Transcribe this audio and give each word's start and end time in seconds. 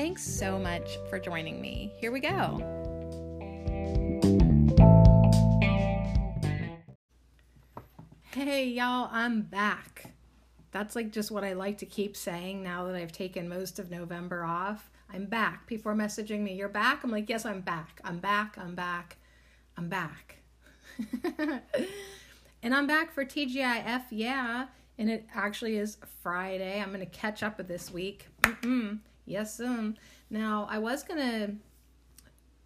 Thanks 0.00 0.22
so 0.22 0.58
much 0.58 0.96
for 1.10 1.18
joining 1.18 1.60
me. 1.60 1.92
Here 1.98 2.10
we 2.10 2.20
go. 2.20 2.56
Hey, 8.30 8.64
y'all, 8.68 9.10
I'm 9.12 9.42
back. 9.42 10.14
That's 10.70 10.96
like 10.96 11.10
just 11.10 11.30
what 11.30 11.44
I 11.44 11.52
like 11.52 11.76
to 11.78 11.84
keep 11.84 12.16
saying 12.16 12.62
now 12.62 12.86
that 12.86 12.96
I've 12.96 13.12
taken 13.12 13.46
most 13.46 13.78
of 13.78 13.90
November 13.90 14.42
off. 14.42 14.90
I'm 15.12 15.26
back. 15.26 15.66
People 15.66 15.92
are 15.92 15.94
messaging 15.94 16.40
me, 16.40 16.54
You're 16.54 16.70
back? 16.70 17.04
I'm 17.04 17.10
like, 17.10 17.28
Yes, 17.28 17.44
I'm 17.44 17.60
back. 17.60 18.00
I'm 18.02 18.20
back. 18.20 18.56
I'm 18.56 18.74
back. 18.74 19.18
I'm 19.76 19.90
back. 19.90 20.36
and 22.62 22.74
I'm 22.74 22.86
back 22.86 23.12
for 23.12 23.26
TGIF, 23.26 24.04
yeah. 24.08 24.68
And 24.96 25.10
it 25.10 25.26
actually 25.34 25.76
is 25.76 25.98
Friday. 26.22 26.80
I'm 26.80 26.88
going 26.88 27.00
to 27.00 27.06
catch 27.06 27.42
up 27.42 27.58
with 27.58 27.68
this 27.68 27.90
week. 27.90 28.28
Mm-mm. 28.44 29.00
Yes, 29.30 29.60
um. 29.60 29.94
Now 30.28 30.66
I 30.68 30.78
was 30.78 31.04
gonna 31.04 31.54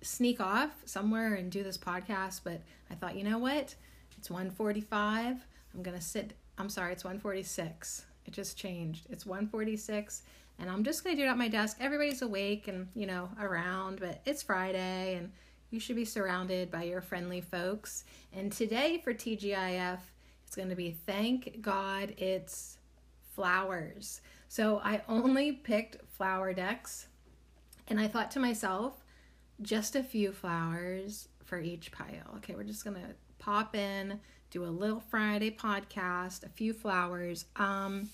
sneak 0.00 0.40
off 0.40 0.70
somewhere 0.86 1.34
and 1.34 1.52
do 1.52 1.62
this 1.62 1.76
podcast, 1.76 2.40
but 2.42 2.62
I 2.90 2.94
thought, 2.94 3.16
you 3.16 3.22
know 3.22 3.36
what? 3.36 3.74
It's 4.16 4.30
145. 4.30 5.46
I'm 5.74 5.82
gonna 5.82 6.00
sit. 6.00 6.32
I'm 6.56 6.70
sorry, 6.70 6.92
it's 6.92 7.04
146. 7.04 8.06
It 8.24 8.32
just 8.32 8.56
changed. 8.56 9.06
It's 9.10 9.26
146, 9.26 10.22
and 10.58 10.70
I'm 10.70 10.84
just 10.84 11.04
gonna 11.04 11.16
do 11.16 11.24
it 11.24 11.28
at 11.28 11.36
my 11.36 11.48
desk. 11.48 11.76
Everybody's 11.80 12.22
awake 12.22 12.66
and 12.66 12.88
you 12.94 13.06
know 13.06 13.28
around, 13.38 14.00
but 14.00 14.22
it's 14.24 14.42
Friday, 14.42 15.16
and 15.16 15.30
you 15.70 15.78
should 15.78 15.96
be 15.96 16.06
surrounded 16.06 16.70
by 16.70 16.84
your 16.84 17.02
friendly 17.02 17.42
folks. 17.42 18.04
And 18.32 18.50
today 18.50 19.02
for 19.04 19.12
TGIF, 19.12 19.98
it's 20.46 20.56
gonna 20.56 20.76
be 20.76 20.96
thank 21.04 21.60
God 21.60 22.14
it's 22.16 22.78
flowers. 23.34 24.22
So 24.48 24.80
I 24.84 25.02
only 25.08 25.52
picked 25.52 25.96
flower 26.16 26.52
decks 26.52 27.06
and 27.88 28.00
I 28.00 28.08
thought 28.08 28.30
to 28.32 28.40
myself, 28.40 29.04
just 29.60 29.94
a 29.94 30.02
few 30.02 30.32
flowers 30.32 31.28
for 31.44 31.58
each 31.58 31.92
pile. 31.92 32.36
Okay, 32.36 32.54
we're 32.54 32.64
just 32.64 32.84
going 32.84 32.96
to 32.96 33.14
pop 33.38 33.76
in, 33.76 34.20
do 34.50 34.64
a 34.64 34.66
little 34.66 35.00
Friday 35.00 35.50
podcast, 35.50 36.44
a 36.44 36.48
few 36.48 36.72
flowers. 36.72 37.46
Um 37.56 38.08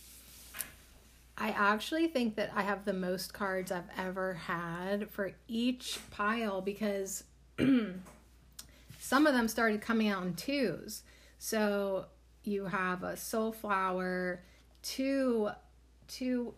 I 1.43 1.51
actually 1.53 2.07
think 2.07 2.37
that 2.37 2.53
I 2.55 2.61
have 2.61 2.85
the 2.85 2.93
most 2.93 3.33
cards 3.33 3.73
I've 3.73 3.89
ever 3.97 4.35
had 4.35 5.09
for 5.09 5.33
each 5.49 5.99
pile 6.11 6.61
because 6.61 7.25
some 8.99 9.27
of 9.27 9.33
them 9.33 9.49
started 9.49 9.81
coming 9.81 10.09
out 10.09 10.23
in 10.23 10.35
twos. 10.35 11.03
So 11.39 12.05
you 12.45 12.67
have 12.67 13.03
a 13.03 13.17
soul 13.17 13.53
flower, 13.53 14.43
two 14.83 15.49
two 16.09 16.53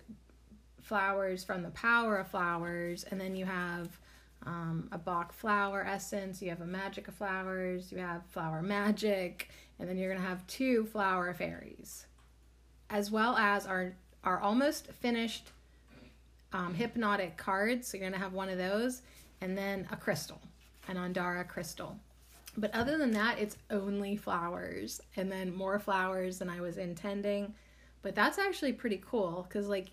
flowers 0.83 1.45
from 1.45 1.63
the 1.63 1.71
power 1.71 2.17
of 2.19 2.29
flowers, 2.29 3.05
and 3.11 3.21
then 3.21 3.35
you 3.37 3.45
have 3.47 3.99
um, 4.45 4.89
a 4.93 4.99
Bach 4.99 5.33
flower 5.33 5.85
essence, 5.87 6.43
you 6.43 6.51
have 6.51 6.61
a 6.61 6.67
magic 6.67 7.09
of 7.09 7.15
flowers, 7.15 7.93
you 7.93 7.99
have 7.99 8.23
flower 8.31 8.61
magic, 8.63 9.49
and 9.79 9.89
then 9.89 9.97
you're 9.97 10.13
gonna 10.13 10.27
have 10.27 10.47
two 10.47 10.85
flower 10.87 11.33
fairies, 11.33 12.07
as 12.91 13.11
well 13.11 13.37
as 13.37 13.67
our 13.67 13.95
our 14.25 14.41
almost 14.41 14.87
finished 14.93 15.51
um, 16.53 16.75
hypnotic 16.75 17.37
cards. 17.37 17.89
So 17.89 17.97
you're 17.97 18.09
gonna 18.09 18.23
have 18.23 18.33
one 18.33 18.49
of 18.49 18.59
those, 18.59 19.03
and 19.41 19.57
then 19.57 19.89
a 19.91 19.97
crystal, 19.97 20.41
an 20.89 20.97
Andara 20.97 21.47
crystal. 21.47 21.97
But 22.57 22.75
other 22.75 22.99
than 22.99 23.13
that, 23.13 23.39
it's 23.39 23.57
only 23.71 24.17
flowers, 24.17 25.01
and 25.17 25.33
then 25.33 25.55
more 25.55 25.79
flowers 25.79 26.39
than 26.39 26.51
I 26.51 26.61
was 26.61 26.77
intending. 26.77 27.55
But 28.03 28.15
that's 28.15 28.39
actually 28.39 28.73
pretty 28.73 29.01
cool 29.05 29.47
because, 29.49 29.69
like, 29.69 29.93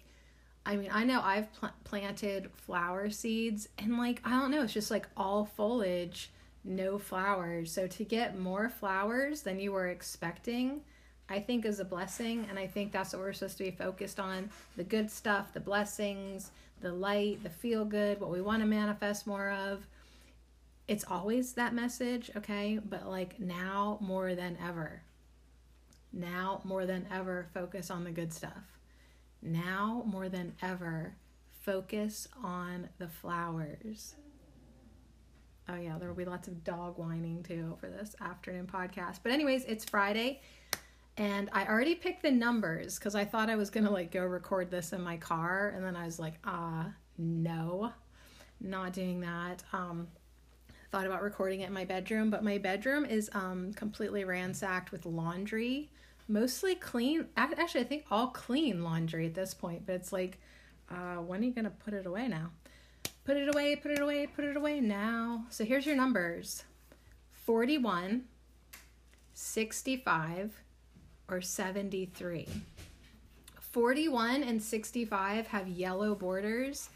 I 0.66 0.76
mean, 0.76 0.90
I 0.92 1.04
know 1.04 1.22
I've 1.22 1.52
pl- 1.54 1.72
planted 1.84 2.52
flower 2.54 3.10
seeds 3.10 3.70
and, 3.78 3.98
like, 3.98 4.22
I 4.24 4.32
don't 4.32 4.52
know, 4.52 4.64
it's 4.64 4.74
just 4.74 4.92
like 4.92 5.08
all 5.18 5.46
foliage, 5.46 6.32
no 6.64 6.98
flowers. 6.98 7.72
So 7.72 7.88
to 7.88 8.04
get 8.04 8.38
more 8.38 8.70
flowers 8.70 9.42
than 9.42 9.60
you 9.60 9.72
were 9.72 9.88
expecting, 9.88 10.82
I 11.30 11.40
think 11.40 11.66
is 11.66 11.80
a 11.80 11.86
blessing. 11.86 12.46
And 12.50 12.60
I 12.60 12.68
think 12.68 12.92
that's 12.92 13.14
what 13.14 13.22
we're 13.22 13.34
supposed 13.34 13.58
to 13.58 13.64
be 13.64 13.72
focused 13.72 14.20
on 14.20 14.50
the 14.78 14.84
good 14.84 15.10
stuff, 15.10 15.54
the 15.54 15.60
blessings, 15.60 16.52
the 16.82 16.92
light, 16.92 17.44
the 17.44 17.50
feel 17.50 17.86
good, 17.86 18.20
what 18.20 18.32
we 18.32 18.42
want 18.42 18.62
to 18.62 18.68
manifest 18.68 19.28
more 19.28 19.52
of. 19.52 19.88
It's 20.88 21.06
always 21.08 21.54
that 21.54 21.74
message, 21.74 22.32
okay? 22.36 22.80
But 22.84 23.08
like 23.08 23.40
now 23.40 23.98
more 24.02 24.34
than 24.36 24.58
ever. 24.64 25.04
Now, 26.12 26.62
more 26.64 26.88
than 26.88 27.06
ever, 27.12 27.48
focus 27.54 27.92
on 27.92 28.04
the 28.04 28.12
good 28.12 28.34
stuff. 28.34 28.79
Now, 29.42 30.04
more 30.06 30.30
than 30.30 30.54
ever, 30.62 31.16
focus 31.62 32.28
on 32.44 32.90
the 32.98 33.08
flowers. 33.08 34.16
Oh, 35.68 35.76
yeah, 35.76 35.98
there 35.98 36.08
will 36.08 36.16
be 36.16 36.26
lots 36.26 36.48
of 36.48 36.64
dog 36.64 36.98
whining 36.98 37.44
too 37.44 37.78
for 37.80 37.88
this 37.88 38.16
afternoon 38.22 38.68
podcast. 38.68 39.20
But, 39.24 39.32
anyways, 39.32 39.66
it's 39.66 39.86
Friday 39.86 40.42
and 41.20 41.50
I 41.52 41.66
already 41.66 41.96
picked 41.96 42.24
the 42.24 42.32
numbers 42.32 42.98
because 42.98 43.14
I 43.14 43.26
thought 43.26 43.50
I 43.50 43.58
was 43.58 43.70
gonna 43.70 43.92
like 43.92 44.10
go 44.10 44.24
record 44.26 44.72
this 44.72 44.94
in 44.94 45.02
my 45.02 45.18
car, 45.18 45.74
and 45.76 45.84
then 45.84 45.96
I 45.96 46.06
was 46.06 46.18
like, 46.18 46.36
ah, 46.46 46.88
no, 47.18 47.92
not 48.62 48.94
doing 48.94 49.20
that. 49.20 49.62
Um, 49.74 50.08
thought 50.92 51.06
about 51.06 51.22
recording 51.22 51.60
it 51.60 51.68
in 51.68 51.74
my 51.74 51.84
bedroom, 51.84 52.30
but 52.30 52.44
my 52.44 52.58
bedroom 52.58 53.06
is 53.06 53.30
um 53.34 53.74
completely 53.74 54.24
ransacked 54.24 54.94
with 54.94 55.06
laundry 55.06 55.92
mostly 56.30 56.76
clean. 56.76 57.28
Actually, 57.36 57.82
I 57.82 57.86
think 57.86 58.06
all 58.12 58.28
clean 58.28 58.84
laundry 58.84 59.26
at 59.26 59.34
this 59.34 59.54
point, 59.54 59.86
but 59.86 59.96
it's 59.96 60.14
like, 60.14 60.40
uh, 60.90 61.16
when 61.16 61.42
are 61.42 61.46
you 61.46 61.52
going 61.52 61.66
to 61.66 61.72
put 61.72 61.94
it 61.94 62.06
away 62.06 62.28
now? 62.28 62.52
Put 63.26 63.38
it 63.38 63.50
away, 63.54 63.76
put 63.76 63.92
it 63.92 64.00
away, 64.00 64.28
put 64.28 64.46
it 64.46 64.56
away 64.56 64.80
now. 64.80 65.46
So 65.50 65.66
here's 65.66 65.86
your 65.86 65.96
numbers 65.96 66.64
41, 67.34 68.24
65, 69.34 70.64
or 71.28 71.42
73. 71.42 72.48
41 73.60 74.44
and 74.44 74.62
65 74.62 75.48
have 75.48 75.68
yellow 75.68 76.16
borders, 76.16 76.90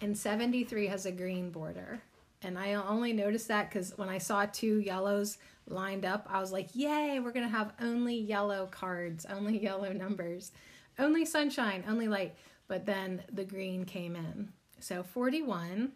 and 0.00 0.16
73 0.16 0.86
has 0.86 1.06
a 1.06 1.12
green 1.12 1.50
border. 1.50 2.00
And 2.42 2.58
I 2.58 2.74
only 2.74 3.12
noticed 3.12 3.48
that 3.48 3.68
because 3.68 3.96
when 3.96 4.08
I 4.08 4.18
saw 4.18 4.46
two 4.46 4.78
yellows 4.78 5.38
lined 5.66 6.04
up, 6.04 6.26
I 6.30 6.40
was 6.40 6.52
like, 6.52 6.68
yay, 6.74 7.18
we're 7.20 7.32
going 7.32 7.46
to 7.46 7.56
have 7.56 7.72
only 7.80 8.14
yellow 8.14 8.66
cards, 8.70 9.26
only 9.28 9.58
yellow 9.62 9.92
numbers, 9.92 10.52
only 10.98 11.24
sunshine, 11.24 11.84
only 11.88 12.08
light. 12.08 12.34
But 12.68 12.86
then 12.86 13.22
the 13.32 13.44
green 13.44 13.84
came 13.84 14.14
in. 14.14 14.50
So 14.80 15.02
41, 15.02 15.92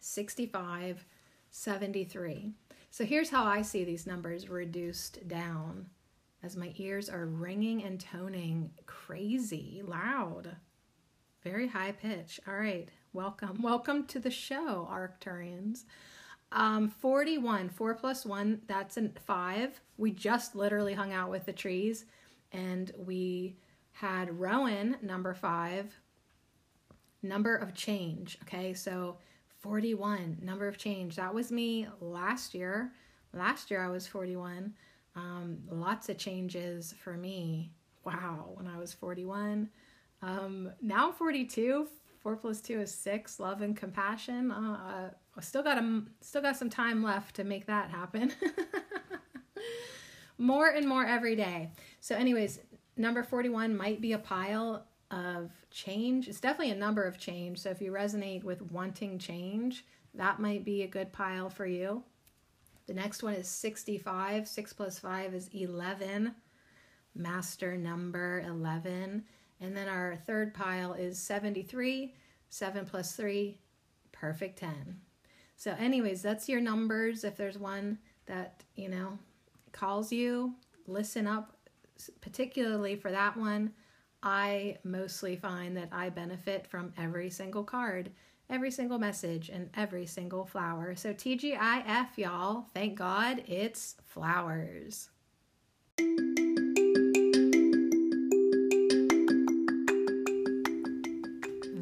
65, 0.00 1.04
73. 1.50 2.52
So 2.90 3.04
here's 3.04 3.30
how 3.30 3.44
I 3.44 3.62
see 3.62 3.84
these 3.84 4.06
numbers 4.06 4.50
reduced 4.50 5.26
down 5.28 5.86
as 6.42 6.56
my 6.56 6.72
ears 6.76 7.08
are 7.08 7.26
ringing 7.26 7.84
and 7.84 8.00
toning 8.00 8.70
crazy 8.86 9.82
loud. 9.84 10.56
Very 11.42 11.68
high 11.68 11.92
pitch. 11.92 12.40
All 12.46 12.54
right, 12.54 12.88
welcome. 13.12 13.60
Welcome 13.60 14.06
to 14.06 14.20
the 14.20 14.30
show, 14.30 14.88
Arcturians. 14.90 15.84
Um, 16.52 16.88
41, 16.88 17.68
4 17.68 17.94
plus 17.94 18.24
1, 18.24 18.62
that's 18.66 18.96
a 18.96 19.08
5. 19.08 19.80
We 19.96 20.12
just 20.12 20.54
literally 20.54 20.94
hung 20.94 21.12
out 21.12 21.30
with 21.30 21.44
the 21.44 21.52
trees 21.52 22.04
and 22.52 22.92
we 22.96 23.56
had 23.92 24.38
Rowan, 24.38 24.96
number 25.02 25.34
5, 25.34 25.92
number 27.22 27.56
of 27.56 27.74
change. 27.74 28.38
Okay, 28.42 28.74
so 28.74 29.18
41, 29.58 30.38
number 30.42 30.68
of 30.68 30.78
change. 30.78 31.16
That 31.16 31.34
was 31.34 31.50
me 31.50 31.88
last 32.00 32.54
year. 32.54 32.92
Last 33.32 33.70
year 33.70 33.84
I 33.84 33.88
was 33.88 34.06
41. 34.06 34.72
Um, 35.16 35.58
lots 35.68 36.08
of 36.08 36.16
changes 36.16 36.94
for 37.02 37.16
me. 37.16 37.72
Wow, 38.04 38.50
when 38.54 38.66
I 38.66 38.78
was 38.78 38.92
41. 38.92 39.68
Um, 40.22 40.70
now 40.80 41.08
I'm 41.08 41.14
42. 41.14 41.88
4 42.22 42.36
plus 42.36 42.60
2 42.60 42.80
is 42.80 42.94
6. 42.94 43.40
Love 43.40 43.62
and 43.62 43.76
compassion. 43.76 44.50
Uh, 44.50 45.10
I 45.36 45.40
still 45.40 45.62
got 45.62 45.78
a, 45.78 46.02
still 46.20 46.42
got 46.42 46.56
some 46.56 46.70
time 46.70 47.02
left 47.02 47.36
to 47.36 47.44
make 47.44 47.66
that 47.66 47.90
happen. 47.90 48.32
more 50.38 50.68
and 50.68 50.86
more 50.86 51.04
every 51.04 51.34
day. 51.36 51.70
So, 52.00 52.14
anyways, 52.14 52.60
number 52.96 53.22
41 53.22 53.76
might 53.76 54.00
be 54.00 54.12
a 54.12 54.18
pile 54.18 54.86
of 55.10 55.50
change. 55.70 56.28
It's 56.28 56.40
definitely 56.40 56.72
a 56.72 56.78
number 56.78 57.02
of 57.02 57.18
change. 57.18 57.58
So 57.58 57.70
if 57.70 57.80
you 57.80 57.92
resonate 57.92 58.44
with 58.44 58.62
wanting 58.70 59.18
change, 59.18 59.84
that 60.14 60.38
might 60.38 60.64
be 60.64 60.82
a 60.82 60.88
good 60.88 61.12
pile 61.12 61.50
for 61.50 61.66
you. 61.66 62.04
The 62.86 62.94
next 62.94 63.22
one 63.22 63.34
is 63.34 63.48
65. 63.48 64.48
6 64.48 64.72
plus 64.72 64.98
5 64.98 65.34
is 65.34 65.48
11. 65.52 66.34
Master 67.14 67.76
number 67.76 68.44
11. 68.46 69.24
And 69.60 69.76
then 69.76 69.88
our 69.88 70.16
third 70.26 70.54
pile 70.54 70.94
is 70.94 71.18
73. 71.18 72.14
7 72.50 72.84
plus 72.84 73.12
3, 73.12 73.58
perfect 74.12 74.58
10. 74.58 75.00
So, 75.56 75.74
anyways, 75.78 76.20
that's 76.20 76.48
your 76.48 76.60
numbers. 76.60 77.24
If 77.24 77.36
there's 77.36 77.58
one 77.58 77.98
that, 78.26 78.64
you 78.74 78.88
know, 78.88 79.18
calls 79.72 80.12
you, 80.12 80.54
listen 80.86 81.26
up, 81.26 81.56
particularly 82.20 82.96
for 82.96 83.10
that 83.10 83.36
one. 83.36 83.72
I 84.22 84.78
mostly 84.84 85.36
find 85.36 85.76
that 85.76 85.88
I 85.92 86.10
benefit 86.10 86.66
from 86.66 86.92
every 86.98 87.30
single 87.30 87.64
card, 87.64 88.10
every 88.50 88.70
single 88.70 88.98
message, 88.98 89.48
and 89.48 89.70
every 89.76 90.06
single 90.06 90.44
flower. 90.44 90.94
So, 90.96 91.14
TGIF, 91.14 92.08
y'all, 92.16 92.66
thank 92.74 92.98
God 92.98 93.44
it's 93.46 93.96
flowers. 94.06 95.08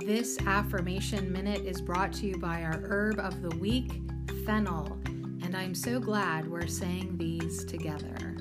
This 0.09 0.39
affirmation 0.47 1.31
minute 1.31 1.67
is 1.67 1.83
brought 1.83 2.15
to 2.15 2.27
you 2.27 2.39
by 2.39 2.63
our 2.63 2.81
herb 2.85 3.19
of 3.19 3.43
the 3.43 3.55
week, 3.59 4.01
fennel, 4.47 4.99
and 5.05 5.55
I'm 5.55 5.75
so 5.75 6.01
glad 6.01 6.51
we're 6.51 6.67
saying 6.67 7.19
these 7.19 7.63
together. 7.67 8.39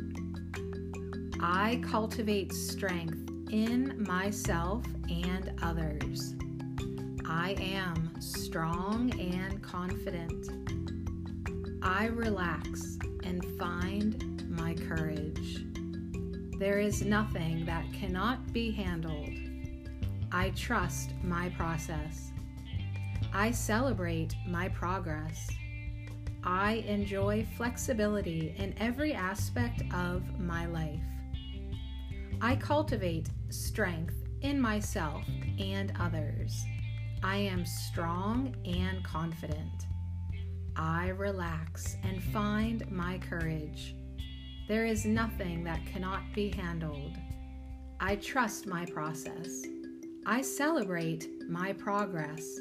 I 1.42 1.82
cultivate 1.84 2.54
strength 2.54 3.30
in 3.52 4.02
myself 4.02 4.86
and 5.10 5.52
others. 5.62 6.36
I 7.26 7.58
am 7.60 8.14
strong 8.22 9.12
and 9.20 9.62
confident. 9.62 10.48
I 11.84 12.06
relax 12.06 12.98
and 13.26 13.44
find 13.60 14.50
my 14.50 14.74
courage. 14.74 15.66
There 16.60 16.80
is 16.80 17.02
nothing 17.02 17.66
that 17.66 17.84
cannot 17.92 18.54
be 18.54 18.72
handled. 18.72 19.47
I 20.32 20.50
trust 20.52 21.12
my 21.24 21.50
process. 21.50 22.32
I 23.34 23.52
celebrate 23.52 24.36
my 24.48 24.70
progress. 24.70 25.50
I 26.44 26.84
enjoy 26.88 27.46
flexibility 27.56 28.54
in 28.58 28.74
every 28.78 29.14
aspect 29.14 29.84
of 29.94 30.40
my 30.40 30.66
life. 30.66 31.00
I 32.42 32.56
cultivate 32.56 33.30
strength 33.50 34.16
in 34.42 34.60
myself 34.60 35.24
and 35.60 35.94
others. 36.00 36.64
I 37.24 37.38
am 37.38 37.66
strong 37.66 38.56
and 38.66 39.04
confident. 39.04 39.88
I 40.76 41.10
relax 41.10 41.98
and 42.04 42.22
find 42.22 42.90
my 42.92 43.18
courage. 43.18 43.96
There 44.68 44.86
is 44.86 45.06
nothing 45.06 45.64
that 45.64 45.86
cannot 45.86 46.22
be 46.36 46.50
handled. 46.50 47.18
I 48.00 48.18
trust 48.18 48.68
my 48.68 48.86
process. 48.86 49.66
I 50.30 50.42
celebrate 50.42 51.30
my 51.48 51.72
progress. 51.72 52.60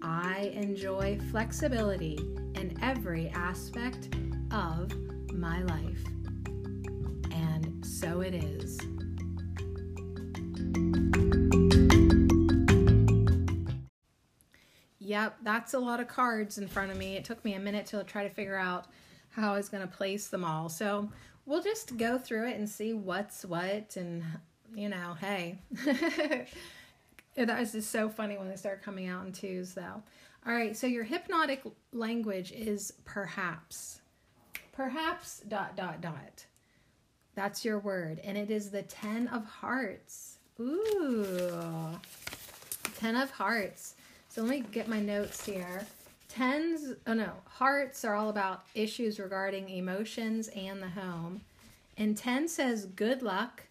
I 0.00 0.50
enjoy 0.54 1.20
flexibility 1.30 2.16
in 2.54 2.74
every 2.80 3.28
aspect 3.34 4.16
of 4.50 4.90
my 5.30 5.62
life. 5.64 6.02
And 7.32 7.84
so 7.84 8.22
it 8.22 8.32
is. 8.34 8.78
Yep, 14.98 15.36
that's 15.42 15.74
a 15.74 15.78
lot 15.78 16.00
of 16.00 16.08
cards 16.08 16.56
in 16.56 16.66
front 16.66 16.90
of 16.90 16.96
me. 16.96 17.16
It 17.16 17.26
took 17.26 17.44
me 17.44 17.52
a 17.52 17.60
minute 17.60 17.84
to 17.88 18.04
try 18.04 18.22
to 18.26 18.30
figure 18.30 18.56
out 18.56 18.86
how 19.28 19.52
I 19.52 19.56
was 19.58 19.68
going 19.68 19.86
to 19.86 19.94
place 19.94 20.28
them 20.28 20.46
all. 20.46 20.70
So 20.70 21.10
we'll 21.44 21.62
just 21.62 21.98
go 21.98 22.16
through 22.16 22.48
it 22.48 22.56
and 22.56 22.66
see 22.66 22.94
what's 22.94 23.44
what. 23.44 23.96
And, 23.96 24.24
you 24.74 24.88
know, 24.88 25.14
hey, 25.20 25.58
it 27.36 27.50
is 27.50 27.72
just 27.72 27.90
so 27.90 28.08
funny 28.08 28.38
when 28.38 28.48
they 28.48 28.56
start 28.56 28.82
coming 28.82 29.08
out 29.08 29.26
in 29.26 29.32
twos, 29.32 29.74
though. 29.74 30.02
All 30.46 30.54
right, 30.54 30.76
so 30.76 30.86
your 30.86 31.04
hypnotic 31.04 31.62
language 31.92 32.52
is 32.52 32.92
perhaps. 33.04 34.00
Perhaps, 34.72 35.42
dot, 35.48 35.76
dot, 35.76 36.00
dot. 36.00 36.46
That's 37.34 37.64
your 37.64 37.78
word. 37.78 38.20
And 38.24 38.38
it 38.38 38.50
is 38.50 38.70
the 38.70 38.82
10 38.82 39.28
of 39.28 39.44
hearts. 39.44 40.38
Ooh, 40.58 41.98
10 42.98 43.16
of 43.16 43.30
hearts. 43.30 43.94
So 44.28 44.42
let 44.42 44.50
me 44.50 44.64
get 44.72 44.88
my 44.88 45.00
notes 45.00 45.44
here. 45.44 45.86
Tens, 46.28 46.94
oh 47.06 47.14
no, 47.14 47.32
hearts 47.46 48.04
are 48.04 48.14
all 48.14 48.28
about 48.28 48.64
issues 48.74 49.18
regarding 49.18 49.68
emotions 49.68 50.48
and 50.48 50.82
the 50.82 50.88
home. 50.88 51.40
And 51.96 52.16
10 52.16 52.48
says 52.48 52.86
good 52.86 53.22
luck, 53.22 53.64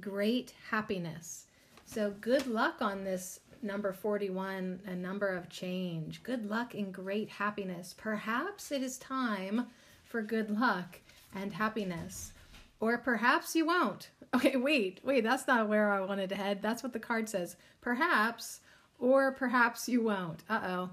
great 0.00 0.52
happiness. 0.70 1.45
So 1.88 2.10
good 2.20 2.46
luck 2.46 2.82
on 2.82 3.04
this 3.04 3.40
number 3.62 3.92
41, 3.92 4.80
a 4.86 4.94
number 4.94 5.28
of 5.28 5.48
change. 5.48 6.22
Good 6.22 6.50
luck 6.50 6.74
and 6.74 6.92
great 6.92 7.30
happiness. 7.30 7.94
Perhaps 7.96 8.70
it 8.72 8.82
is 8.82 8.98
time 8.98 9.68
for 10.04 10.20
good 10.20 10.50
luck 10.50 10.98
and 11.34 11.52
happiness. 11.52 12.32
Or 12.80 12.98
perhaps 12.98 13.54
you 13.56 13.66
won't. 13.66 14.10
Okay, 14.34 14.56
wait, 14.56 15.00
wait, 15.02 15.22
that's 15.22 15.46
not 15.46 15.68
where 15.68 15.90
I 15.90 16.00
wanted 16.00 16.28
to 16.30 16.34
head. 16.34 16.60
That's 16.60 16.82
what 16.82 16.92
the 16.92 16.98
card 16.98 17.28
says. 17.28 17.56
Perhaps, 17.80 18.60
or 18.98 19.32
perhaps 19.32 19.88
you 19.88 20.02
won't. 20.02 20.42
Uh 20.50 20.60
oh. 20.64 20.90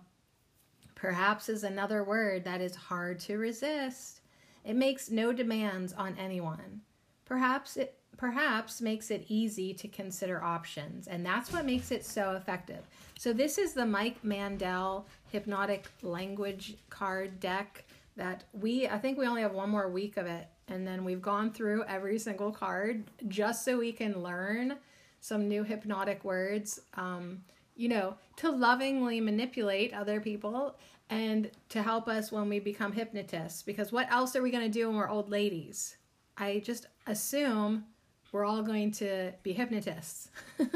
Perhaps 0.95 1.49
is 1.49 1.63
another 1.63 2.03
word 2.03 2.45
that 2.45 2.61
is 2.61 2.75
hard 2.75 3.19
to 3.21 3.37
resist. 3.37 4.21
It 4.63 4.75
makes 4.75 5.09
no 5.09 5.33
demands 5.33 5.91
on 5.91 6.15
anyone. 6.17 6.81
Perhaps 7.25 7.75
it 7.75 7.97
perhaps 8.17 8.81
makes 8.81 9.11
it 9.11 9.25
easy 9.27 9.73
to 9.73 9.87
consider 9.87 10.43
options, 10.43 11.07
and 11.07 11.25
that's 11.25 11.51
what 11.51 11.65
makes 11.65 11.91
it 11.91 12.05
so 12.05 12.31
effective. 12.31 12.87
So 13.17 13.33
this 13.33 13.57
is 13.57 13.73
the 13.73 13.85
Mike 13.85 14.23
Mandel 14.23 15.07
hypnotic 15.31 15.87
language 16.01 16.75
card 16.89 17.39
deck 17.39 17.85
that 18.15 18.43
we 18.53 18.87
I 18.87 18.97
think 18.97 19.17
we 19.17 19.25
only 19.25 19.41
have 19.41 19.53
one 19.53 19.69
more 19.69 19.89
week 19.89 20.17
of 20.17 20.25
it 20.25 20.47
and 20.67 20.87
then 20.87 21.03
we've 21.03 21.21
gone 21.21 21.51
through 21.51 21.83
every 21.85 22.19
single 22.19 22.51
card 22.51 23.03
just 23.27 23.65
so 23.65 23.77
we 23.77 23.91
can 23.91 24.21
learn 24.21 24.75
some 25.19 25.47
new 25.47 25.63
hypnotic 25.63 26.23
words 26.23 26.79
um, 26.95 27.41
you 27.75 27.89
know 27.89 28.15
to 28.37 28.51
lovingly 28.51 29.19
manipulate 29.19 29.93
other 29.93 30.19
people 30.19 30.75
and 31.09 31.49
to 31.69 31.81
help 31.81 32.07
us 32.07 32.31
when 32.31 32.49
we 32.49 32.59
become 32.59 32.91
hypnotists 32.91 33.63
because 33.63 33.91
what 33.91 34.11
else 34.11 34.35
are 34.35 34.41
we 34.41 34.51
going 34.51 34.63
to 34.63 34.69
do 34.69 34.87
when 34.87 34.97
we're 34.97 35.09
old 35.09 35.29
ladies 35.29 35.97
i 36.37 36.61
just 36.63 36.87
assume 37.07 37.83
we're 38.33 38.43
all 38.43 38.61
going 38.61 38.91
to 38.91 39.31
be 39.43 39.53
hypnotists 39.53 40.27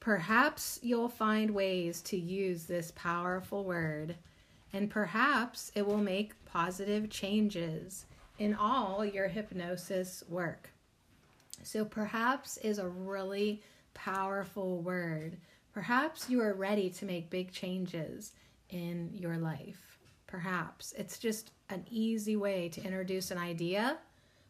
perhaps 0.00 0.80
you'll 0.82 1.08
find 1.08 1.50
ways 1.52 2.02
to 2.02 2.16
use 2.16 2.64
this 2.64 2.92
powerful 2.96 3.64
word 3.64 4.16
and 4.72 4.90
perhaps 4.90 5.72
it 5.74 5.86
will 5.86 5.96
make 5.98 6.32
positive 6.44 7.08
changes 7.08 8.06
in 8.38 8.54
all 8.54 9.04
your 9.04 9.28
hypnosis 9.28 10.22
work. 10.28 10.70
So, 11.62 11.84
perhaps 11.84 12.58
is 12.58 12.78
a 12.78 12.88
really 12.88 13.62
powerful 13.94 14.78
word. 14.82 15.38
Perhaps 15.72 16.28
you 16.28 16.40
are 16.40 16.54
ready 16.54 16.90
to 16.90 17.04
make 17.04 17.30
big 17.30 17.50
changes 17.52 18.32
in 18.70 19.10
your 19.14 19.36
life. 19.36 19.98
Perhaps 20.26 20.92
it's 20.98 21.18
just 21.18 21.52
an 21.70 21.84
easy 21.90 22.36
way 22.36 22.68
to 22.68 22.82
introduce 22.82 23.30
an 23.30 23.38
idea 23.38 23.98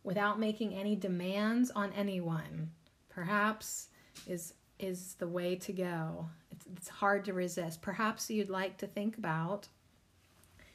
without 0.06 0.38
making 0.38 0.72
any 0.72 0.94
demands 0.94 1.70
on 1.72 1.92
anyone. 1.92 2.70
Perhaps 3.10 3.88
is 4.26 4.54
is 4.78 5.14
the 5.14 5.26
way 5.26 5.56
to 5.56 5.72
go. 5.72 6.28
It's, 6.52 6.66
it's 6.76 6.88
hard 6.88 7.25
to 7.25 7.32
resist. 7.32 7.82
Perhaps 7.82 8.30
you'd 8.30 8.50
like 8.50 8.76
to 8.78 8.86
think 8.86 9.18
about 9.18 9.68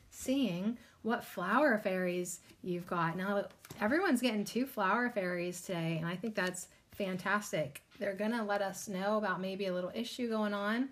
seeing 0.10 0.78
what 1.04 1.24
flower 1.24 1.78
fairies 1.78 2.40
you've 2.64 2.88
got. 2.88 3.16
Now, 3.16 3.46
everyone's 3.80 4.22
getting 4.22 4.44
two 4.44 4.66
flower 4.66 5.10
fairies 5.10 5.62
today, 5.62 5.98
and 6.00 6.08
I 6.08 6.16
think 6.16 6.34
that's 6.34 6.68
fantastic. 6.92 7.84
They're 8.00 8.16
going 8.16 8.32
to 8.32 8.44
let 8.44 8.64
us 8.64 8.88
know 8.88 9.18
about 9.18 9.40
maybe 9.40 9.68
a 9.68 9.74
little 9.74 9.92
issue 9.94 10.30
going 10.30 10.54
on 10.56 10.90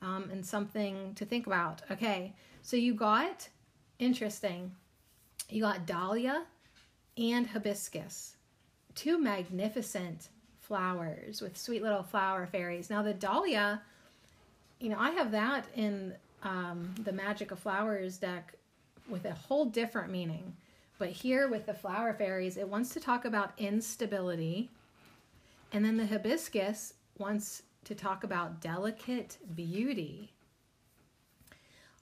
um, 0.00 0.28
and 0.30 0.46
something 0.46 1.12
to 1.16 1.24
think 1.24 1.48
about. 1.48 1.82
Okay, 1.90 2.34
so 2.62 2.76
you 2.76 2.94
got, 2.94 3.48
interesting, 3.98 4.70
you 5.50 5.60
got 5.60 5.86
dahlia 5.86 6.44
and 7.18 7.46
hibiscus, 7.46 8.36
two 8.94 9.18
magnificent 9.18 10.28
flowers 10.60 11.40
with 11.42 11.56
sweet 11.58 11.82
little 11.82 12.02
flower 12.02 12.46
fairies. 12.46 12.90
Now, 12.90 13.02
the 13.02 13.14
dahlia, 13.14 13.82
you 14.80 14.88
know, 14.90 14.98
I 14.98 15.10
have 15.10 15.30
that 15.32 15.66
in 15.76 16.14
um, 16.42 16.94
the 17.04 17.12
Magic 17.12 17.50
of 17.50 17.58
Flowers 17.58 18.18
deck 18.18 18.54
with 19.08 19.24
a 19.26 19.32
whole 19.34 19.66
different 19.66 20.10
meaning. 20.10 20.54
But 20.98 21.10
here 21.10 21.48
with 21.48 21.66
the 21.66 21.74
flower 21.74 22.14
fairies, 22.14 22.56
it 22.56 22.68
wants 22.68 22.90
to 22.94 23.00
talk 23.00 23.24
about 23.24 23.52
instability 23.58 24.70
And 25.72 25.84
then 25.84 25.96
the 25.96 26.06
hibiscus 26.06 26.94
wants 27.18 27.62
to 27.84 27.94
talk 27.94 28.24
about 28.24 28.60
delicate 28.60 29.38
beauty. 29.54 30.32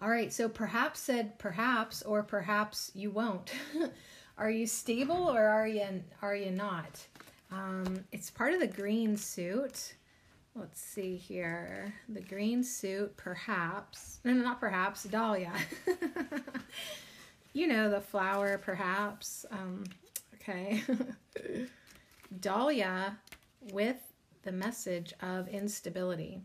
All 0.00 0.10
right, 0.10 0.32
so 0.32 0.48
perhaps 0.48 1.00
said 1.00 1.38
perhaps 1.38 2.02
or 2.02 2.22
perhaps 2.22 2.90
you 2.94 3.10
won't. 3.10 3.52
are 4.38 4.50
you 4.50 4.66
stable 4.66 5.30
or 5.30 5.44
are 5.44 5.66
you 5.66 6.02
are 6.20 6.34
you 6.34 6.50
not? 6.50 7.06
Um, 7.50 8.04
it's 8.12 8.30
part 8.30 8.54
of 8.54 8.60
the 8.60 8.66
green 8.66 9.16
suit. 9.16 9.94
Let's 10.54 10.80
see 10.80 11.16
here. 11.16 11.94
The 12.08 12.20
green 12.20 12.62
suit, 12.62 13.16
perhaps. 13.16 14.20
No, 14.24 14.32
no, 14.32 14.42
not 14.42 14.60
perhaps. 14.60 15.04
Dahlia. 15.04 15.52
you 17.52 17.66
know 17.66 17.90
the 17.90 18.00
flower, 18.00 18.58
perhaps. 18.58 19.46
Um, 19.50 19.84
okay. 20.34 20.82
Dahlia 22.40 23.16
with 23.72 23.96
the 24.42 24.52
message 24.52 25.12
of 25.20 25.48
instability. 25.48 26.40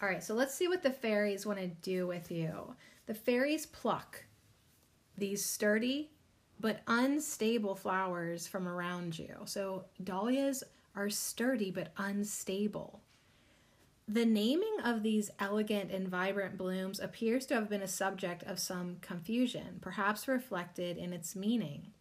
All 0.00 0.08
right, 0.08 0.22
so 0.22 0.34
let's 0.34 0.54
see 0.54 0.68
what 0.68 0.82
the 0.82 0.90
fairies 0.90 1.46
want 1.46 1.58
to 1.58 1.66
do 1.66 2.06
with 2.06 2.30
you. 2.30 2.74
The 3.06 3.14
fairies 3.14 3.66
pluck 3.66 4.24
these 5.16 5.44
sturdy 5.44 6.10
but 6.60 6.80
unstable 6.86 7.74
flowers 7.74 8.46
from 8.46 8.66
around 8.66 9.18
you. 9.18 9.34
So 9.44 9.84
dahlias 10.02 10.64
are 10.94 11.10
sturdy 11.10 11.70
but 11.70 11.92
unstable. 11.96 13.00
The 14.10 14.24
naming 14.24 14.76
of 14.82 15.02
these 15.02 15.30
elegant 15.38 15.90
and 15.90 16.08
vibrant 16.08 16.56
blooms 16.56 16.98
appears 16.98 17.44
to 17.46 17.54
have 17.54 17.68
been 17.68 17.82
a 17.82 17.88
subject 17.88 18.42
of 18.44 18.58
some 18.58 18.96
confusion, 19.02 19.78
perhaps 19.82 20.26
reflected 20.26 20.96
in 20.96 21.12
its 21.12 21.36
meaning. 21.36 21.92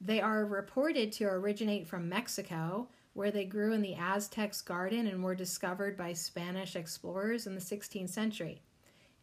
They 0.00 0.20
are 0.20 0.46
reported 0.46 1.10
to 1.12 1.24
originate 1.24 1.88
from 1.88 2.08
Mexico, 2.08 2.88
where 3.14 3.32
they 3.32 3.44
grew 3.44 3.72
in 3.72 3.82
the 3.82 3.96
Aztecs' 3.96 4.62
garden 4.62 5.08
and 5.08 5.24
were 5.24 5.34
discovered 5.34 5.96
by 5.96 6.12
Spanish 6.12 6.76
explorers 6.76 7.48
in 7.48 7.56
the 7.56 7.60
16th 7.60 8.10
century. 8.10 8.62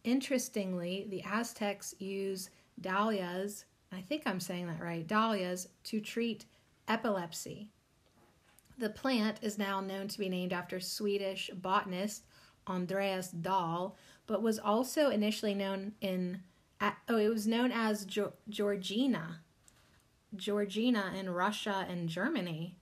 Interestingly, 0.04 1.08
the 1.10 1.24
Aztecs 1.24 1.96
used 1.98 2.50
dahlias, 2.82 3.64
I 3.92 4.02
think 4.02 4.24
I'm 4.26 4.40
saying 4.40 4.68
that 4.68 4.82
right, 4.82 5.06
dahlias 5.08 5.68
to 5.86 6.02
treat 6.02 6.46
epilepsy. 6.88 7.70
The 8.78 8.90
plant 8.90 9.40
is 9.42 9.58
now 9.58 9.80
known 9.80 10.08
to 10.10 10.20
be 10.20 10.30
named 10.30 10.54
after 10.54 10.80
Swedish 10.80 11.50
botanist 11.54 12.24
Andreas 12.68 13.30
Dahl, 13.30 13.98
but 14.28 14.42
was 14.42 14.60
also 14.60 15.10
initially 15.10 15.56
known 15.56 15.94
in 16.02 16.42
oh, 16.82 17.18
it 17.18 17.30
was 17.30 17.48
known 17.48 17.72
as 17.72 18.06
Georgina. 18.50 19.40
Georgina 20.36 21.14
in 21.18 21.30
Russia 21.30 21.88
and 21.90 22.10
Germany. 22.10 22.78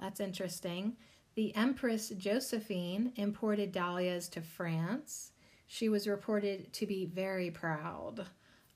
That's 0.00 0.20
interesting. 0.20 0.96
The 1.34 1.54
Empress 1.56 2.10
Josephine 2.10 3.12
imported 3.16 3.72
dahlias 3.72 4.28
to 4.30 4.40
France. 4.40 5.32
She 5.66 5.88
was 5.88 6.06
reported 6.06 6.72
to 6.72 6.86
be 6.86 7.04
very 7.04 7.50
proud 7.50 8.26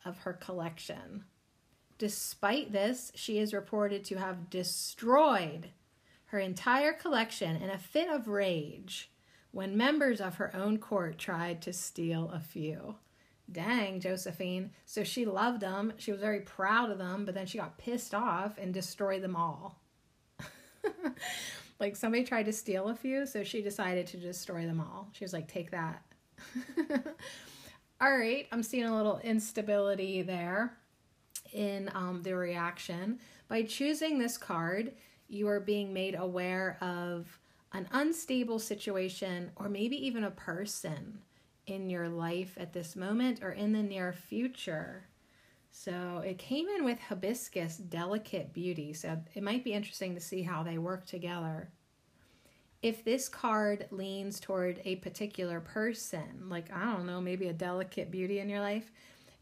of 0.05 0.19
her 0.19 0.33
collection. 0.33 1.25
Despite 1.99 2.71
this, 2.71 3.11
she 3.17 3.39
is 3.39 3.53
reported 3.53 4.05
to 4.05 4.17
have 4.17 4.49
destroyed 4.51 5.71
her 6.27 6.39
entire 6.39 6.93
collection 6.93 7.57
in 7.57 7.71
a 7.71 7.79
fit 7.79 8.09
of 8.09 8.29
rage 8.29 9.11
when 9.51 9.77
members 9.77 10.21
of 10.21 10.37
her 10.37 10.55
own 10.55 10.79
court 10.79 11.19
tried 11.19 11.61
to 11.63 11.73
steal 11.73 12.31
a 12.33 12.39
few. 12.39 12.95
Dang, 13.51 13.99
Josephine. 13.99 14.71
So 14.85 15.03
she 15.03 15.25
loved 15.25 15.61
them. 15.61 15.95
She 15.97 16.13
was 16.13 16.21
very 16.21 16.41
proud 16.41 16.91
of 16.91 16.99
them, 16.99 17.25
but 17.25 17.35
then 17.35 17.47
she 17.47 17.59
got 17.59 17.79
pissed 17.79 18.15
off 18.15 18.59
and 18.59 18.73
destroyed 18.73 19.23
them 19.23 19.35
all. 19.35 19.81
like 21.81 21.97
somebody 21.97 22.25
tried 22.25 22.45
to 22.45 22.53
steal 22.53 22.89
a 22.89 22.95
few, 22.95 23.27
so 23.27 23.43
she 23.43 23.63
decided 23.63 24.07
to 24.09 24.19
destroy 24.19 24.67
them 24.67 24.81
all. 24.81 25.09
She 25.13 25.25
was 25.25 25.33
like, 25.33 25.49
take 25.49 25.71
that. 25.71 26.03
all 28.01 28.17
right, 28.17 28.47
I'm 28.53 28.63
seeing 28.63 28.85
a 28.85 28.95
little 28.95 29.19
instability 29.25 30.23
there 30.23 30.78
in 31.53 31.91
um, 31.95 32.23
the 32.23 32.37
reaction. 32.37 33.19
By 33.49 33.63
choosing 33.63 34.19
this 34.19 34.37
card, 34.37 34.93
you 35.29 35.49
are 35.49 35.61
being 35.61 35.93
made 35.93 36.15
aware 36.15 36.79
of 36.81 37.39
an 37.73 37.89
unstable 37.93 38.59
situation 38.59 39.51
or 39.57 39.69
maybe 39.69 39.97
even 40.07 40.25
a 40.25 40.31
person 40.31 41.19
in 41.67 41.91
your 41.91 42.09
life 42.09 42.57
at 42.59 42.73
this 42.73 42.97
moment 42.97 43.41
or 43.43 43.53
in 43.53 43.73
the 43.73 43.83
near 43.83 44.13
future. 44.13 45.05
So 45.71 46.23
it 46.25 46.39
came 46.39 46.67
in 46.69 46.85
with 46.85 46.99
hibiscus 46.99 47.77
delicate 47.77 48.53
beauty. 48.53 48.93
So 48.95 49.19
it 49.35 49.43
might 49.43 49.65
be 49.65 49.75
interesting 49.75 50.15
to 50.15 50.21
see 50.21 50.43
how 50.43 50.63
they 50.63 50.79
work 50.79 51.07
together. 51.07 51.71
If 52.81 53.05
this 53.05 53.29
card 53.29 53.87
leans 53.91 54.41
toward 54.41 54.81
a 54.85 54.97
particular 54.97 55.61
person, 55.61 56.49
like 56.49 56.73
I 56.73 56.85
don't 56.85 57.07
know, 57.07 57.21
maybe 57.21 57.49
a 57.49 57.53
delicate 57.53 58.11
beauty 58.11 58.39
in 58.39 58.49
your 58.49 58.61
life, 58.61 58.91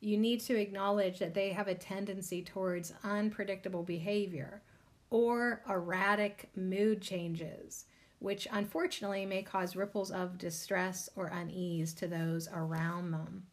you 0.06 0.16
need 0.16 0.38
to 0.38 0.54
acknowledge 0.54 1.18
that 1.18 1.34
they 1.34 1.50
have 1.50 1.66
a 1.66 1.74
tendency 1.74 2.40
towards 2.40 2.94
unpredictable 3.02 3.82
behavior 3.82 4.62
or 5.10 5.62
erratic 5.68 6.48
mood 6.54 7.02
changes, 7.02 7.86
which 8.20 8.46
unfortunately 8.52 9.26
may 9.26 9.42
cause 9.42 9.74
ripples 9.74 10.12
of 10.12 10.38
distress 10.38 11.08
or 11.16 11.26
unease 11.26 11.92
to 11.92 12.06
those 12.06 12.48
around 12.54 13.10
them. 13.10 13.46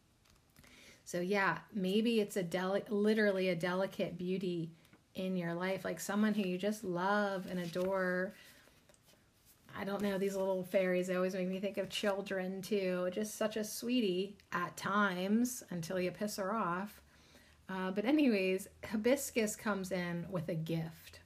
So, 1.05 1.21
yeah, 1.21 1.57
maybe 1.73 2.21
it's 2.21 2.37
a 2.37 2.43
deli- 2.43 2.83
literally 2.87 3.49
a 3.49 3.55
delicate 3.55 4.15
beauty 4.15 4.69
in 5.15 5.35
your 5.35 5.55
life, 5.55 5.83
like 5.83 5.99
someone 5.99 6.35
who 6.35 6.43
you 6.43 6.59
just 6.59 6.83
love 6.83 7.47
and 7.49 7.59
adore. 7.59 8.35
I 9.75 9.83
don't 9.83 10.01
know, 10.01 10.17
these 10.17 10.35
little 10.35 10.63
fairies 10.63 11.07
they 11.07 11.15
always 11.15 11.33
make 11.33 11.47
me 11.47 11.59
think 11.59 11.77
of 11.77 11.89
children 11.89 12.61
too. 12.61 13.09
Just 13.11 13.35
such 13.35 13.57
a 13.57 13.63
sweetie 13.63 14.37
at 14.51 14.77
times 14.77 15.63
until 15.69 15.99
you 15.99 16.11
piss 16.11 16.37
her 16.37 16.53
off. 16.53 17.01
Uh, 17.69 17.91
but, 17.91 18.05
anyways, 18.05 18.67
hibiscus 18.85 19.55
comes 19.55 19.91
in 19.91 20.27
with 20.29 20.49
a 20.49 20.55
gift. 20.55 21.21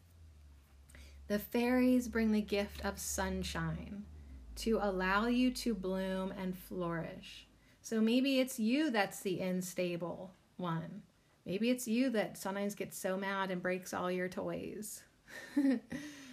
The 1.27 1.39
fairies 1.39 2.07
bring 2.07 2.31
the 2.31 2.41
gift 2.41 2.85
of 2.85 2.99
sunshine 2.99 4.05
to 4.57 4.79
allow 4.81 5.27
you 5.27 5.51
to 5.51 5.73
bloom 5.73 6.33
and 6.37 6.57
flourish. 6.57 7.47
So 7.81 8.01
maybe 8.01 8.39
it's 8.39 8.59
you 8.59 8.91
that's 8.91 9.21
the 9.21 9.41
unstable 9.41 10.33
one. 10.57 11.03
Maybe 11.45 11.69
it's 11.69 11.87
you 11.87 12.09
that 12.11 12.37
sometimes 12.37 12.75
gets 12.75 12.97
so 12.97 13.17
mad 13.17 13.51
and 13.51 13.61
breaks 13.61 13.93
all 13.93 14.11
your 14.11 14.27
toys. 14.27 15.03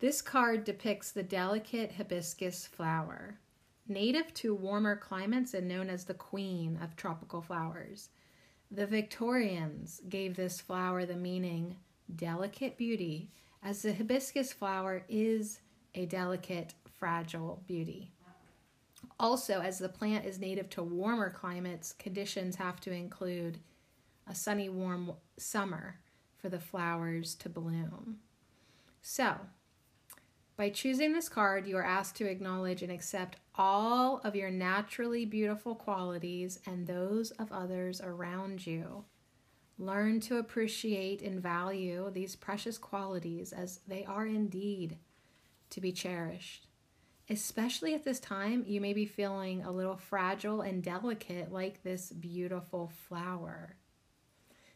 this 0.00 0.22
card 0.22 0.64
depicts 0.64 1.12
the 1.12 1.22
delicate 1.22 1.92
hibiscus 1.92 2.66
flower, 2.66 3.38
native 3.86 4.32
to 4.34 4.54
warmer 4.54 4.96
climates 4.96 5.52
and 5.52 5.68
known 5.68 5.90
as 5.90 6.04
the 6.04 6.14
queen 6.14 6.78
of 6.82 6.96
tropical 6.96 7.42
flowers. 7.42 8.08
The 8.70 8.86
Victorians 8.86 10.00
gave 10.08 10.36
this 10.36 10.58
flower 10.58 11.04
the 11.04 11.16
meaning 11.16 11.76
delicate 12.16 12.78
beauty 12.78 13.30
as 13.62 13.82
the 13.82 13.92
hibiscus 13.92 14.54
flower 14.54 15.04
is 15.08 15.60
a 15.94 16.06
delicate, 16.06 16.72
fragile 16.98 17.62
beauty. 17.66 18.10
Also, 19.18 19.60
as 19.60 19.78
the 19.78 19.88
plant 19.88 20.24
is 20.24 20.38
native 20.38 20.70
to 20.70 20.82
warmer 20.82 21.28
climates, 21.28 21.92
conditions 21.92 22.56
have 22.56 22.80
to 22.80 22.90
include 22.90 23.58
a 24.26 24.34
sunny, 24.34 24.70
warm 24.70 25.12
summer 25.36 25.98
for 26.38 26.48
the 26.48 26.60
flowers 26.60 27.34
to 27.34 27.50
bloom. 27.50 28.18
So, 29.02 29.36
by 30.60 30.68
choosing 30.68 31.14
this 31.14 31.30
card, 31.30 31.66
you 31.66 31.78
are 31.78 31.82
asked 31.82 32.16
to 32.16 32.26
acknowledge 32.26 32.82
and 32.82 32.92
accept 32.92 33.36
all 33.54 34.20
of 34.24 34.36
your 34.36 34.50
naturally 34.50 35.24
beautiful 35.24 35.74
qualities 35.74 36.58
and 36.66 36.86
those 36.86 37.30
of 37.30 37.50
others 37.50 38.02
around 38.02 38.66
you. 38.66 39.06
Learn 39.78 40.20
to 40.20 40.36
appreciate 40.36 41.22
and 41.22 41.42
value 41.42 42.10
these 42.10 42.36
precious 42.36 42.76
qualities 42.76 43.54
as 43.54 43.80
they 43.88 44.04
are 44.04 44.26
indeed 44.26 44.98
to 45.70 45.80
be 45.80 45.92
cherished. 45.92 46.66
Especially 47.30 47.94
at 47.94 48.04
this 48.04 48.20
time, 48.20 48.62
you 48.66 48.82
may 48.82 48.92
be 48.92 49.06
feeling 49.06 49.62
a 49.62 49.72
little 49.72 49.96
fragile 49.96 50.60
and 50.60 50.82
delicate, 50.82 51.50
like 51.50 51.82
this 51.82 52.10
beautiful 52.12 52.92
flower. 53.08 53.76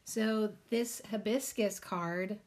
So, 0.06 0.52
this 0.70 1.02
hibiscus 1.10 1.78
card 1.78 2.38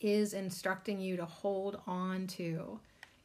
is 0.00 0.34
instructing 0.34 1.00
you 1.00 1.16
to 1.16 1.24
hold 1.24 1.80
on 1.86 2.26
to 2.26 2.78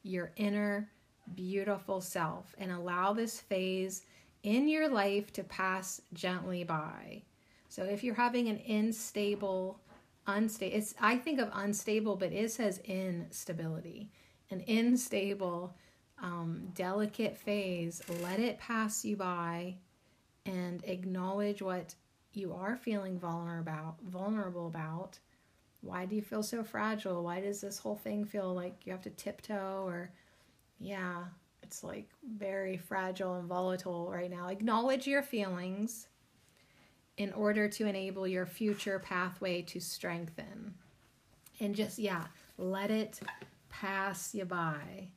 your 0.03 0.31
inner 0.35 0.89
beautiful 1.35 2.01
self 2.01 2.55
and 2.57 2.71
allow 2.71 3.13
this 3.13 3.39
phase 3.39 4.03
in 4.43 4.67
your 4.67 4.89
life 4.89 5.31
to 5.33 5.43
pass 5.43 6.01
gently 6.13 6.63
by. 6.63 7.21
So 7.67 7.83
if 7.83 8.03
you're 8.03 8.15
having 8.15 8.47
an 8.47 8.59
unstable, 8.67 9.79
unstable, 10.25 10.75
it's 10.75 10.95
I 10.99 11.17
think 11.17 11.39
of 11.39 11.49
unstable, 11.53 12.15
but 12.15 12.33
it 12.33 12.51
says 12.51 12.79
instability, 12.79 14.11
an 14.49 14.63
unstable, 14.67 15.75
um, 16.21 16.69
delicate 16.73 17.37
phase. 17.37 18.01
Let 18.21 18.39
it 18.39 18.59
pass 18.59 19.05
you 19.05 19.15
by, 19.15 19.75
and 20.45 20.83
acknowledge 20.85 21.61
what 21.61 21.93
you 22.33 22.53
are 22.53 22.75
feeling 22.75 23.19
vulnerable 23.19 23.61
about, 23.61 23.95
vulnerable 24.01 24.67
about, 24.67 25.19
Why 25.81 26.05
do 26.05 26.15
you 26.15 26.21
feel 26.21 26.43
so 26.43 26.63
fragile? 26.63 27.23
Why 27.23 27.39
does 27.39 27.61
this 27.61 27.79
whole 27.79 27.95
thing 27.95 28.25
feel 28.25 28.53
like 28.53 28.85
you 28.85 28.91
have 28.91 29.01
to 29.03 29.09
tiptoe 29.09 29.83
or 29.85 30.11
yeah, 30.79 31.25
it's 31.61 31.83
like 31.83 32.09
very 32.37 32.77
fragile 32.77 33.35
and 33.35 33.47
volatile 33.47 34.09
right 34.11 34.31
now. 34.31 34.47
Acknowledge 34.47 35.07
your 35.07 35.21
feelings 35.21 36.07
in 37.17 37.33
order 37.33 37.67
to 37.67 37.85
enable 37.85 38.27
your 38.27 38.45
future 38.45 38.97
pathway 38.97 39.61
to 39.63 39.79
strengthen. 39.79 40.73
And 41.59 41.75
just, 41.75 41.99
yeah, 41.99 42.25
let 42.57 42.89
it 42.91 43.19
pass 43.69 44.33
you 44.33 44.45
by. 44.45 45.09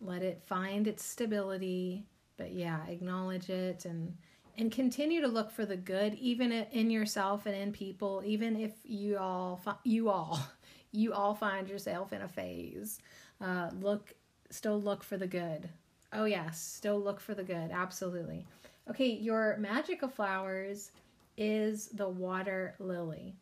Let 0.00 0.22
it 0.22 0.42
find 0.46 0.86
its 0.86 1.04
stability, 1.04 2.06
but 2.36 2.52
yeah, 2.52 2.86
acknowledge 2.88 3.50
it 3.50 3.84
and 3.84 4.16
and 4.58 4.70
continue 4.70 5.20
to 5.20 5.28
look 5.28 5.50
for 5.50 5.64
the 5.64 5.76
good 5.76 6.14
even 6.14 6.52
in 6.52 6.90
yourself 6.90 7.46
and 7.46 7.54
in 7.54 7.72
people 7.72 8.22
even 8.24 8.56
if 8.56 8.72
you 8.84 9.18
all 9.18 9.62
you 9.84 10.08
all 10.08 10.38
you 10.92 11.12
all 11.12 11.34
find 11.34 11.68
yourself 11.68 12.12
in 12.12 12.22
a 12.22 12.28
phase 12.28 13.00
uh, 13.40 13.70
look 13.80 14.14
still 14.50 14.80
look 14.80 15.02
for 15.02 15.16
the 15.16 15.26
good. 15.26 15.68
Oh 16.12 16.24
yes 16.26 16.60
still 16.60 17.00
look 17.00 17.20
for 17.20 17.34
the 17.34 17.42
good. 17.42 17.70
Absolutely. 17.72 18.46
Okay 18.90 19.10
your 19.10 19.56
magic 19.58 20.02
of 20.02 20.14
flowers 20.14 20.92
is 21.36 21.88
the 21.88 22.08
water 22.08 22.74
lily. 22.78 23.34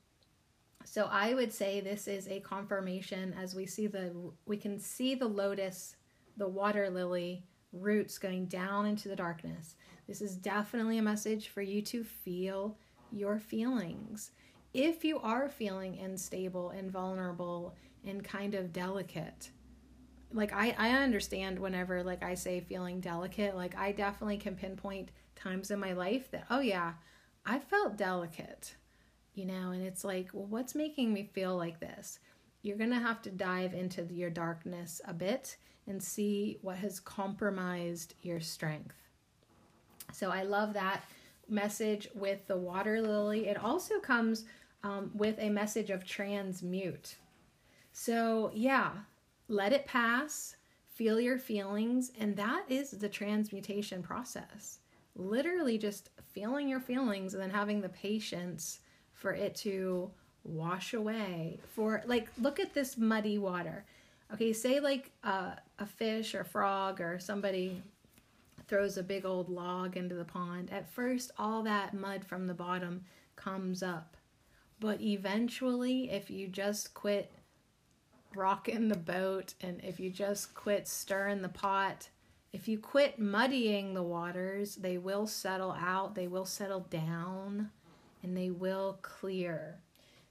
So 0.84 1.08
i 1.10 1.34
would 1.34 1.52
say 1.52 1.80
this 1.80 2.08
is 2.08 2.28
a 2.28 2.40
confirmation 2.40 3.34
as 3.38 3.54
we 3.54 3.66
see 3.66 3.86
the 3.86 4.12
we 4.46 4.56
can 4.56 4.78
see 4.78 5.14
the 5.14 5.28
lotus 5.28 5.96
the 6.36 6.48
water 6.48 6.88
lily 6.88 7.44
roots 7.72 8.18
going 8.18 8.46
down 8.46 8.86
into 8.86 9.08
the 9.08 9.16
darkness 9.16 9.74
this 10.10 10.20
is 10.20 10.34
definitely 10.34 10.98
a 10.98 11.02
message 11.02 11.50
for 11.50 11.62
you 11.62 11.80
to 11.80 12.02
feel 12.02 12.76
your 13.12 13.38
feelings. 13.38 14.32
If 14.74 15.04
you 15.04 15.20
are 15.20 15.48
feeling 15.48 16.00
unstable 16.00 16.70
and 16.70 16.90
vulnerable 16.90 17.76
and 18.04 18.24
kind 18.24 18.56
of 18.56 18.72
delicate, 18.72 19.50
like 20.32 20.52
I, 20.52 20.74
I 20.76 20.90
understand 20.90 21.60
whenever 21.60 22.02
like 22.02 22.24
I 22.24 22.34
say 22.34 22.58
feeling 22.58 22.98
delicate, 22.98 23.54
like 23.54 23.78
I 23.78 23.92
definitely 23.92 24.38
can 24.38 24.56
pinpoint 24.56 25.12
times 25.36 25.70
in 25.70 25.78
my 25.78 25.92
life 25.92 26.28
that, 26.32 26.46
oh 26.50 26.58
yeah, 26.58 26.94
I 27.46 27.60
felt 27.60 27.96
delicate, 27.96 28.74
you 29.34 29.46
know, 29.46 29.70
and 29.70 29.86
it's 29.86 30.02
like, 30.02 30.30
well, 30.32 30.46
what's 30.46 30.74
making 30.74 31.12
me 31.12 31.30
feel 31.32 31.56
like 31.56 31.78
this? 31.78 32.18
You're 32.62 32.78
going 32.78 32.90
to 32.90 32.96
have 32.96 33.22
to 33.22 33.30
dive 33.30 33.74
into 33.74 34.02
your 34.10 34.30
darkness 34.30 35.00
a 35.06 35.14
bit 35.14 35.56
and 35.86 36.02
see 36.02 36.58
what 36.62 36.78
has 36.78 36.98
compromised 36.98 38.14
your 38.22 38.40
strength. 38.40 39.09
So 40.12 40.30
I 40.30 40.42
love 40.42 40.72
that 40.74 41.04
message 41.48 42.08
with 42.14 42.46
the 42.46 42.56
water 42.56 43.00
lily. 43.00 43.48
It 43.48 43.62
also 43.62 43.98
comes 43.98 44.44
um, 44.82 45.10
with 45.14 45.36
a 45.38 45.50
message 45.50 45.90
of 45.90 46.06
transmute. 46.06 47.16
So, 47.92 48.50
yeah, 48.54 48.92
let 49.48 49.72
it 49.72 49.86
pass, 49.86 50.56
feel 50.86 51.20
your 51.20 51.38
feelings, 51.38 52.12
and 52.18 52.36
that 52.36 52.64
is 52.68 52.92
the 52.92 53.08
transmutation 53.08 54.02
process. 54.02 54.78
Literally 55.16 55.76
just 55.76 56.10
feeling 56.32 56.68
your 56.68 56.80
feelings 56.80 57.34
and 57.34 57.42
then 57.42 57.50
having 57.50 57.80
the 57.80 57.88
patience 57.88 58.80
for 59.12 59.32
it 59.32 59.54
to 59.56 60.10
wash 60.44 60.94
away. 60.94 61.58
For, 61.74 62.02
like, 62.06 62.28
look 62.40 62.60
at 62.60 62.72
this 62.72 62.96
muddy 62.96 63.38
water. 63.38 63.84
Okay, 64.32 64.52
say 64.52 64.78
like 64.78 65.10
uh, 65.24 65.50
a 65.80 65.86
fish 65.86 66.36
or 66.36 66.44
frog 66.44 67.00
or 67.00 67.18
somebody 67.18 67.82
throws 68.70 68.96
a 68.96 69.02
big 69.02 69.26
old 69.26 69.50
log 69.50 69.96
into 69.96 70.14
the 70.14 70.24
pond, 70.24 70.70
at 70.70 70.88
first 70.88 71.32
all 71.36 71.64
that 71.64 71.92
mud 71.92 72.24
from 72.24 72.46
the 72.46 72.54
bottom 72.54 73.04
comes 73.34 73.82
up. 73.82 74.16
But 74.78 75.00
eventually, 75.00 76.08
if 76.10 76.30
you 76.30 76.46
just 76.46 76.94
quit 76.94 77.32
rocking 78.34 78.86
the 78.86 78.96
boat 78.96 79.54
and 79.60 79.80
if 79.82 79.98
you 79.98 80.08
just 80.08 80.54
quit 80.54 80.86
stirring 80.86 81.42
the 81.42 81.48
pot, 81.48 82.08
if 82.52 82.68
you 82.68 82.78
quit 82.78 83.18
muddying 83.18 83.92
the 83.92 84.04
waters, 84.04 84.76
they 84.76 84.98
will 84.98 85.26
settle 85.26 85.72
out, 85.72 86.14
they 86.14 86.28
will 86.28 86.46
settle 86.46 86.86
down, 86.90 87.70
and 88.22 88.36
they 88.36 88.50
will 88.50 89.00
clear. 89.02 89.80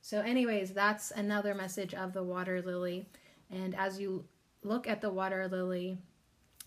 So, 0.01 0.21
anyways, 0.21 0.71
that's 0.71 1.11
another 1.11 1.53
message 1.53 1.93
of 1.93 2.13
the 2.13 2.23
water 2.23 2.61
lily. 2.61 3.05
And 3.51 3.75
as 3.75 3.99
you 3.99 4.23
look 4.63 4.87
at 4.87 5.01
the 5.01 5.09
water 5.09 5.45
lily, 5.49 5.97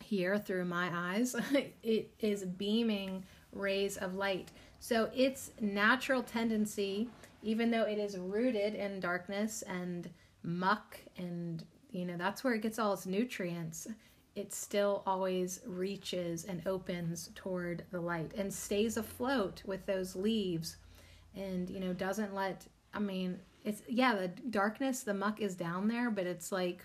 here 0.03 0.39
through 0.39 0.65
my 0.65 0.91
eyes, 0.93 1.35
it 1.83 2.13
is 2.21 2.45
beaming 2.45 3.25
rays 3.53 3.97
of 3.97 4.15
light. 4.15 4.51
So 4.81 5.11
its 5.15 5.53
natural 5.61 6.23
tendency, 6.23 7.09
even 7.43 7.71
though 7.71 7.83
it 7.83 7.99
is 7.99 8.19
rooted 8.19 8.75
in 8.75 9.01
darkness 9.01 9.63
and 9.63 10.09
muck 10.43 10.99
and 11.17 11.65
you 11.93 12.05
know 12.05 12.17
that's 12.17 12.43
where 12.43 12.55
it 12.55 12.63
gets 12.63 12.79
all 12.79 12.93
its 12.93 13.07
nutrients 13.07 13.87
it 14.35 14.53
still 14.53 15.03
always 15.07 15.61
reaches 15.67 16.45
and 16.45 16.67
opens 16.67 17.31
toward 17.35 17.85
the 17.91 18.01
light 18.01 18.33
and 18.37 18.53
stays 18.53 18.97
afloat 18.97 19.63
with 19.67 19.85
those 19.87 20.17
leaves 20.17 20.77
and 21.37 21.71
you 21.71 21.79
know 21.79 21.93
doesn't 21.93 22.35
let 22.35 22.67
i 22.95 22.99
mean 22.99 23.39
it's 23.65 23.83
yeah 23.89 24.15
the 24.15 24.29
darkness 24.51 25.03
the 25.03 25.15
muck 25.15 25.41
is 25.41 25.55
down 25.55 25.87
there 25.87 26.11
but 26.11 26.27
it's 26.27 26.51
like 26.51 26.85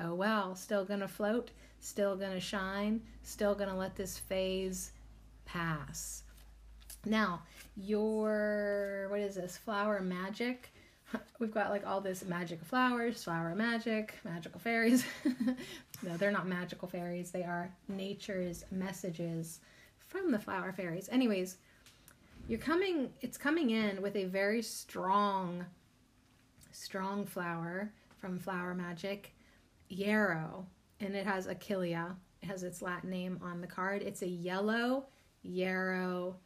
oh 0.00 0.14
well 0.14 0.54
still 0.54 0.84
gonna 0.84 1.08
float 1.08 1.50
still 1.84 2.16
going 2.16 2.32
to 2.32 2.40
shine, 2.40 2.98
still 3.22 3.54
going 3.54 3.68
to 3.68 3.76
let 3.76 3.94
this 3.94 4.18
phase 4.18 4.92
pass. 5.44 6.22
Now, 7.04 7.42
your, 7.76 9.08
what 9.10 9.20
is 9.20 9.34
this, 9.34 9.58
flower 9.58 10.00
magic? 10.00 10.72
We've 11.38 11.52
got 11.52 11.68
like 11.68 11.86
all 11.86 12.00
this 12.00 12.24
magic 12.24 12.64
flowers, 12.64 13.22
flower 13.22 13.54
magic, 13.54 14.14
magical 14.24 14.58
fairies. 14.58 15.04
no, 16.02 16.16
they're 16.16 16.30
not 16.30 16.48
magical 16.48 16.88
fairies, 16.88 17.30
they 17.30 17.42
are 17.42 17.70
nature's 17.88 18.64
messages 18.70 19.60
from 20.08 20.32
the 20.32 20.38
flower 20.38 20.72
fairies. 20.72 21.10
Anyways, 21.12 21.58
you're 22.48 22.58
coming, 22.58 23.10
it's 23.20 23.36
coming 23.36 23.70
in 23.70 24.00
with 24.00 24.16
a 24.16 24.24
very 24.24 24.62
strong, 24.62 25.66
strong 26.72 27.26
flower 27.26 27.92
from 28.18 28.38
flower 28.38 28.74
magic, 28.74 29.34
yarrow 29.90 30.66
and 31.04 31.14
it 31.14 31.26
has 31.26 31.46
Achillea. 31.46 32.16
It 32.42 32.46
has 32.46 32.62
its 32.62 32.82
Latin 32.82 33.10
name 33.10 33.38
on 33.42 33.60
the 33.60 33.66
card. 33.66 34.02
It's 34.02 34.22
a 34.22 34.28
yellow 34.28 35.06
yarrow 35.42 36.36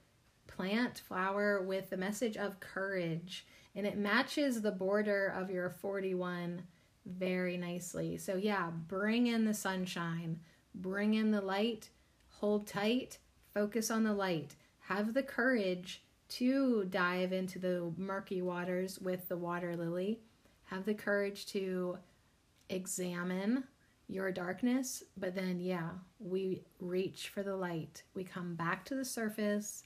plant 0.46 0.98
flower 1.06 1.62
with 1.62 1.90
the 1.90 1.96
message 1.96 2.36
of 2.36 2.60
courage, 2.60 3.46
and 3.74 3.86
it 3.86 3.96
matches 3.96 4.60
the 4.60 4.72
border 4.72 5.32
of 5.36 5.50
your 5.50 5.70
41 5.70 6.62
very 7.06 7.56
nicely. 7.56 8.18
So, 8.18 8.36
yeah, 8.36 8.70
bring 8.70 9.28
in 9.28 9.44
the 9.44 9.54
sunshine, 9.54 10.40
bring 10.74 11.14
in 11.14 11.30
the 11.30 11.40
light, 11.40 11.90
hold 12.28 12.66
tight, 12.66 13.18
focus 13.54 13.90
on 13.90 14.04
the 14.04 14.12
light, 14.12 14.56
have 14.80 15.14
the 15.14 15.22
courage 15.22 16.02
to 16.28 16.84
dive 16.90 17.32
into 17.32 17.58
the 17.58 17.92
murky 17.96 18.42
waters 18.42 18.98
with 18.98 19.28
the 19.28 19.36
water 19.36 19.76
lily, 19.76 20.20
have 20.64 20.84
the 20.84 20.94
courage 20.94 21.46
to 21.46 21.98
examine 22.68 23.64
your 24.08 24.32
darkness, 24.32 25.02
but 25.18 25.34
then, 25.34 25.60
yeah, 25.60 25.90
we 26.18 26.62
reach 26.80 27.28
for 27.28 27.42
the 27.42 27.54
light. 27.54 28.02
We 28.14 28.24
come 28.24 28.54
back 28.54 28.84
to 28.86 28.94
the 28.94 29.04
surface 29.04 29.84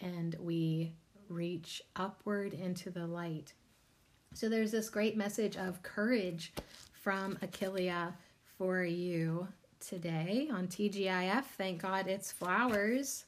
and 0.00 0.36
we 0.40 0.92
reach 1.28 1.80
upward 1.96 2.52
into 2.52 2.90
the 2.90 3.06
light. 3.06 3.54
So 4.34 4.48
there's 4.48 4.72
this 4.72 4.90
great 4.90 5.16
message 5.16 5.56
of 5.56 5.82
courage 5.82 6.52
from 6.92 7.36
Achillea 7.36 8.12
for 8.58 8.82
you 8.82 9.46
today 9.78 10.48
on 10.52 10.66
TGIF. 10.66 11.44
Thank 11.56 11.82
God 11.82 12.08
it's 12.08 12.32
flowers. 12.32 13.26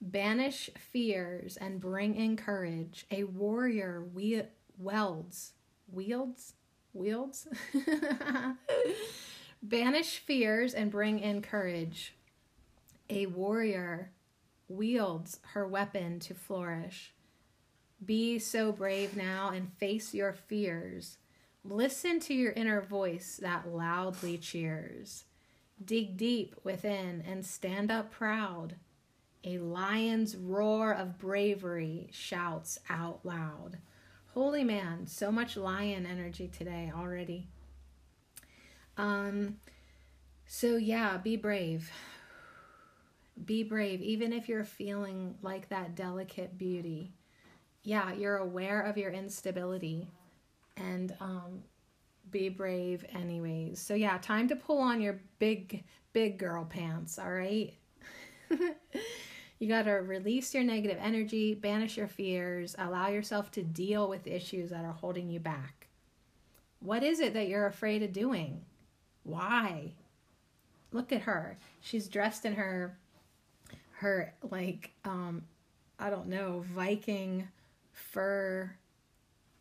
Banish 0.00 0.70
fears 0.78 1.56
and 1.56 1.80
bring 1.80 2.14
in 2.14 2.36
courage. 2.36 3.06
A 3.10 3.24
warrior 3.24 4.04
we- 4.14 4.42
welds, 4.78 5.52
wields, 5.88 6.54
wields. 6.92 7.48
Banish 9.62 10.18
fears 10.18 10.74
and 10.74 10.90
bring 10.90 11.18
in 11.18 11.42
courage. 11.42 12.14
A 13.08 13.26
warrior 13.26 14.10
wields 14.68 15.38
her 15.52 15.66
weapon 15.66 16.18
to 16.20 16.34
flourish. 16.34 17.12
Be 18.04 18.38
so 18.38 18.72
brave 18.72 19.16
now 19.16 19.50
and 19.50 19.72
face 19.74 20.12
your 20.14 20.32
fears. 20.32 21.18
Listen 21.64 22.18
to 22.20 22.34
your 22.34 22.52
inner 22.52 22.80
voice 22.80 23.38
that 23.40 23.68
loudly 23.68 24.36
cheers. 24.36 25.24
Dig 25.84 26.16
deep 26.16 26.56
within 26.64 27.22
and 27.26 27.46
stand 27.46 27.90
up 27.90 28.10
proud. 28.10 28.76
A 29.44 29.58
lion's 29.58 30.36
roar 30.36 30.92
of 30.92 31.18
bravery 31.18 32.08
shouts 32.12 32.78
out 32.88 33.20
loud. 33.24 33.78
Holy 34.34 34.64
man, 34.64 35.06
so 35.06 35.30
much 35.30 35.56
lion 35.56 36.06
energy 36.06 36.48
today 36.48 36.90
already. 36.94 37.48
Um, 38.96 39.56
so, 40.46 40.76
yeah, 40.76 41.16
be 41.18 41.36
brave. 41.36 41.90
Be 43.44 43.62
brave, 43.62 44.00
even 44.02 44.32
if 44.32 44.48
you're 44.48 44.64
feeling 44.64 45.36
like 45.42 45.68
that 45.70 45.94
delicate 45.94 46.58
beauty. 46.58 47.12
Yeah, 47.82 48.12
you're 48.12 48.36
aware 48.36 48.82
of 48.82 48.98
your 48.98 49.12
instability. 49.12 50.08
and 50.76 51.14
um, 51.20 51.64
be 52.30 52.48
brave 52.50 53.04
anyways. 53.14 53.80
So 53.80 53.94
yeah, 53.94 54.18
time 54.18 54.48
to 54.48 54.56
pull 54.56 54.78
on 54.80 55.00
your 55.02 55.20
big 55.38 55.84
big 56.12 56.38
girl 56.38 56.64
pants, 56.64 57.18
all 57.18 57.32
right? 57.32 57.74
you 59.62 59.68
got 59.68 59.84
to 59.84 59.92
release 59.92 60.52
your 60.54 60.64
negative 60.64 60.98
energy, 61.00 61.54
banish 61.54 61.96
your 61.96 62.08
fears, 62.08 62.74
allow 62.80 63.06
yourself 63.06 63.52
to 63.52 63.62
deal 63.62 64.08
with 64.08 64.26
issues 64.26 64.70
that 64.70 64.84
are 64.84 64.90
holding 64.90 65.30
you 65.30 65.38
back. 65.38 65.86
What 66.80 67.04
is 67.04 67.20
it 67.20 67.32
that 67.34 67.46
you're 67.46 67.66
afraid 67.68 68.02
of 68.02 68.12
doing? 68.12 68.64
Why? 69.22 69.92
Look 70.90 71.12
at 71.12 71.20
her. 71.20 71.58
She's 71.80 72.08
dressed 72.08 72.44
in 72.44 72.54
her 72.54 72.98
her 73.92 74.34
like 74.50 74.90
um 75.04 75.44
I 75.96 76.10
don't 76.10 76.26
know, 76.26 76.64
Viking 76.74 77.46
fur. 77.92 78.74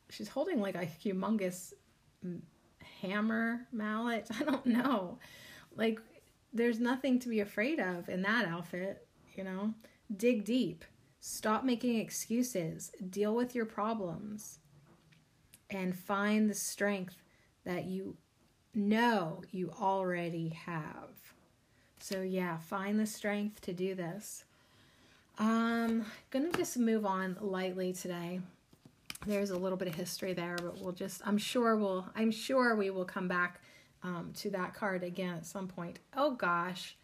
She's 0.10 0.30
holding 0.30 0.60
like 0.60 0.74
a 0.74 0.88
humongous 0.88 1.74
hammer 3.04 3.68
mallet. 3.72 4.30
I 4.40 4.46
don't 4.46 4.66
know. 4.66 5.20
Like 5.76 6.00
there's 6.52 6.80
nothing 6.80 7.20
to 7.20 7.30
be 7.30 7.42
afraid 7.42 7.80
of 7.80 8.10
in 8.10 8.24
that 8.24 8.48
outfit, 8.48 9.06
you 9.36 9.44
know? 9.44 9.76
Dig 10.16 10.44
deep. 10.44 10.86
Stop 11.20 11.64
making 11.64 12.00
excuses. 12.00 12.92
Deal 13.10 13.36
with 13.36 13.56
your 13.56 13.66
problems. 13.66 14.60
And 15.70 15.96
find 15.96 16.50
the 16.50 16.56
strength 16.56 17.16
that 17.64 17.86
you 17.86 18.18
know 18.74 19.44
you 19.52 19.72
already 19.80 20.50
have. 20.50 21.10
So 22.00 22.22
yeah, 22.22 22.58
find 22.58 23.00
the 23.00 23.06
strength 23.06 23.62
to 23.62 23.74
do 23.74 23.96
this. 23.96 24.44
Um, 25.38 26.06
gonna 26.30 26.52
just 26.52 26.78
move 26.78 27.06
on 27.06 27.38
lightly 27.40 27.94
today. 27.94 28.42
There's 29.26 29.52
a 29.52 29.58
little 29.58 29.78
bit 29.78 29.88
of 29.88 29.96
history 29.96 30.34
there, 30.34 30.56
but 30.56 30.80
we'll 30.80 30.94
just 30.94 31.22
I'm 31.26 31.38
sure 31.38 31.78
we'll 31.78 32.08
I'm 32.16 32.32
sure 32.32 32.76
we 32.76 32.90
will 32.90 33.06
come 33.06 33.28
back 33.28 33.62
um, 34.04 34.32
to 34.38 34.50
that 34.52 34.74
card 34.74 35.04
again 35.04 35.36
at 35.36 35.46
some 35.46 35.68
point. 35.68 36.00
Oh 36.16 36.32
gosh, 36.32 36.98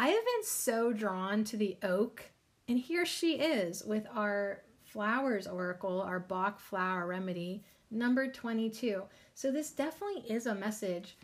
I 0.00 0.10
have 0.10 0.24
been 0.24 0.44
so 0.44 0.92
drawn 0.92 1.42
to 1.42 1.56
the 1.56 1.76
oak, 1.82 2.30
and 2.68 2.78
here 2.78 3.04
she 3.04 3.32
is 3.32 3.82
with 3.84 4.06
our 4.14 4.62
flowers 4.84 5.48
oracle, 5.48 6.00
our 6.00 6.20
Bach 6.20 6.60
flower 6.60 7.04
remedy, 7.04 7.64
number 7.90 8.28
22. 8.28 9.02
So 9.34 9.50
this 9.50 9.72
definitely 9.72 10.22
is 10.32 10.46
a 10.46 10.54
message. 10.54 11.16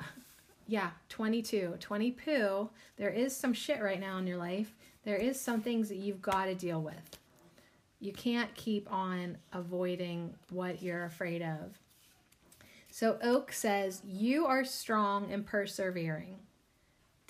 yeah, 0.68 0.90
22. 1.08 1.74
20 1.80 2.10
poo. 2.12 2.70
There 2.96 3.10
is 3.10 3.34
some 3.34 3.52
shit 3.52 3.82
right 3.82 3.98
now 3.98 4.18
in 4.18 4.28
your 4.28 4.38
life. 4.38 4.76
There 5.04 5.16
is 5.16 5.40
some 5.40 5.60
things 5.60 5.88
that 5.88 5.98
you've 5.98 6.22
got 6.22 6.44
to 6.44 6.54
deal 6.54 6.80
with. 6.80 7.18
You 7.98 8.12
can't 8.12 8.54
keep 8.54 8.90
on 8.92 9.38
avoiding 9.52 10.34
what 10.50 10.80
you're 10.80 11.04
afraid 11.04 11.42
of. 11.42 11.80
So 12.92 13.18
Oak 13.24 13.52
says, 13.52 14.02
You 14.04 14.46
are 14.46 14.64
strong 14.64 15.32
and 15.32 15.44
persevering. 15.44 16.38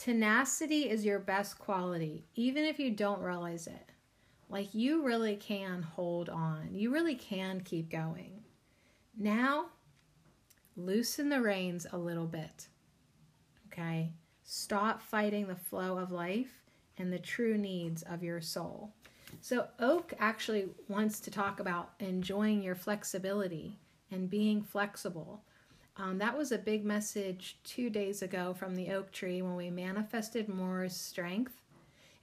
Tenacity 0.01 0.89
is 0.89 1.05
your 1.05 1.19
best 1.19 1.59
quality, 1.59 2.25
even 2.35 2.65
if 2.65 2.79
you 2.79 2.91
don't 2.91 3.21
realize 3.21 3.67
it. 3.67 3.93
Like 4.49 4.75
you 4.75 5.05
really 5.05 5.37
can 5.37 5.83
hold 5.83 6.31
on, 6.31 6.71
you 6.73 6.91
really 6.91 7.15
can 7.15 7.61
keep 7.61 7.91
going. 7.91 8.43
Now, 9.19 9.67
loosen 10.75 11.29
the 11.29 11.43
reins 11.43 11.87
a 11.93 11.99
little 11.99 12.25
bit. 12.25 12.69
Okay? 13.67 14.15
Stop 14.43 15.03
fighting 15.03 15.47
the 15.47 15.55
flow 15.55 15.99
of 15.99 16.13
life 16.13 16.63
and 16.97 17.13
the 17.13 17.19
true 17.19 17.59
needs 17.59 18.01
of 18.05 18.23
your 18.23 18.41
soul. 18.41 18.95
So, 19.43 19.69
Oak 19.81 20.15
actually 20.19 20.71
wants 20.89 21.21
to 21.21 21.31
talk 21.31 21.61
about 21.61 21.91
enjoying 21.99 22.63
your 22.63 22.75
flexibility 22.75 23.79
and 24.11 24.31
being 24.31 24.63
flexible 24.63 25.45
um, 26.01 26.19
that 26.19 26.37
was 26.37 26.51
a 26.51 26.59
big 26.59 26.85
message 26.85 27.59
two 27.63 27.91
days 27.91 28.23
ago 28.23 28.55
from 28.55 28.75
the 28.75 28.91
oak 28.91 29.13
tree 29.13 29.43
when 29.43 29.55
we 29.55 29.71
manifested 29.71 30.49
more 30.49 30.89
strength. 30.89 31.53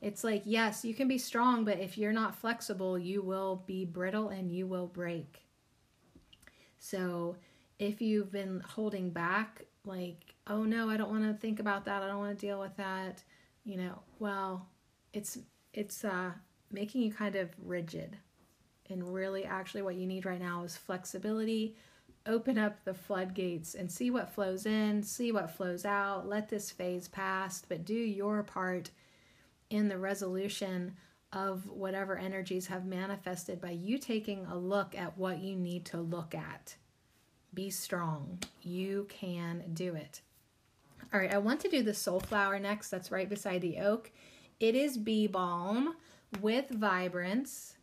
It's 0.01 0.23
like, 0.23 0.41
yes, 0.45 0.83
you 0.83 0.95
can 0.95 1.07
be 1.07 1.19
strong, 1.19 1.63
but 1.63 1.79
if 1.79 1.97
you're 1.97 2.11
not 2.11 2.35
flexible, 2.35 2.97
you 2.97 3.21
will 3.21 3.63
be 3.67 3.85
brittle 3.85 4.29
and 4.29 4.51
you 4.51 4.65
will 4.65 4.87
break. 4.87 5.45
So 6.79 7.35
if 7.77 8.01
you've 8.01 8.31
been 8.31 8.61
holding 8.61 9.11
back, 9.11 9.65
like, 9.85 10.33
oh 10.47 10.63
no, 10.63 10.89
I 10.89 10.97
don't 10.97 11.11
want 11.11 11.23
to 11.23 11.39
think 11.39 11.59
about 11.59 11.85
that, 11.85 12.01
I 12.01 12.07
don't 12.07 12.19
want 12.19 12.37
to 12.37 12.45
deal 12.45 12.59
with 12.59 12.75
that, 12.77 13.23
you 13.63 13.77
know, 13.77 13.99
well, 14.19 14.67
it's 15.13 15.37
it's 15.73 16.03
uh, 16.03 16.31
making 16.71 17.01
you 17.01 17.11
kind 17.11 17.35
of 17.35 17.49
rigid. 17.63 18.17
And 18.89 19.13
really, 19.13 19.45
actually, 19.45 19.81
what 19.81 19.95
you 19.95 20.07
need 20.07 20.25
right 20.25 20.39
now 20.39 20.63
is 20.63 20.77
flexibility, 20.77 21.75
open 22.27 22.57
up 22.57 22.83
the 22.83 22.93
floodgates 22.93 23.73
and 23.73 23.91
see 23.91 24.11
what 24.11 24.33
flows 24.33 24.65
in, 24.65 25.01
see 25.03 25.31
what 25.31 25.51
flows 25.51 25.85
out, 25.85 26.27
let 26.27 26.49
this 26.49 26.69
phase 26.71 27.07
pass, 27.07 27.63
but 27.67 27.85
do 27.85 27.93
your 27.93 28.43
part 28.43 28.91
in 29.69 29.87
the 29.87 29.97
resolution 29.97 30.95
of 31.33 31.67
whatever 31.69 32.17
energies 32.17 32.67
have 32.67 32.85
manifested 32.85 33.59
by 33.59 33.71
you 33.71 33.97
taking 33.97 34.45
a 34.45 34.57
look 34.57 34.95
at 34.95 35.17
what 35.17 35.39
you 35.39 35.55
need 35.55 35.85
to 35.85 35.97
look 35.97 36.33
at. 36.33 36.75
Be 37.53 37.69
strong. 37.69 38.39
You 38.61 39.07
can 39.09 39.63
do 39.73 39.95
it. 39.95 40.21
All 41.13 41.19
right, 41.19 41.33
I 41.33 41.37
want 41.37 41.61
to 41.61 41.69
do 41.69 41.83
the 41.83 41.93
soul 41.93 42.19
flower 42.19 42.59
next. 42.59 42.89
That's 42.89 43.11
right 43.11 43.29
beside 43.29 43.61
the 43.61 43.79
oak. 43.79 44.11
It 44.59 44.75
is 44.75 44.97
bee 44.97 45.27
balm 45.27 45.95
with 46.41 46.69
vibrance. 46.69 47.75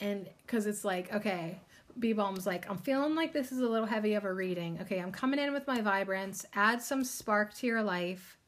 And 0.00 0.28
because 0.46 0.66
it's 0.66 0.84
like, 0.84 1.12
okay, 1.14 1.60
Bee 2.00 2.14
Balm's 2.14 2.46
like, 2.46 2.68
I'm 2.68 2.78
feeling 2.78 3.14
like 3.14 3.32
this 3.32 3.52
is 3.52 3.60
a 3.60 3.68
little 3.68 3.86
heavy 3.86 4.14
of 4.14 4.24
a 4.24 4.32
reading. 4.32 4.78
Okay, 4.80 4.98
I'm 4.98 5.12
coming 5.12 5.38
in 5.38 5.52
with 5.52 5.66
my 5.66 5.82
vibrance. 5.82 6.46
Add 6.54 6.82
some 6.82 7.04
spark 7.04 7.52
to 7.54 7.66
your 7.66 7.82
life. 7.82 8.38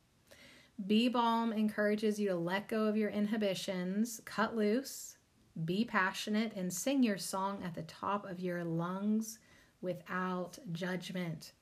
Bee 0.86 1.08
Balm 1.08 1.52
encourages 1.52 2.18
you 2.18 2.30
to 2.30 2.34
let 2.34 2.66
go 2.66 2.86
of 2.86 2.96
your 2.96 3.10
inhibitions, 3.10 4.22
cut 4.24 4.56
loose, 4.56 5.18
be 5.66 5.84
passionate, 5.84 6.54
and 6.56 6.72
sing 6.72 7.02
your 7.02 7.18
song 7.18 7.62
at 7.62 7.74
the 7.74 7.82
top 7.82 8.24
of 8.24 8.40
your 8.40 8.64
lungs 8.64 9.38
without 9.82 10.58
judgment. 10.72 11.52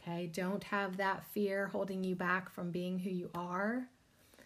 Okay, 0.00 0.28
don't 0.28 0.62
have 0.62 0.96
that 0.98 1.24
fear 1.24 1.66
holding 1.66 2.04
you 2.04 2.14
back 2.14 2.48
from 2.48 2.70
being 2.70 2.98
who 2.98 3.10
you 3.10 3.30
are, 3.34 3.88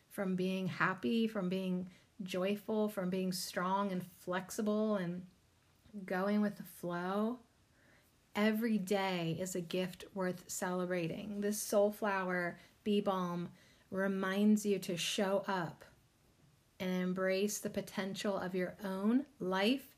from 0.09 0.37
being 0.37 0.67
happy, 0.67 1.29
from 1.29 1.51
being 1.51 1.91
joyful, 2.23 2.89
from 2.89 3.11
being 3.11 3.33
strong 3.33 3.93
and 3.93 4.03
flexible 4.21 4.97
and 4.97 5.23
going 6.05 6.41
with 6.41 6.57
the 6.57 6.65
flow, 6.81 7.39
every 8.35 8.79
day 8.79 9.37
is 9.41 9.55
a 9.55 9.61
gift 9.61 10.05
worth 10.15 10.45
celebrating. 10.47 11.41
This 11.41 11.61
soul 11.61 11.91
flower 11.91 12.59
bee 12.85 13.01
balm 13.01 13.49
reminds 13.91 14.65
you 14.65 14.79
to 14.79 14.97
show 14.97 15.45
up 15.49 15.85
and 16.81 16.91
embrace 17.03 17.59
the 17.59 17.71
potential 17.71 18.37
of 18.37 18.55
your 18.55 18.77
own 18.85 19.25
life. 19.41 19.95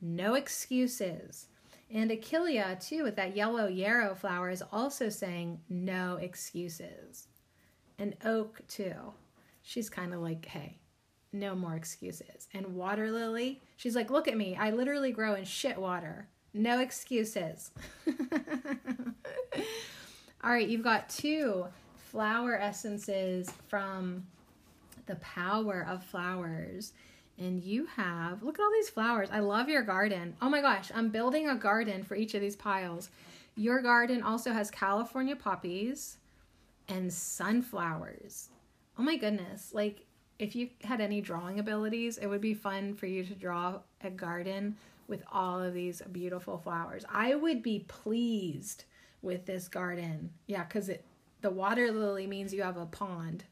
No 0.00 0.34
excuses. 0.34 1.46
And 1.92 2.10
Achillea, 2.10 2.78
too, 2.86 3.02
with 3.02 3.16
that 3.16 3.36
yellow 3.36 3.66
yarrow 3.66 4.14
flower, 4.14 4.50
is 4.50 4.62
also 4.70 5.08
saying 5.08 5.60
no 5.68 6.16
excuses. 6.16 7.28
And 7.98 8.16
Oak, 8.24 8.60
too. 8.68 8.94
She's 9.62 9.90
kind 9.90 10.14
of 10.14 10.20
like, 10.20 10.44
hey, 10.46 10.79
no 11.32 11.54
more 11.54 11.76
excuses. 11.76 12.48
And 12.54 12.74
water 12.74 13.10
lily, 13.10 13.60
she's 13.76 13.96
like, 13.96 14.10
look 14.10 14.28
at 14.28 14.36
me. 14.36 14.56
I 14.58 14.70
literally 14.70 15.12
grow 15.12 15.34
in 15.34 15.44
shit 15.44 15.78
water. 15.78 16.28
No 16.52 16.80
excuses. 16.80 17.70
All 20.42 20.50
right, 20.50 20.66
you've 20.68 20.82
got 20.82 21.08
two 21.08 21.66
flower 21.96 22.58
essences 22.58 23.52
from 23.68 24.26
the 25.06 25.16
power 25.16 25.86
of 25.88 26.04
flowers. 26.04 26.92
And 27.38 27.62
you 27.62 27.86
have, 27.86 28.42
look 28.42 28.58
at 28.58 28.62
all 28.62 28.72
these 28.72 28.90
flowers. 28.90 29.28
I 29.32 29.38
love 29.38 29.68
your 29.68 29.82
garden. 29.82 30.34
Oh 30.42 30.50
my 30.50 30.60
gosh, 30.60 30.90
I'm 30.94 31.08
building 31.08 31.48
a 31.48 31.54
garden 31.54 32.02
for 32.02 32.14
each 32.14 32.34
of 32.34 32.42
these 32.42 32.56
piles. 32.56 33.08
Your 33.56 33.80
garden 33.80 34.22
also 34.22 34.52
has 34.52 34.70
California 34.70 35.36
poppies 35.36 36.18
and 36.88 37.10
sunflowers. 37.10 38.50
Oh 38.98 39.02
my 39.02 39.16
goodness. 39.16 39.72
Like, 39.72 40.04
if 40.40 40.56
you 40.56 40.70
had 40.82 41.00
any 41.00 41.20
drawing 41.20 41.60
abilities, 41.60 42.16
it 42.16 42.26
would 42.26 42.40
be 42.40 42.54
fun 42.54 42.94
for 42.94 43.06
you 43.06 43.22
to 43.24 43.34
draw 43.34 43.78
a 44.02 44.10
garden 44.10 44.74
with 45.06 45.22
all 45.30 45.62
of 45.62 45.74
these 45.74 46.00
beautiful 46.12 46.56
flowers. 46.56 47.04
I 47.12 47.34
would 47.34 47.62
be 47.62 47.80
pleased 47.88 48.84
with 49.20 49.44
this 49.44 49.68
garden. 49.68 50.30
Yeah, 50.46 50.64
because 50.64 50.88
it 50.88 51.04
the 51.42 51.50
water 51.50 51.90
lily 51.90 52.26
means 52.26 52.52
you 52.52 52.62
have 52.62 52.76
a 52.76 52.86
pond. 52.86 53.44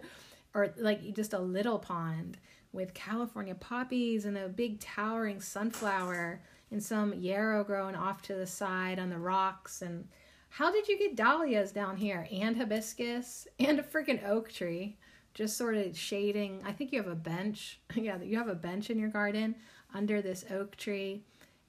or 0.54 0.74
like 0.76 1.14
just 1.14 1.32
a 1.32 1.38
little 1.38 1.78
pond 1.78 2.38
with 2.72 2.92
California 2.92 3.54
poppies 3.54 4.24
and 4.24 4.36
a 4.36 4.48
big 4.48 4.80
towering 4.80 5.40
sunflower 5.40 6.40
and 6.72 6.82
some 6.82 7.14
yarrow 7.14 7.62
growing 7.62 7.94
off 7.94 8.20
to 8.22 8.34
the 8.34 8.46
side 8.46 8.98
on 8.98 9.10
the 9.10 9.18
rocks 9.18 9.82
and 9.82 10.08
how 10.48 10.70
did 10.70 10.86
you 10.86 10.98
get 10.98 11.16
dahlias 11.16 11.72
down 11.72 11.96
here 11.96 12.28
and 12.30 12.54
hibiscus 12.58 13.48
and 13.58 13.78
a 13.78 13.82
freaking 13.82 14.22
oak 14.28 14.52
tree? 14.52 14.98
Just 15.34 15.56
sort 15.56 15.74
of 15.74 15.96
shading. 15.96 16.62
I 16.64 16.72
think 16.72 16.92
you 16.92 17.02
have 17.02 17.10
a 17.10 17.16
bench. 17.16 17.80
yeah, 17.94 18.18
you 18.22 18.36
have 18.36 18.48
a 18.48 18.54
bench 18.54 18.90
in 18.90 18.98
your 18.98 19.08
garden 19.08 19.54
under 19.94 20.22
this 20.22 20.44
oak 20.50 20.76
tree. 20.76 21.22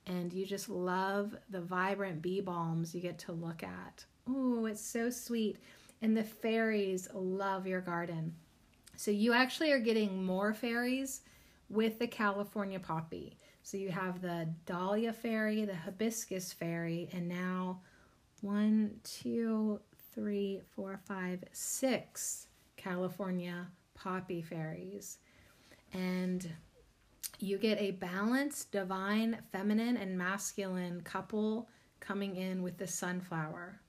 and 0.06 0.34
you 0.34 0.45
just 0.45 0.67
love 0.67 1.36
the 1.49 1.62
vibrant 1.62 2.21
bee 2.21 2.41
balms 2.41 2.93
you 2.93 2.99
get 3.02 3.17
to 3.19 3.32
look 3.32 3.63
at. 3.63 4.06
Oh, 4.28 4.65
it's 4.65 4.82
so 4.82 5.10
sweet. 5.10 5.58
And 6.02 6.15
the 6.15 6.23
fairies 6.23 7.08
love 7.13 7.65
your 7.65 7.80
garden. 7.80 8.36
So 8.97 9.12
you 9.12 9.34
actually 9.34 9.71
are 9.71 9.80
getting 9.80 10.23
more 10.23 10.54
fairies 10.54 11.21
with 11.69 11.99
the 11.99 12.08
California 12.08 12.80
poppy. 12.80 13.38
So 13.63 13.78
you 13.78 13.89
have 13.89 14.21
the 14.21 14.49
dahlia 14.65 15.13
fairy, 15.13 15.63
the 15.63 15.76
hibiscus 15.76 16.52
fairy, 16.52 17.10
and 17.13 17.30
now 17.30 17.80
one, 18.41 18.99
two, 19.04 19.80
three, 20.13 20.60
four, 20.76 20.99
five, 21.06 21.43
six 21.54 22.47
California 22.84 23.67
poppy 23.96 24.41
fairies. 24.41 25.19
And 25.93 26.48
you 27.39 27.58
get 27.58 27.80
a 27.80 27.91
balanced, 27.91 28.72
divine, 28.72 29.38
feminine, 29.52 29.98
and 29.98 30.17
masculine 30.17 31.02
couple 31.02 31.69
coming 32.00 32.36
in 32.36 32.62
with 32.63 32.78
the 32.78 32.88
sunflower. 32.88 33.80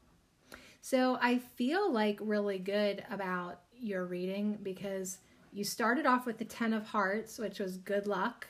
So 0.80 1.18
I 1.20 1.38
feel 1.38 1.90
like 1.90 2.18
really 2.20 2.59
good 2.59 3.04
about 3.11 3.61
your 3.72 4.04
reading 4.04 4.59
because 4.62 5.18
you 5.52 5.64
started 5.64 6.04
off 6.07 6.26
with 6.26 6.38
the 6.38 6.44
10 6.44 6.72
of 6.72 6.87
hearts, 6.87 7.38
which 7.38 7.59
was 7.59 7.78
good 7.78 8.07
luck. 8.07 8.46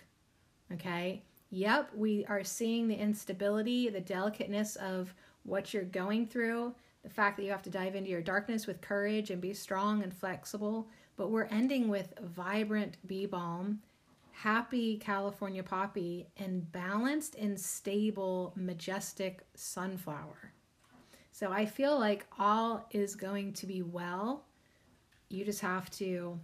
Okay. 0.73 1.23
Yep, 1.51 1.91
we 1.95 2.25
are 2.27 2.43
seeing 2.43 2.89
the 2.89 2.97
instability, 2.97 3.89
the 3.89 4.01
delicateness 4.01 4.75
of 4.77 5.15
what 5.45 5.73
you're 5.73 5.85
going 5.85 6.27
through, 6.27 6.75
the 7.05 7.11
fact 7.11 7.37
that 7.37 7.45
you 7.45 7.51
have 7.51 7.63
to 7.63 7.71
dive 7.71 7.95
into 7.95 8.11
your 8.11 8.23
darkness 8.23 8.67
with 8.67 8.81
courage 8.81 9.31
and 9.31 9.41
be 9.41 9.53
strong 9.53 10.03
and 10.03 10.13
flexible. 10.13 10.89
But 11.17 11.31
we're 11.31 11.45
ending 11.45 11.89
with 11.89 12.19
vibrant 12.21 12.97
bee 13.07 13.27
balm, 13.27 13.81
happy 14.33 14.97
California 14.97 15.63
poppy, 15.63 16.27
and 16.39 16.71
balanced 16.73 17.37
and 17.37 17.61
stable, 17.61 18.53
majestic 18.57 19.47
sunflower. 19.55 20.53
So 21.31 21.53
I 21.53 21.67
feel 21.67 21.99
like 21.99 22.27
all 22.39 22.87
is 22.91 23.15
going 23.15 23.53
to 23.55 23.67
be 23.67 23.83
well. 23.83 24.45
You 25.29 25.45
just 25.45 25.61
have 25.61 25.91
to 25.93 26.39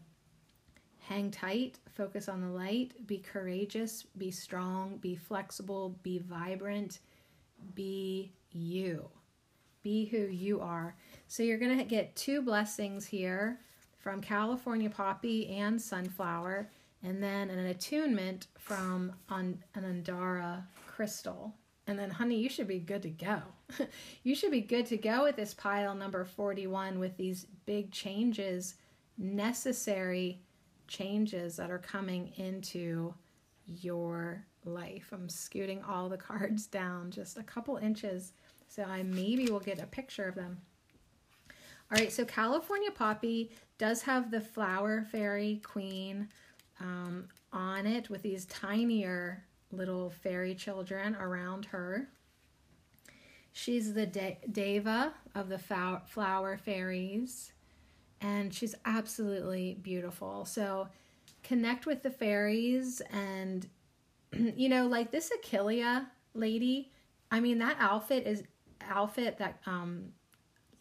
hang 0.99 1.31
tight, 1.31 1.79
focus 1.97 2.29
on 2.29 2.41
the 2.41 2.49
light, 2.49 3.07
be 3.07 3.19
courageous, 3.19 4.05
be 4.19 4.31
strong, 4.31 4.99
be 4.99 5.17
flexible, 5.17 5.97
be 6.03 6.19
vibrant, 6.19 7.01
be 7.75 8.31
you. 8.53 9.09
Be 9.83 10.07
who 10.07 10.27
you 10.27 10.61
are. 10.61 10.95
So 11.29 11.43
you're 11.43 11.59
going 11.59 11.79
to 11.79 11.85
get 11.85 12.17
two 12.17 12.43
blessings 12.43 13.07
here 13.07 13.61
from 13.99 14.21
California 14.21 14.91
Poppy 14.91 15.49
and 15.49 15.81
Sunflower, 15.81 16.71
and 17.03 17.23
then 17.23 17.51
an 17.51 17.67
attunement 17.67 18.49
from 18.59 19.13
an 19.29 19.63
Andara 19.77 20.65
crystal. 20.87 21.55
And 21.87 21.99
then, 21.99 22.11
honey, 22.11 22.37
you 22.37 22.49
should 22.49 22.69
be 22.69 22.79
good 22.79 23.03
to 23.03 23.11
go. 23.11 23.41
you 24.23 24.35
should 24.35 24.51
be 24.51 24.61
good 24.61 24.87
to 24.87 24.97
go 24.97 25.25
with 25.25 25.37
this 25.37 25.55
pile 25.55 25.95
number 25.95 26.25
41 26.25 26.99
with 26.99 27.17
these 27.17 27.47
big 27.67 27.91
changes, 27.91 28.75
necessary 29.19 30.41
changes 30.87 31.57
that 31.57 31.71
are 31.71 31.79
coming 31.79 32.33
into 32.37 33.15
your 33.67 34.45
life. 34.65 35.09
I'm 35.13 35.29
scooting 35.29 35.83
all 35.83 36.09
the 36.09 36.17
cards 36.19 36.67
down 36.67 37.11
just 37.11 37.39
a 37.39 37.43
couple 37.43 37.77
inches 37.77 38.33
so 38.71 38.85
I 38.85 39.03
maybe 39.03 39.51
will 39.51 39.61
get 39.61 39.83
a 39.83 39.87
picture 39.87 40.29
of 40.29 40.37
them. 40.37 40.59
All 41.93 41.99
right, 41.99 42.13
so 42.13 42.25
California 42.25 42.91
Poppy 42.93 43.51
does 43.79 44.03
have 44.03 44.31
the 44.31 44.41
flower 44.41 45.05
fairy 45.11 45.61
queen 45.65 46.29
um, 46.79 47.27
on 47.53 47.85
it 47.85 48.09
with 48.09 48.23
these 48.23 48.45
tinier 48.47 49.43
little 49.73 50.11
fairy 50.11 50.55
children 50.55 51.17
around 51.17 51.65
her. 51.67 52.09
She's 53.53 53.93
the 53.93 54.07
de- 54.07 54.39
Deva 54.53 55.13
of 55.35 55.49
the 55.49 55.59
flower 55.59 56.57
fairies, 56.57 57.53
and 58.21 58.55
she's 58.55 58.77
absolutely 58.85 59.75
beautiful. 59.83 60.45
So 60.45 60.87
connect 61.43 61.87
with 61.87 62.05
the 62.05 62.11
fairies, 62.11 63.03
and 63.11 63.69
you 64.33 64.69
know, 64.69 64.87
like 64.87 65.11
this 65.11 65.33
Achillea 65.37 66.07
lady. 66.35 66.93
I 67.33 67.41
mean, 67.41 67.59
that 67.59 67.77
outfit 67.81 68.27
is 68.27 68.45
outfit 68.89 69.39
that 69.39 69.61
um 69.67 70.13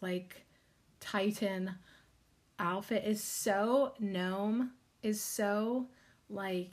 like 0.00 0.44
Titan 1.00 1.74
outfit 2.58 3.04
is 3.04 3.22
so 3.22 3.94
gnome 3.98 4.72
is 5.02 5.20
so 5.20 5.88
like 6.28 6.72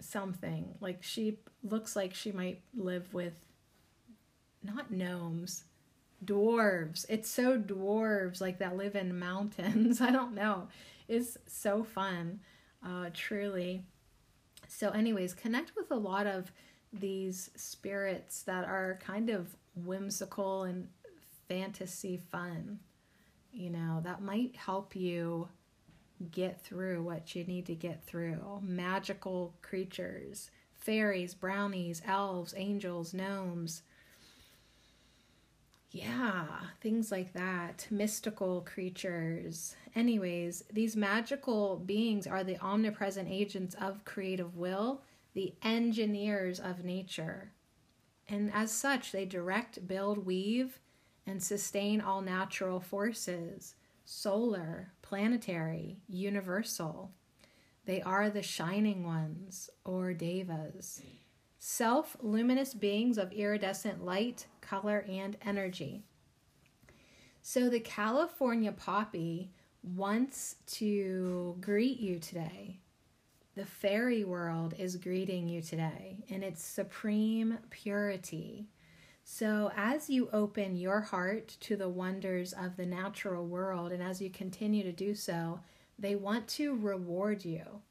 something. 0.00 0.74
Like 0.80 1.02
she 1.02 1.38
looks 1.62 1.96
like 1.96 2.14
she 2.14 2.32
might 2.32 2.62
live 2.74 3.12
with 3.14 3.34
not 4.62 4.90
gnomes 4.90 5.64
dwarves. 6.24 7.06
It's 7.08 7.30
so 7.30 7.58
dwarves 7.58 8.40
like 8.40 8.58
that 8.58 8.76
live 8.76 8.96
in 8.96 9.18
mountains. 9.30 10.00
I 10.00 10.10
don't 10.10 10.34
know. 10.34 10.68
It's 11.06 11.38
so 11.46 11.84
fun 11.84 12.40
uh 12.84 13.10
truly. 13.14 13.84
So 14.66 14.90
anyways 14.90 15.34
connect 15.34 15.72
with 15.76 15.90
a 15.90 15.96
lot 15.96 16.26
of 16.26 16.52
these 16.92 17.50
spirits 17.54 18.42
that 18.42 18.64
are 18.64 18.98
kind 19.04 19.30
of 19.30 19.54
whimsical 19.86 20.64
and 20.64 20.88
fantasy 21.48 22.16
fun. 22.16 22.80
You 23.52 23.70
know, 23.70 24.00
that 24.04 24.22
might 24.22 24.56
help 24.56 24.94
you 24.94 25.48
get 26.30 26.60
through 26.60 27.02
what 27.02 27.34
you 27.34 27.44
need 27.44 27.66
to 27.66 27.74
get 27.74 28.04
through. 28.04 28.60
Magical 28.62 29.54
creatures, 29.62 30.50
fairies, 30.74 31.34
brownies, 31.34 32.02
elves, 32.06 32.54
angels, 32.56 33.14
gnomes. 33.14 33.82
Yeah, 35.90 36.46
things 36.82 37.10
like 37.10 37.32
that. 37.32 37.86
Mystical 37.90 38.60
creatures. 38.60 39.74
Anyways, 39.94 40.64
these 40.70 40.96
magical 40.96 41.76
beings 41.76 42.26
are 42.26 42.44
the 42.44 42.58
omnipresent 42.58 43.28
agents 43.30 43.74
of 43.80 44.04
creative 44.04 44.56
will, 44.56 45.02
the 45.34 45.54
engineers 45.62 46.60
of 46.60 46.84
nature 46.84 47.52
and 48.28 48.52
as 48.52 48.70
such, 48.70 49.12
they 49.12 49.24
direct, 49.24 49.86
build, 49.88 50.26
weave, 50.26 50.80
and 51.26 51.42
sustain 51.42 52.00
all 52.00 52.20
natural 52.20 52.80
forces 52.80 53.74
solar, 54.04 54.92
planetary, 55.02 55.98
universal. 56.08 57.12
They 57.84 58.00
are 58.00 58.30
the 58.30 58.42
shining 58.42 59.04
ones, 59.04 59.68
or 59.84 60.14
devas, 60.14 61.02
self 61.58 62.16
luminous 62.20 62.72
beings 62.74 63.18
of 63.18 63.32
iridescent 63.32 64.04
light, 64.04 64.46
color, 64.60 65.04
and 65.08 65.36
energy. 65.42 66.04
So 67.42 67.68
the 67.68 67.80
California 67.80 68.72
poppy 68.72 69.50
wants 69.82 70.56
to 70.66 71.56
greet 71.60 71.98
you 71.98 72.18
today 72.18 72.80
the 73.58 73.66
fairy 73.66 74.22
world 74.22 74.72
is 74.78 74.94
greeting 74.94 75.48
you 75.48 75.60
today 75.60 76.18
in 76.28 76.44
its 76.44 76.62
supreme 76.62 77.58
purity. 77.70 78.68
So, 79.24 79.72
as 79.76 80.08
you 80.08 80.30
open 80.32 80.76
your 80.76 81.00
heart 81.00 81.56
to 81.62 81.74
the 81.74 81.88
wonders 81.88 82.52
of 82.52 82.76
the 82.76 82.86
natural 82.86 83.44
world, 83.44 83.90
and 83.90 84.00
as 84.00 84.22
you 84.22 84.30
continue 84.30 84.84
to 84.84 84.92
do 84.92 85.12
so, 85.12 85.58
they 85.98 86.14
want 86.14 86.46
to 86.50 86.76
reward 86.76 87.44
you. 87.44 87.82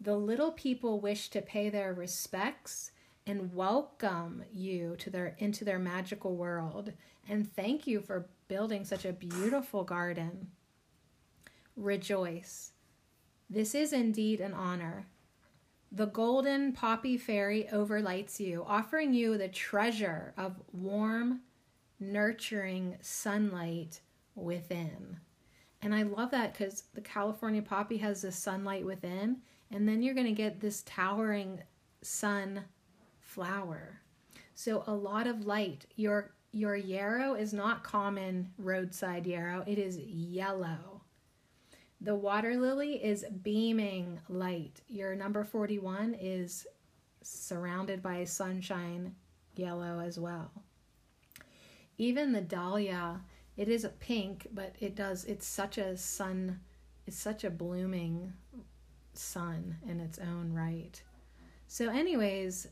The 0.00 0.16
little 0.16 0.50
people 0.50 0.98
wish 0.98 1.28
to 1.30 1.40
pay 1.40 1.70
their 1.70 1.94
respects 1.94 2.90
and 3.28 3.54
welcome 3.54 4.42
you 4.52 4.96
to 4.98 5.08
their 5.08 5.36
into 5.38 5.64
their 5.64 5.78
magical 5.78 6.34
world 6.34 6.92
and 7.28 7.48
thank 7.54 7.86
you 7.86 8.00
for 8.00 8.26
building 8.48 8.84
such 8.84 9.04
a 9.04 9.12
beautiful 9.12 9.84
garden. 9.84 10.48
Rejoice. 11.76 12.72
This 13.48 13.74
is 13.74 13.92
indeed 13.92 14.40
an 14.40 14.52
honor. 14.52 15.06
The 15.92 16.06
golden 16.06 16.72
poppy 16.72 17.16
fairy 17.16 17.68
overlights 17.72 18.40
you, 18.40 18.64
offering 18.66 19.14
you 19.14 19.38
the 19.38 19.48
treasure 19.48 20.34
of 20.36 20.60
warm, 20.72 21.40
nurturing 22.00 22.96
sunlight 23.00 24.00
within. 24.34 25.18
And 25.80 25.94
I 25.94 26.02
love 26.02 26.32
that 26.32 26.52
because 26.52 26.84
the 26.94 27.00
California 27.00 27.62
poppy 27.62 27.98
has 27.98 28.22
the 28.22 28.32
sunlight 28.32 28.84
within, 28.84 29.38
and 29.70 29.88
then 29.88 30.02
you're 30.02 30.14
going 30.14 30.26
to 30.26 30.32
get 30.32 30.60
this 30.60 30.82
towering 30.82 31.62
sun 32.02 32.64
flower. 33.20 34.00
So 34.54 34.82
a 34.86 34.94
lot 34.94 35.26
of 35.26 35.46
light. 35.46 35.86
Your 35.96 36.32
your 36.52 36.74
yarrow 36.74 37.34
is 37.34 37.52
not 37.52 37.84
common 37.84 38.50
roadside 38.56 39.26
yarrow. 39.26 39.62
It 39.66 39.78
is 39.78 39.98
yellow. 39.98 40.95
The 42.00 42.14
water 42.14 42.56
lily 42.56 43.02
is 43.02 43.24
beaming 43.42 44.20
light. 44.28 44.80
Your 44.86 45.14
number 45.14 45.44
41 45.44 46.16
is 46.20 46.66
surrounded 47.22 48.02
by 48.02 48.24
sunshine 48.24 49.14
yellow 49.54 50.00
as 50.00 50.18
well. 50.18 50.50
Even 51.98 52.32
the 52.32 52.42
dahlia, 52.42 53.22
it 53.56 53.68
is 53.68 53.84
a 53.84 53.88
pink, 53.88 54.48
but 54.52 54.76
it 54.80 54.94
does, 54.94 55.24
it's 55.24 55.46
such 55.46 55.78
a 55.78 55.96
sun, 55.96 56.60
it's 57.06 57.18
such 57.18 57.42
a 57.42 57.50
blooming 57.50 58.34
sun 59.14 59.76
in 59.88 59.98
its 59.98 60.18
own 60.18 60.52
right. 60.52 61.02
So, 61.66 61.88
anyways, 61.88 62.68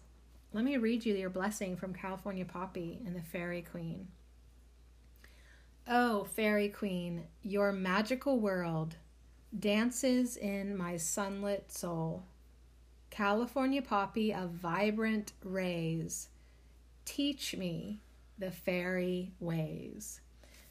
let 0.52 0.64
me 0.64 0.76
read 0.76 1.04
you 1.04 1.14
your 1.14 1.30
blessing 1.30 1.76
from 1.76 1.94
California 1.94 2.44
Poppy 2.44 3.00
and 3.06 3.16
the 3.16 3.22
Fairy 3.22 3.62
Queen. 3.62 4.08
Oh, 5.88 6.24
Fairy 6.24 6.68
Queen, 6.68 7.24
your 7.42 7.72
magical 7.72 8.38
world 8.38 8.96
dances 9.59 10.37
in 10.37 10.77
my 10.77 10.97
sunlit 10.97 11.71
soul. 11.71 12.25
California 13.11 13.81
Poppy 13.81 14.35
of 14.35 14.51
vibrant 14.51 15.33
rays, 15.45 16.29
teach 17.05 17.57
me 17.57 18.01
the 18.38 18.51
fairy 18.51 19.33
ways. 19.38 20.21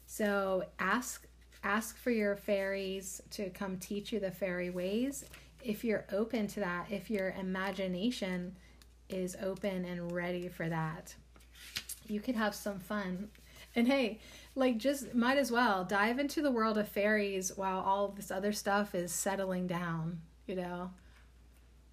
So 0.06 0.64
ask 0.78 1.26
ask 1.62 1.96
for 1.96 2.10
your 2.10 2.36
fairies 2.36 3.22
to 3.30 3.48
come 3.48 3.78
teach 3.78 4.12
you 4.12 4.20
the 4.20 4.30
fairy 4.30 4.68
ways 4.68 5.24
if 5.64 5.82
you're 5.82 6.04
open 6.12 6.46
to 6.48 6.60
that, 6.60 6.86
if 6.90 7.10
your 7.10 7.30
imagination 7.40 8.54
is 9.08 9.36
open 9.42 9.84
and 9.84 10.12
ready 10.12 10.48
for 10.48 10.68
that, 10.68 11.14
you 12.06 12.20
could 12.20 12.36
have 12.36 12.54
some 12.54 12.78
fun. 12.78 13.30
And 13.74 13.88
hey, 13.88 14.20
like 14.54 14.78
just 14.78 15.14
might 15.14 15.38
as 15.38 15.50
well 15.50 15.84
dive 15.84 16.18
into 16.18 16.40
the 16.40 16.50
world 16.50 16.78
of 16.78 16.88
fairies 16.88 17.52
while 17.56 17.80
all 17.80 18.08
this 18.08 18.30
other 18.30 18.52
stuff 18.52 18.94
is 18.94 19.12
settling 19.12 19.66
down, 19.66 20.20
you 20.46 20.54
know. 20.54 20.90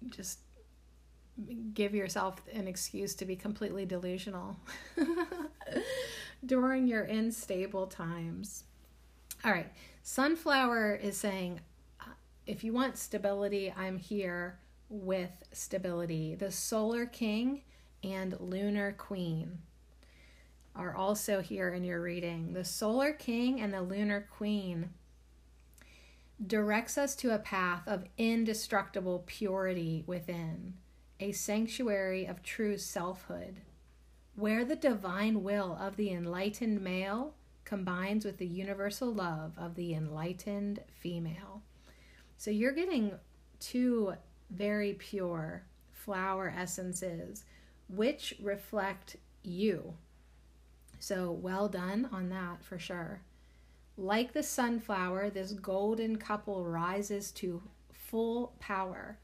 Just 0.08 0.40
give 1.74 1.94
yourself 1.94 2.40
an 2.52 2.68
excuse 2.68 3.14
to 3.16 3.24
be 3.24 3.34
completely 3.34 3.86
delusional 3.86 4.56
during 6.46 6.86
your 6.86 7.02
unstable 7.02 7.86
times. 7.86 8.64
All 9.44 9.52
right. 9.52 9.72
Sunflower 10.04 10.96
is 10.96 11.16
saying, 11.16 11.60
uh, 12.00 12.10
if 12.46 12.62
you 12.62 12.72
want 12.72 12.98
stability, 12.98 13.72
I'm 13.76 13.98
here 13.98 14.58
with 14.88 15.30
stability. 15.52 16.34
The 16.34 16.50
Solar 16.50 17.06
King 17.06 17.62
and 18.04 18.38
Lunar 18.40 18.92
Queen 18.92 19.58
are 20.74 20.94
also 20.94 21.40
here 21.40 21.68
in 21.70 21.84
your 21.84 22.00
reading. 22.00 22.52
The 22.52 22.64
Solar 22.64 23.12
King 23.12 23.60
and 23.60 23.72
the 23.72 23.82
Lunar 23.82 24.26
Queen 24.36 24.90
directs 26.44 26.98
us 26.98 27.14
to 27.16 27.34
a 27.34 27.38
path 27.38 27.82
of 27.86 28.04
indestructible 28.18 29.22
purity 29.26 30.02
within, 30.06 30.74
a 31.20 31.32
sanctuary 31.32 32.24
of 32.24 32.42
true 32.42 32.78
selfhood, 32.78 33.60
where 34.34 34.64
the 34.64 34.76
divine 34.76 35.42
will 35.42 35.76
of 35.80 35.96
the 35.96 36.10
enlightened 36.10 36.80
male 36.80 37.34
combines 37.64 38.24
with 38.24 38.38
the 38.38 38.46
universal 38.46 39.12
love 39.12 39.52
of 39.56 39.76
the 39.76 39.94
enlightened 39.94 40.80
female. 41.00 41.62
So 42.38 42.50
you're 42.50 42.72
getting 42.72 43.12
two 43.60 44.14
very 44.50 44.94
pure 44.94 45.64
flower 45.92 46.52
essences, 46.56 47.44
which 47.88 48.34
reflect 48.42 49.16
you. 49.42 49.94
So 51.02 51.32
well 51.32 51.68
done 51.68 52.08
on 52.12 52.28
that 52.28 52.62
for 52.62 52.78
sure. 52.78 53.22
Like 53.96 54.32
the 54.32 54.44
sunflower, 54.44 55.30
this 55.30 55.50
golden 55.50 56.14
couple 56.16 56.64
rises 56.64 57.32
to 57.32 57.60
full 57.92 58.54
power 58.60 59.18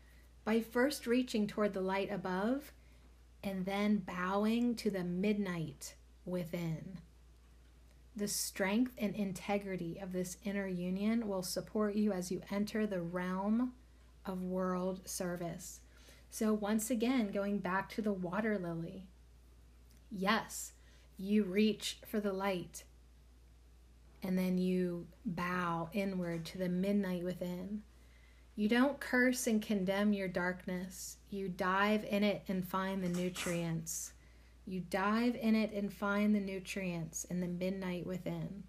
by 0.45 0.61
first 0.61 1.07
reaching 1.07 1.47
toward 1.47 1.75
the 1.75 1.81
light 1.81 2.11
above 2.11 2.73
and 3.45 3.65
then 3.65 3.99
bowing 3.99 4.75
to 4.75 4.91
the 4.91 5.05
midnight 5.05 5.95
within. 6.25 6.99
The 8.17 8.27
strength 8.27 8.95
and 8.99 9.15
integrity 9.15 10.01
of 10.03 10.13
this 10.13 10.37
inner 10.43 10.67
union 10.67 11.29
will 11.29 11.45
support 11.45 11.95
you 11.95 12.11
as 12.11 12.33
you 12.33 12.43
enter 12.51 12.89
the 12.89 13.03
realm 13.03 13.75
of 14.27 14.43
world 14.43 15.09
service. 15.09 15.79
So, 16.29 16.53
once 16.55 16.91
again, 16.91 17.31
going 17.31 17.59
back 17.61 17.89
to 17.91 18.03
the 18.03 18.13
water 18.13 18.59
lily. 18.59 19.07
Yes, 20.11 20.73
you 21.19 21.45
reach 21.45 21.99
for 22.07 22.21
the 22.21 22.33
light 22.33 22.85
and 24.23 24.39
then 24.39 24.59
you 24.59 25.07
bow 25.25 25.89
inward 25.93 26.45
to 26.45 26.59
the 26.59 26.69
midnight 26.69 27.25
within. 27.25 27.83
You 28.57 28.69
don't 28.69 28.99
curse 28.99 29.47
and 29.47 29.63
condemn 29.63 30.13
your 30.13 30.29
darkness, 30.29 31.19
you 31.31 31.49
dive 31.49 32.05
in 32.09 32.25
it 32.25 32.43
and 32.49 32.67
find 32.67 33.03
the 33.03 33.09
nutrients. 33.09 34.13
You 34.67 34.81
dive 34.91 35.35
in 35.37 35.55
it 35.55 35.73
and 35.73 35.93
find 35.93 36.35
the 36.35 36.41
nutrients 36.41 37.25
in 37.25 37.41
the 37.41 37.47
midnight 37.47 38.07
within. 38.07 38.65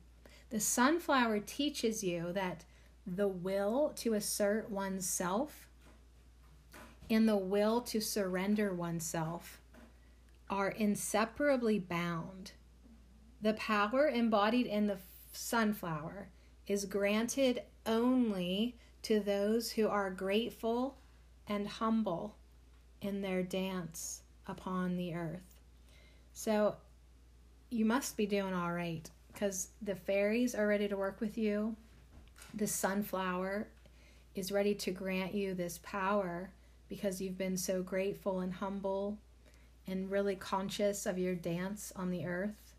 The 0.50 0.60
sunflower 0.60 1.42
teaches 1.42 2.04
you 2.04 2.32
that 2.34 2.64
the 3.06 3.28
will 3.28 3.92
to 3.98 4.14
assert 4.14 4.70
oneself 4.70 5.68
and 7.10 7.28
the 7.28 7.38
will 7.38 7.82
to 7.82 8.00
surrender 8.00 8.74
oneself 8.74 9.59
are 10.50 10.70
inseparably 10.70 11.80
bound. 11.80 12.52
The 13.42 13.54
power 13.54 14.08
embodied 14.08 14.66
in 14.66 14.88
the 14.88 14.98
sunflower 15.32 16.30
is 16.68 16.86
granted 16.86 17.62
only 17.86 18.78
to 19.04 19.20
those 19.20 19.72
who 19.72 19.88
are 19.88 20.10
grateful 20.10 20.98
and 21.48 21.68
humble 21.68 22.36
in 23.02 23.22
their 23.22 23.44
dance 23.44 24.22
upon 24.48 24.98
the 24.98 25.14
earth. 25.16 25.62
So 26.34 26.76
you 27.70 27.86
must 27.86 28.18
be 28.18 28.26
doing 28.26 28.54
all 28.54 28.72
right 28.72 29.10
because 29.32 29.70
the 29.82 29.96
fairies 29.96 30.56
are 30.56 30.68
ready 30.68 30.88
to 30.88 30.98
work 30.98 31.22
with 31.22 31.38
you. 31.38 31.76
The 32.54 32.68
sunflower 32.68 33.68
is 34.36 34.52
ready 34.52 34.76
to 34.76 34.92
grant 34.92 35.34
you 35.34 35.54
this 35.54 35.80
power 35.84 36.52
because 36.88 37.22
you've 37.22 37.38
been 37.38 37.58
so 37.58 37.82
grateful 37.84 38.40
and 38.40 38.54
humble 38.54 39.18
and 39.90 40.12
really 40.12 40.36
conscious 40.36 41.06
of 41.06 41.18
your 41.18 41.36
dance 41.36 41.92
on 41.96 42.12
the 42.12 42.26
earth. 42.26 42.76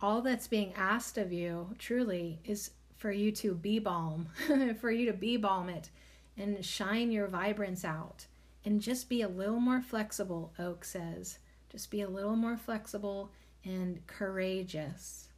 All 0.00 0.22
that's 0.22 0.46
being 0.46 0.72
asked 0.74 1.18
of 1.18 1.32
you 1.32 1.74
truly 1.78 2.40
is 2.44 2.70
for 2.96 3.10
you 3.10 3.32
to 3.32 3.54
be 3.54 3.78
balm, 3.78 4.28
for 4.80 4.90
you 4.90 5.06
to 5.06 5.12
be 5.12 5.36
balm 5.36 5.68
it 5.68 5.90
and 6.36 6.64
shine 6.64 7.10
your 7.10 7.26
vibrance 7.26 7.84
out 7.84 8.26
and 8.64 8.80
just 8.80 9.08
be 9.08 9.22
a 9.22 9.28
little 9.28 9.60
more 9.60 9.82
flexible, 9.82 10.52
Oak 10.58 10.84
says. 10.84 11.38
Just 11.70 11.90
be 11.90 12.00
a 12.00 12.08
little 12.08 12.36
more 12.36 12.56
flexible 12.56 13.30
and 13.64 14.06
courageous. 14.06 15.28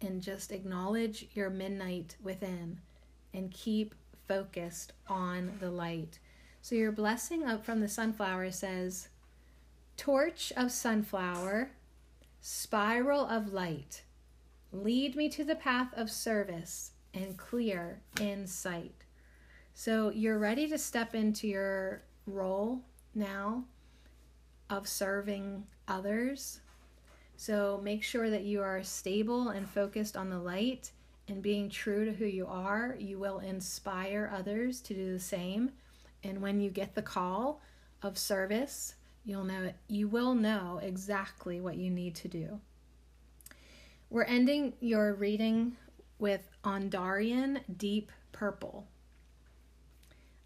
And 0.00 0.22
just 0.22 0.52
acknowledge 0.52 1.28
your 1.34 1.50
midnight 1.50 2.16
within 2.22 2.80
and 3.34 3.50
keep 3.50 3.94
focused 4.26 4.92
on 5.06 5.52
the 5.60 5.70
light. 5.70 6.18
So, 6.62 6.74
your 6.74 6.92
blessing 6.92 7.44
up 7.44 7.64
from 7.64 7.80
the 7.80 7.88
sunflower 7.88 8.50
says, 8.52 9.08
Torch 9.98 10.54
of 10.56 10.72
sunflower, 10.72 11.72
spiral 12.40 13.26
of 13.26 13.52
light, 13.52 14.04
lead 14.72 15.14
me 15.14 15.28
to 15.28 15.44
the 15.44 15.56
path 15.56 15.92
of 15.94 16.10
service 16.10 16.92
and 17.12 17.36
clear 17.36 18.00
insight. 18.18 19.04
So, 19.74 20.08
you're 20.08 20.38
ready 20.38 20.66
to 20.68 20.78
step 20.78 21.14
into 21.14 21.46
your 21.46 22.02
role 22.26 22.80
now 23.14 23.64
of 24.70 24.88
serving 24.88 25.64
others. 25.86 26.60
So 27.36 27.80
make 27.82 28.02
sure 28.02 28.30
that 28.30 28.42
you 28.42 28.62
are 28.62 28.82
stable 28.82 29.50
and 29.50 29.68
focused 29.68 30.16
on 30.16 30.28
the 30.28 30.38
light 30.38 30.90
and 31.28 31.42
being 31.42 31.68
true 31.68 32.04
to 32.04 32.12
who 32.12 32.24
you 32.24 32.46
are. 32.46 32.96
You 32.98 33.18
will 33.18 33.38
inspire 33.38 34.30
others 34.34 34.80
to 34.82 34.94
do 34.94 35.12
the 35.12 35.20
same. 35.20 35.70
And 36.24 36.42
when 36.42 36.60
you 36.60 36.70
get 36.70 36.94
the 36.94 37.02
call 37.02 37.60
of 38.02 38.18
service, 38.18 38.94
you'll 39.28 39.44
know 39.44 39.70
you 39.88 40.08
will 40.08 40.34
know 40.34 40.80
exactly 40.82 41.60
what 41.60 41.76
you 41.76 41.90
need 41.90 42.14
to 42.16 42.28
do. 42.28 42.60
We're 44.08 44.24
ending 44.24 44.72
your 44.80 45.12
reading 45.14 45.76
with 46.18 46.48
Ondarian 46.64 47.60
Deep 47.76 48.10
Purple. 48.32 48.88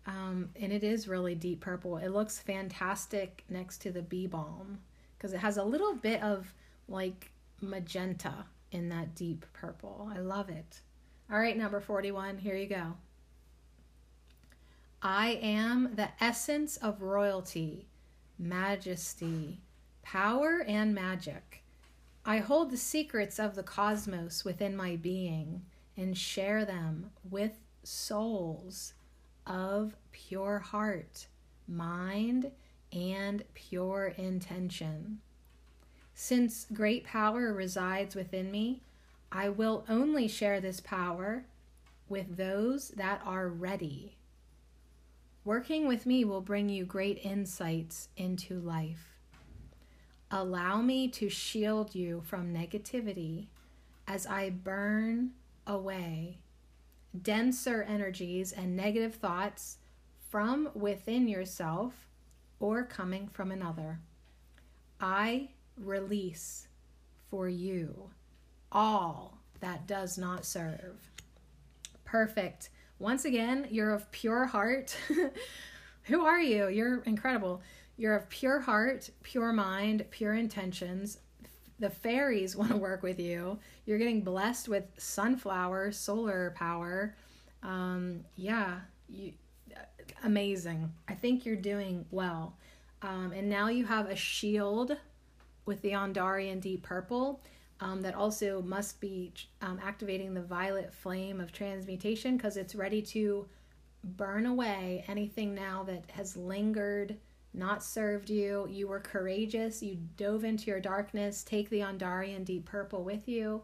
Um, 0.05 0.51
and 0.61 0.73
it 0.73 0.83
is 0.83 1.07
really 1.07 1.37
deep 1.37 1.61
purple. 1.61 1.97
It 1.97 2.09
looks 2.09 2.41
fantastic 2.41 3.45
next 3.49 3.79
to 3.83 3.93
the 3.93 4.03
bee 4.03 4.27
balm 4.27 4.81
because 5.17 5.33
it 5.33 5.39
has 5.39 5.59
a 5.59 5.65
little 5.65 5.95
bit 5.95 6.21
of 6.21 6.53
like 6.89 7.31
magenta 7.61 8.47
in 8.73 8.89
that 8.89 9.15
deep 9.15 9.47
purple. 9.53 10.11
I 10.13 10.19
love 10.19 10.51
it. 10.51 10.81
All 11.31 11.39
right, 11.39 11.57
number 11.57 11.79
41, 11.79 12.39
here 12.39 12.57
you 12.57 12.67
go. 12.67 12.97
I 15.01 15.39
am 15.41 15.95
the 15.95 16.09
essence 16.21 16.77
of 16.79 17.01
royalty, 17.01 17.87
majesty, 18.43 19.61
power, 20.03 20.65
and 20.67 20.95
magic. 20.95 21.63
I 22.25 22.39
hold 22.39 22.71
the 22.71 22.77
secrets 22.77 23.39
of 23.39 23.55
the 23.55 23.63
cosmos 23.63 24.45
within 24.45 24.77
my 24.77 24.97
being 24.97 25.63
and 25.97 26.17
share 26.17 26.65
them 26.65 27.11
with 27.29 27.53
souls 27.83 28.95
of 29.47 29.97
pure 30.13 30.59
heart, 30.59 31.27
mind, 31.67 32.51
and 32.93 33.43
pure 33.55 34.15
intention. 34.17 35.21
Since 36.15 36.67
great 36.73 37.05
power 37.05 37.53
resides 37.53 38.15
within 38.15 38.51
me, 38.51 38.83
I 39.31 39.49
will 39.49 39.85
only 39.89 40.29
share 40.29 40.61
this 40.61 40.81
power 40.81 41.47
with 42.09 42.37
those 42.37 42.91
that 42.91 43.23
are 43.25 43.49
ready. 43.49 44.17
Working 45.45 45.89
with 45.89 46.07
me 46.07 46.25
will 46.25 46.41
bring 46.41 46.69
you 46.69 46.85
great 46.85 47.19
insights 47.25 48.09
into 48.17 48.61
life. 48.61 49.19
Allow 50.31 50.83
me 50.83 51.09
to 51.09 51.29
shield 51.29 51.95
you 51.95 52.23
from 52.25 52.55
negativity 52.55 53.49
as 54.07 54.27
I 54.27 54.51
burn 54.51 55.33
away 55.67 56.39
denser 57.21 57.83
energies 57.83 58.53
and 58.53 58.77
negative 58.77 59.17
thoughts 59.17 59.79
from 60.31 60.71
within 60.75 61.29
yourself 61.29 62.09
or 62.61 62.85
coming 62.85 63.29
from 63.29 63.51
another. 63.51 64.01
I 65.01 65.51
release 65.77 66.69
for 67.29 67.49
you 67.49 68.11
all 68.71 69.39
that 69.61 69.87
does 69.87 70.17
not 70.17 70.47
serve. 70.47 71.11
Perfect. 72.05 72.71
Once 73.03 73.25
again, 73.25 73.67
you're 73.69 73.93
of 73.93 74.09
pure 74.13 74.47
heart. 74.47 74.97
Who 76.05 76.25
are 76.25 76.41
you? 76.41 76.69
You're 76.69 77.01
incredible. 77.01 77.61
You're 77.97 78.15
of 78.15 78.29
pure 78.29 78.61
heart, 78.61 79.11
pure 79.25 79.53
mind, 79.53 80.05
pure 80.13 80.35
intentions. 80.35 81.19
The 81.81 81.91
fairies 81.91 82.55
want 82.57 82.71
to 82.71 82.77
work 82.77 83.03
with 83.03 83.19
you. 83.19 83.59
You're 83.87 83.99
getting 83.99 84.21
blessed 84.21 84.69
with 84.69 84.85
sunflower, 84.99 85.91
solar 85.91 86.55
power. 86.57 87.17
Um, 87.65 88.21
yeah, 88.37 88.79
you, 89.09 89.33
amazing. 90.23 90.93
I 91.09 91.15
think 91.15 91.45
you're 91.45 91.57
doing 91.57 92.07
well. 92.13 92.57
Um, 93.03 93.33
and 93.35 93.49
now 93.49 93.67
you 93.67 93.85
have 93.85 94.09
a 94.09 94.15
shield 94.15 94.97
with 95.67 95.83
the 95.83 95.91
Andarian 95.91 96.61
Deep 96.61 96.85
Purple 96.85 97.43
um, 97.83 98.01
that 98.03 98.15
also 98.15 98.63
must 98.63 99.01
be 99.01 99.33
um, 99.61 99.81
activating 99.83 100.35
the 100.35 100.41
violet 100.41 100.95
flame 100.95 101.41
of 101.41 101.51
transmutation 101.51 102.37
because 102.37 102.57
it's 102.57 102.77
ready 102.77 103.03
to 103.03 103.49
burn 104.05 104.47
away 104.47 105.05
anything 105.09 105.53
now 105.53 105.83
that 105.83 106.05
has 106.13 106.37
lingered, 106.37 107.17
not 107.53 107.83
served 107.83 108.31
you. 108.31 108.69
You 108.71 108.87
were 108.87 109.01
courageous, 109.01 109.83
you 109.83 109.99
dove 110.17 110.45
into 110.45 110.71
your 110.71 110.79
darkness. 110.79 111.43
Take 111.43 111.71
the 111.71 111.81
Andarian 111.81 112.45
Deep 112.45 112.67
Purple 112.67 113.03
with 113.03 113.27
you, 113.27 113.63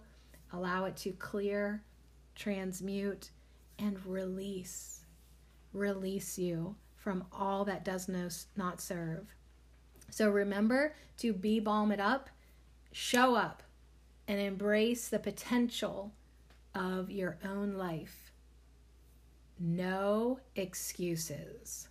allow 0.52 0.86
it 0.86 0.96
to 0.96 1.12
clear, 1.12 1.84
transmute, 2.34 3.30
and 3.78 4.04
release. 4.04 5.04
Release 5.72 6.36
you 6.36 6.74
from 6.96 7.24
all 7.32 7.64
that 7.66 7.84
does 7.84 8.08
no, 8.08 8.28
not 8.56 8.80
serve. 8.80 9.32
So 10.10 10.28
remember 10.28 10.96
to 11.18 11.32
be 11.32 11.60
balm 11.60 11.92
it 11.92 12.00
up, 12.00 12.30
show 12.90 13.36
up, 13.36 13.62
and 14.28 14.38
embrace 14.38 15.08
the 15.08 15.18
potential 15.18 16.12
of 16.74 17.10
your 17.10 17.38
own 17.44 17.72
life. 17.72 18.30
No 19.58 20.38
excuses. 20.54 21.88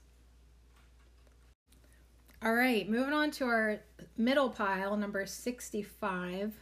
All 2.44 2.54
right, 2.54 2.88
moving 2.88 3.14
on 3.14 3.32
to 3.32 3.46
our 3.46 3.80
middle 4.16 4.52
pile, 4.52 4.96
number 4.96 5.26
65. 5.26 6.54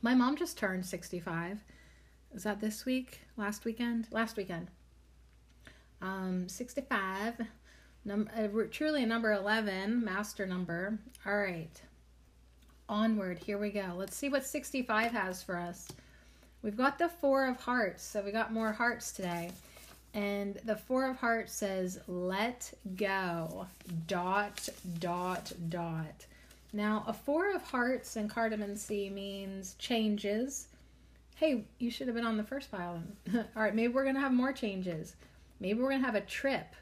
My 0.00 0.14
mom 0.14 0.36
just 0.36 0.56
turned 0.56 0.86
65. 0.86 1.64
Is 2.32 2.44
that 2.44 2.60
this 2.60 2.86
week? 2.86 3.20
Last 3.36 3.64
weekend? 3.64 4.06
Last 4.12 4.36
weekend. 4.36 4.68
Um, 6.00 6.48
65. 6.48 7.40
Num- 8.04 8.30
uh, 8.36 8.46
truly 8.70 9.02
a 9.02 9.06
number 9.06 9.32
11, 9.32 10.04
master 10.04 10.46
number. 10.46 11.00
All 11.26 11.36
right 11.36 11.80
onward. 12.88 13.38
Here 13.38 13.58
we 13.58 13.70
go. 13.70 13.92
Let's 13.96 14.16
see 14.16 14.28
what 14.28 14.44
65 14.44 15.12
has 15.12 15.42
for 15.42 15.56
us. 15.56 15.88
We've 16.62 16.76
got 16.76 16.98
the 16.98 17.08
Four 17.08 17.46
of 17.46 17.60
Hearts, 17.60 18.02
so 18.02 18.22
we 18.22 18.32
got 18.32 18.52
more 18.52 18.72
hearts 18.72 19.12
today. 19.12 19.50
And 20.14 20.54
the 20.64 20.76
Four 20.76 21.10
of 21.10 21.16
Hearts 21.16 21.52
says, 21.52 21.98
let 22.06 22.72
go, 22.96 23.66
dot, 24.06 24.68
dot, 24.98 25.52
dot. 25.68 26.26
Now, 26.72 27.04
a 27.06 27.12
Four 27.12 27.54
of 27.54 27.62
Hearts 27.62 28.16
in 28.16 28.28
Cartomancy 28.28 29.12
means 29.12 29.74
changes. 29.78 30.68
Hey, 31.36 31.64
you 31.78 31.90
should 31.90 32.06
have 32.06 32.16
been 32.16 32.26
on 32.26 32.36
the 32.36 32.44
first 32.44 32.70
pile. 32.70 33.02
All 33.34 33.42
right, 33.62 33.74
maybe 33.74 33.92
we're 33.92 34.04
going 34.04 34.14
to 34.14 34.20
have 34.20 34.32
more 34.32 34.52
changes. 34.52 35.16
Maybe 35.60 35.80
we're 35.80 35.90
going 35.90 36.00
to 36.00 36.06
have 36.06 36.14
a 36.14 36.20
trip 36.20 36.74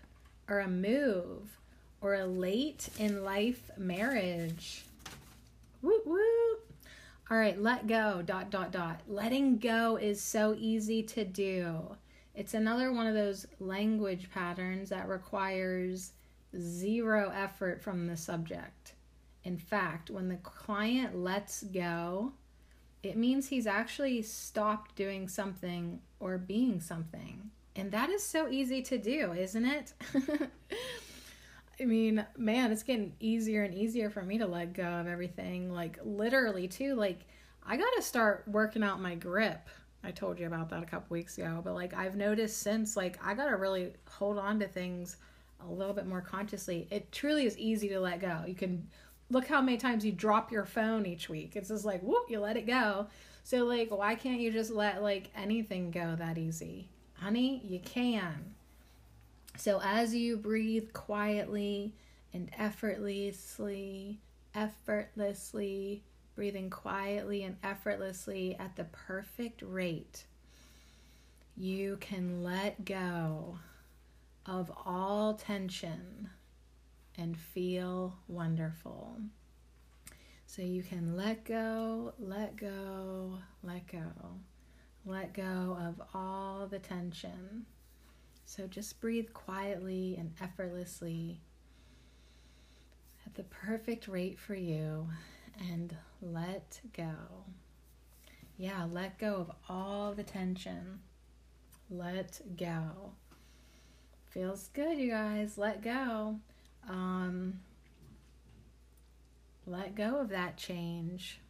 or 0.48 0.60
a 0.60 0.68
move 0.68 1.58
or 2.00 2.14
a 2.14 2.26
late 2.26 2.88
in 2.98 3.24
life 3.24 3.70
marriage. 3.76 4.84
Whoop 5.82 6.06
whoop. 6.06 6.72
All 7.30 7.36
right, 7.36 7.60
let 7.60 7.86
go. 7.86 8.22
Dot 8.24 8.50
dot 8.50 8.72
dot. 8.72 9.00
Letting 9.08 9.58
go 9.58 9.96
is 9.96 10.22
so 10.22 10.56
easy 10.58 11.02
to 11.02 11.24
do. 11.24 11.96
It's 12.34 12.54
another 12.54 12.92
one 12.92 13.06
of 13.06 13.14
those 13.14 13.46
language 13.60 14.30
patterns 14.32 14.88
that 14.88 15.08
requires 15.08 16.12
zero 16.58 17.30
effort 17.34 17.82
from 17.82 18.06
the 18.06 18.16
subject. 18.16 18.94
In 19.44 19.58
fact, 19.58 20.10
when 20.10 20.28
the 20.28 20.36
client 20.36 21.16
lets 21.16 21.62
go, 21.64 22.32
it 23.02 23.16
means 23.16 23.48
he's 23.48 23.66
actually 23.66 24.22
stopped 24.22 24.94
doing 24.94 25.28
something 25.28 26.00
or 26.20 26.38
being 26.38 26.80
something. 26.80 27.50
And 27.74 27.90
that 27.90 28.10
is 28.10 28.22
so 28.22 28.48
easy 28.48 28.82
to 28.82 28.98
do, 28.98 29.32
isn't 29.32 29.64
it? 29.64 29.92
I 31.80 31.84
mean, 31.84 32.24
man, 32.36 32.70
it's 32.70 32.82
getting 32.82 33.14
easier 33.18 33.64
and 33.64 33.74
easier 33.74 34.10
for 34.10 34.22
me 34.22 34.38
to 34.38 34.46
let 34.46 34.72
go 34.72 34.84
of 34.84 35.06
everything. 35.06 35.72
Like, 35.72 35.98
literally, 36.04 36.68
too. 36.68 36.94
Like, 36.94 37.20
I 37.66 37.76
got 37.76 37.90
to 37.96 38.02
start 38.02 38.44
working 38.46 38.82
out 38.82 39.00
my 39.00 39.14
grip. 39.14 39.68
I 40.04 40.10
told 40.10 40.38
you 40.38 40.46
about 40.46 40.68
that 40.70 40.82
a 40.82 40.86
couple 40.86 41.14
weeks 41.14 41.38
ago. 41.38 41.60
But, 41.64 41.74
like, 41.74 41.94
I've 41.94 42.16
noticed 42.16 42.58
since, 42.60 42.96
like, 42.96 43.18
I 43.24 43.34
got 43.34 43.48
to 43.48 43.56
really 43.56 43.92
hold 44.08 44.38
on 44.38 44.58
to 44.60 44.68
things 44.68 45.16
a 45.60 45.70
little 45.70 45.94
bit 45.94 46.06
more 46.06 46.20
consciously. 46.20 46.88
It 46.90 47.10
truly 47.12 47.46
is 47.46 47.56
easy 47.56 47.88
to 47.90 48.00
let 48.00 48.20
go. 48.20 48.42
You 48.46 48.54
can 48.54 48.88
look 49.30 49.46
how 49.46 49.62
many 49.62 49.78
times 49.78 50.04
you 50.04 50.12
drop 50.12 50.52
your 50.52 50.64
phone 50.64 51.06
each 51.06 51.28
week. 51.28 51.56
It's 51.56 51.68
just 51.68 51.84
like, 51.84 52.02
whoop, 52.02 52.26
you 52.28 52.40
let 52.40 52.56
it 52.56 52.66
go. 52.66 53.06
So, 53.44 53.64
like, 53.64 53.90
why 53.90 54.14
can't 54.14 54.40
you 54.40 54.52
just 54.52 54.70
let, 54.70 55.02
like, 55.02 55.30
anything 55.34 55.90
go 55.90 56.16
that 56.16 56.36
easy? 56.36 56.88
Honey, 57.14 57.62
you 57.64 57.80
can. 57.80 58.54
So 59.56 59.80
as 59.82 60.14
you 60.14 60.36
breathe 60.36 60.92
quietly 60.92 61.94
and 62.32 62.50
effortlessly, 62.58 64.20
effortlessly, 64.54 66.02
breathing 66.34 66.70
quietly 66.70 67.42
and 67.42 67.56
effortlessly 67.62 68.56
at 68.58 68.76
the 68.76 68.84
perfect 68.84 69.62
rate, 69.62 70.24
you 71.56 71.98
can 72.00 72.42
let 72.42 72.84
go 72.84 73.58
of 74.46 74.72
all 74.84 75.34
tension 75.34 76.30
and 77.16 77.36
feel 77.36 78.16
wonderful. 78.26 79.18
So 80.46 80.62
you 80.62 80.82
can 80.82 81.16
let 81.16 81.44
go, 81.44 82.14
let 82.18 82.56
go, 82.56 83.38
let 83.62 83.86
go. 83.86 84.10
Let 85.04 85.34
go 85.34 85.76
of 85.80 86.00
all 86.14 86.66
the 86.66 86.78
tension. 86.78 87.66
So 88.44 88.66
just 88.66 89.00
breathe 89.00 89.32
quietly 89.32 90.16
and 90.18 90.32
effortlessly 90.40 91.40
at 93.26 93.34
the 93.34 93.44
perfect 93.44 94.08
rate 94.08 94.38
for 94.38 94.54
you 94.54 95.08
and 95.70 95.96
let 96.20 96.80
go. 96.96 97.14
Yeah, 98.58 98.86
let 98.90 99.18
go 99.18 99.34
of 99.36 99.50
all 99.68 100.12
the 100.12 100.22
tension. 100.22 101.00
Let 101.90 102.40
go. 102.56 103.12
Feels 104.26 104.68
good, 104.68 104.98
you 104.98 105.10
guys. 105.10 105.58
Let 105.58 105.82
go. 105.82 106.36
Um, 106.88 107.60
let 109.66 109.94
go 109.94 110.18
of 110.18 110.30
that 110.30 110.56
change, 110.56 111.40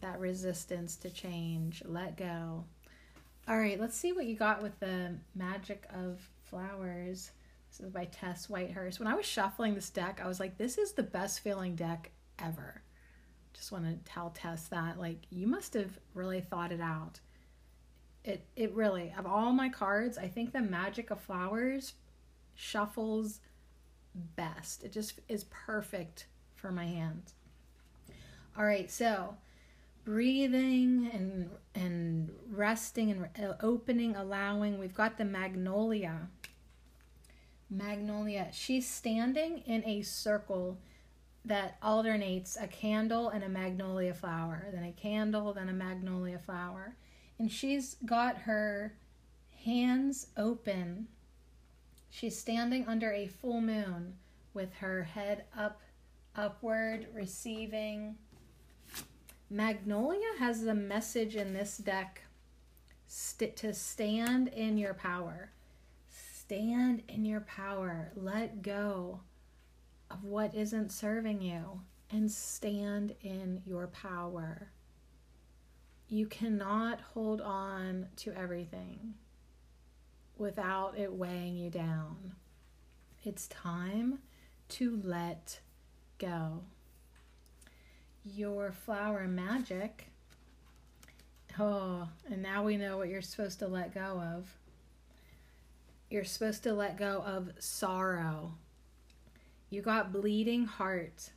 that 0.00 0.18
resistance 0.20 0.96
to 0.96 1.10
change. 1.10 1.82
Let 1.84 2.16
go. 2.16 2.64
All 3.46 3.58
right, 3.58 3.80
let's 3.80 3.96
see 3.96 4.12
what 4.12 4.26
you 4.26 4.36
got 4.36 4.62
with 4.62 4.78
the 4.80 5.16
magic 5.34 5.84
of 5.92 6.20
Flowers. 6.50 7.30
This 7.70 7.80
is 7.80 7.90
by 7.90 8.06
Tess 8.06 8.46
Whitehurst. 8.46 8.98
When 8.98 9.08
I 9.08 9.14
was 9.14 9.26
shuffling 9.26 9.74
this 9.74 9.90
deck, 9.90 10.20
I 10.22 10.26
was 10.26 10.40
like, 10.40 10.56
this 10.56 10.78
is 10.78 10.92
the 10.92 11.02
best 11.02 11.40
feeling 11.40 11.76
deck 11.76 12.10
ever. 12.38 12.82
Just 13.52 13.72
want 13.72 13.84
to 13.84 14.10
tell 14.10 14.30
Tess 14.30 14.68
that. 14.68 14.98
Like, 14.98 15.18
you 15.30 15.46
must 15.46 15.74
have 15.74 15.98
really 16.14 16.40
thought 16.40 16.72
it 16.72 16.80
out. 16.80 17.20
It, 18.24 18.46
it 18.56 18.74
really, 18.74 19.12
of 19.16 19.26
all 19.26 19.52
my 19.52 19.68
cards, 19.68 20.18
I 20.18 20.28
think 20.28 20.52
the 20.52 20.60
Magic 20.60 21.10
of 21.10 21.20
Flowers 21.20 21.94
shuffles 22.54 23.40
best. 24.14 24.84
It 24.84 24.92
just 24.92 25.20
is 25.28 25.44
perfect 25.44 26.26
for 26.54 26.70
my 26.70 26.86
hands. 26.86 27.34
All 28.56 28.64
right, 28.64 28.90
so 28.90 29.36
breathing 30.04 31.10
and 31.12 31.50
and 31.74 32.30
resting 32.50 33.10
and 33.10 33.54
opening 33.60 34.16
allowing 34.16 34.78
we've 34.78 34.94
got 34.94 35.18
the 35.18 35.24
magnolia 35.24 36.26
Magnolia. 37.70 38.48
She's 38.52 38.88
standing 38.88 39.58
in 39.66 39.84
a 39.84 40.02
circle 40.02 40.78
that 41.44 41.78
alternates 41.82 42.56
a 42.60 42.66
candle 42.66 43.28
and 43.28 43.44
a 43.44 43.48
magnolia 43.48 44.14
flower, 44.14 44.68
then 44.72 44.84
a 44.84 44.92
candle, 44.92 45.52
then 45.52 45.68
a 45.68 45.72
magnolia 45.72 46.38
flower. 46.38 46.96
And 47.38 47.50
she's 47.50 47.96
got 48.04 48.38
her 48.38 48.94
hands 49.64 50.28
open 50.36 51.08
She's 52.10 52.38
standing 52.38 52.86
under 52.86 53.12
a 53.12 53.26
full 53.26 53.60
moon 53.60 54.14
with 54.54 54.74
her 54.74 55.04
head 55.04 55.44
up, 55.56 55.82
upward, 56.34 57.06
receiving. 57.12 58.16
Magnolia 59.50 60.32
has 60.38 60.62
the 60.62 60.74
message 60.74 61.36
in 61.36 61.52
this 61.52 61.78
deck 61.78 62.22
st- 63.06 63.56
to 63.56 63.74
stand 63.74 64.48
in 64.48 64.78
your 64.78 64.94
power. 64.94 65.52
Stand 66.48 67.02
in 67.08 67.26
your 67.26 67.42
power. 67.42 68.10
Let 68.16 68.62
go 68.62 69.20
of 70.10 70.24
what 70.24 70.54
isn't 70.54 70.90
serving 70.90 71.42
you 71.42 71.82
and 72.10 72.32
stand 72.32 73.14
in 73.20 73.60
your 73.66 73.88
power. 73.88 74.70
You 76.08 76.24
cannot 76.24 77.02
hold 77.02 77.42
on 77.42 78.06
to 78.16 78.32
everything 78.32 79.12
without 80.38 80.96
it 80.96 81.12
weighing 81.12 81.58
you 81.58 81.68
down. 81.68 82.32
It's 83.24 83.46
time 83.48 84.20
to 84.70 84.98
let 85.04 85.60
go. 86.16 86.62
Your 88.24 88.72
flower 88.72 89.28
magic. 89.28 90.06
Oh, 91.60 92.08
and 92.30 92.40
now 92.40 92.64
we 92.64 92.78
know 92.78 92.96
what 92.96 93.10
you're 93.10 93.20
supposed 93.20 93.58
to 93.58 93.68
let 93.68 93.92
go 93.92 94.22
of. 94.34 94.48
You're 96.10 96.24
supposed 96.24 96.62
to 96.62 96.72
let 96.72 96.96
go 96.96 97.22
of 97.26 97.50
sorrow. 97.58 98.54
You 99.70 99.82
got 99.82 100.12
bleeding 100.12 100.64
heart. 100.64 101.30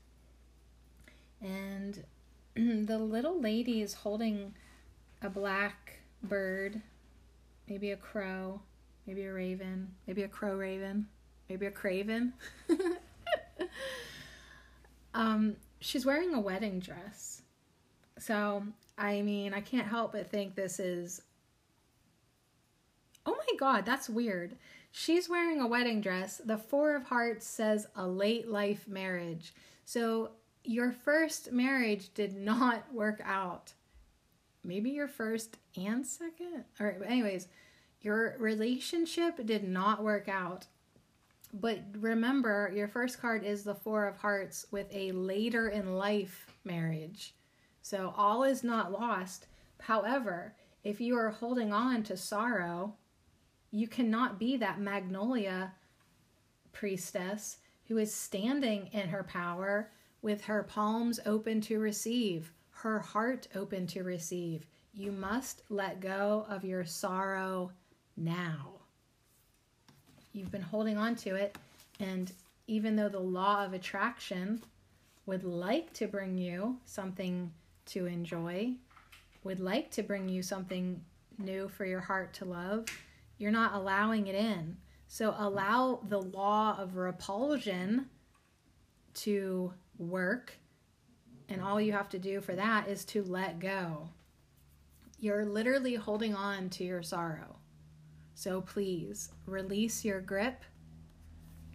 And 1.41 2.03
the 2.55 2.97
little 2.97 3.39
lady 3.39 3.81
is 3.81 3.93
holding 3.93 4.53
a 5.21 5.29
black 5.29 5.99
bird, 6.23 6.81
maybe 7.67 7.91
a 7.91 7.97
crow, 7.97 8.61
maybe 9.05 9.23
a 9.23 9.33
raven, 9.33 9.93
maybe 10.07 10.23
a 10.23 10.27
crow 10.27 10.55
raven, 10.55 11.07
maybe 11.49 11.65
a 11.65 11.71
craven. 11.71 12.33
um, 15.13 15.55
she's 15.79 16.05
wearing 16.05 16.33
a 16.33 16.39
wedding 16.39 16.79
dress. 16.79 17.41
So, 18.17 18.63
I 18.97 19.21
mean, 19.21 19.53
I 19.53 19.61
can't 19.61 19.87
help 19.87 20.13
but 20.13 20.29
think 20.29 20.55
this 20.55 20.79
is. 20.79 21.21
Oh 23.25 23.35
my 23.37 23.57
god, 23.57 23.85
that's 23.85 24.09
weird. 24.09 24.55
She's 24.91 25.29
wearing 25.29 25.61
a 25.61 25.67
wedding 25.67 26.01
dress. 26.01 26.41
The 26.43 26.57
Four 26.57 26.95
of 26.95 27.03
Hearts 27.03 27.45
says 27.45 27.87
a 27.95 28.05
late 28.07 28.47
life 28.47 28.87
marriage. 28.87 29.53
So, 29.85 30.31
your 30.63 30.91
first 30.91 31.51
marriage 31.51 32.13
did 32.13 32.35
not 32.35 32.83
work 32.93 33.21
out. 33.23 33.73
Maybe 34.63 34.91
your 34.91 35.07
first 35.07 35.57
and 35.75 36.05
second? 36.05 36.65
All 36.79 36.87
right, 36.87 36.97
anyways, 37.05 37.47
your 38.01 38.35
relationship 38.37 39.43
did 39.45 39.63
not 39.63 40.03
work 40.03 40.27
out. 40.29 40.67
But 41.53 41.81
remember, 41.97 42.71
your 42.73 42.87
first 42.87 43.19
card 43.19 43.43
is 43.43 43.63
the 43.63 43.75
Four 43.75 44.07
of 44.07 44.17
Hearts 44.17 44.65
with 44.71 44.87
a 44.93 45.11
later 45.11 45.69
in 45.69 45.97
life 45.97 46.47
marriage. 46.63 47.33
So 47.81 48.13
all 48.15 48.43
is 48.43 48.63
not 48.63 48.91
lost. 48.91 49.47
However, 49.81 50.53
if 50.83 51.01
you 51.01 51.17
are 51.17 51.29
holding 51.29 51.73
on 51.73 52.03
to 52.03 52.15
sorrow, 52.15 52.95
you 53.71 53.87
cannot 53.87 54.37
be 54.37 54.57
that 54.57 54.79
magnolia 54.79 55.73
priestess 56.73 57.57
who 57.87 57.97
is 57.97 58.13
standing 58.13 58.87
in 58.91 59.07
her 59.09 59.23
power 59.23 59.89
with 60.21 60.43
her 60.43 60.63
palms 60.63 61.19
open 61.25 61.61
to 61.61 61.79
receive, 61.79 62.51
her 62.71 62.99
heart 62.99 63.47
open 63.55 63.87
to 63.87 64.03
receive. 64.03 64.65
You 64.93 65.11
must 65.11 65.63
let 65.69 65.99
go 65.99 66.45
of 66.49 66.63
your 66.63 66.85
sorrow 66.85 67.71
now. 68.17 68.73
You've 70.33 70.51
been 70.51 70.61
holding 70.61 70.97
on 70.97 71.15
to 71.17 71.35
it, 71.35 71.57
and 71.99 72.31
even 72.67 72.95
though 72.95 73.09
the 73.09 73.19
law 73.19 73.65
of 73.65 73.73
attraction 73.73 74.61
would 75.25 75.43
like 75.43 75.91
to 75.93 76.07
bring 76.07 76.37
you 76.37 76.77
something 76.85 77.51
to 77.87 78.05
enjoy, 78.05 78.73
would 79.43 79.59
like 79.59 79.91
to 79.91 80.03
bring 80.03 80.29
you 80.29 80.41
something 80.41 81.01
new 81.37 81.67
for 81.67 81.85
your 81.85 81.99
heart 81.99 82.33
to 82.33 82.45
love, 82.45 82.85
you're 83.41 83.51
not 83.51 83.73
allowing 83.73 84.27
it 84.27 84.35
in. 84.35 84.77
So 85.07 85.33
allow 85.37 86.01
the 86.07 86.21
law 86.21 86.77
of 86.77 86.95
repulsion 86.95 88.05
to 89.15 89.73
work, 89.97 90.53
and 91.49 91.61
all 91.61 91.81
you 91.81 91.91
have 91.91 92.07
to 92.09 92.19
do 92.19 92.39
for 92.39 92.55
that 92.55 92.87
is 92.87 93.03
to 93.05 93.23
let 93.23 93.59
go. 93.59 94.09
You're 95.19 95.45
literally 95.45 95.95
holding 95.95 96.33
on 96.35 96.69
to 96.69 96.83
your 96.83 97.03
sorrow. 97.03 97.57
So 98.35 98.61
please 98.61 99.31
release 99.45 100.05
your 100.05 100.21
grip, 100.21 100.63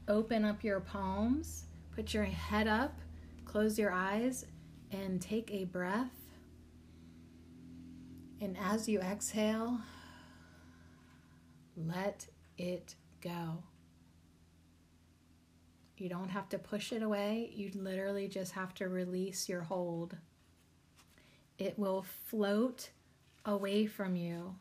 open 0.08 0.44
up 0.44 0.64
your 0.64 0.80
palms, 0.80 1.66
put 1.94 2.14
your 2.14 2.24
head 2.24 2.68
up, 2.68 3.00
close 3.44 3.78
your 3.78 3.92
eyes, 3.92 4.46
and 4.92 5.20
take 5.20 5.50
a 5.52 5.64
breath. 5.64 6.14
And 8.40 8.56
as 8.56 8.88
you 8.88 9.00
exhale, 9.00 9.80
let 11.76 12.26
it 12.58 12.94
go. 13.20 13.62
You 15.98 16.08
don't 16.08 16.28
have 16.28 16.48
to 16.50 16.58
push 16.58 16.92
it 16.92 17.02
away, 17.02 17.50
you 17.54 17.70
literally 17.74 18.28
just 18.28 18.52
have 18.52 18.74
to 18.74 18.88
release 18.88 19.48
your 19.48 19.62
hold. 19.62 20.16
It 21.58 21.78
will 21.78 22.04
float 22.26 22.90
away 23.44 23.86
from 23.86 24.14
you. 24.14 24.56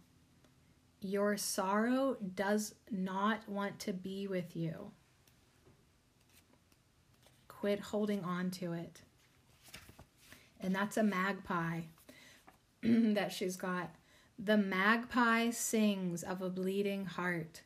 Your 1.01 1.35
sorrow 1.35 2.15
does 2.35 2.73
not 2.89 3.47
want 3.49 3.79
to 3.79 3.93
be 3.93 4.27
with 4.27 4.55
you. 4.55 4.91
Quit 7.47 7.79
holding 7.79 8.23
on 8.23 8.49
to 8.51 8.73
it. 8.73 9.01
And 10.61 10.73
that's 10.73 10.97
a 10.97 11.03
magpie 11.03 11.81
that 12.83 13.31
she's 13.33 13.57
got. 13.57 13.93
The 14.37 14.57
magpie 14.57 15.49
sings 15.51 16.23
of 16.23 16.41
a 16.41 16.49
bleeding 16.49 17.05
heart. 17.05 17.61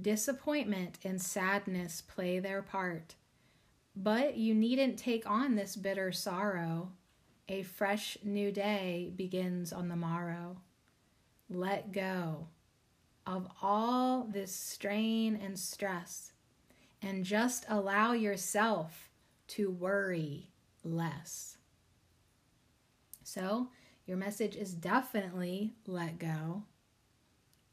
Disappointment 0.00 0.98
and 1.04 1.20
sadness 1.20 2.02
play 2.02 2.38
their 2.38 2.62
part. 2.62 3.14
But 3.94 4.36
you 4.36 4.54
needn't 4.54 4.98
take 4.98 5.28
on 5.28 5.54
this 5.54 5.76
bitter 5.76 6.12
sorrow. 6.12 6.92
A 7.48 7.62
fresh 7.62 8.18
new 8.22 8.52
day 8.52 9.12
begins 9.16 9.72
on 9.72 9.88
the 9.88 9.96
morrow. 9.96 10.58
Let 11.50 11.92
go 11.92 12.48
of 13.26 13.48
all 13.62 14.24
this 14.24 14.54
strain 14.54 15.36
and 15.36 15.58
stress 15.58 16.32
and 17.00 17.24
just 17.24 17.64
allow 17.68 18.12
yourself 18.12 19.10
to 19.48 19.70
worry 19.70 20.50
less. 20.84 21.58
So, 23.22 23.68
your 24.12 24.18
message 24.18 24.56
is 24.56 24.74
definitely 24.74 25.72
let 25.86 26.18
go. 26.18 26.64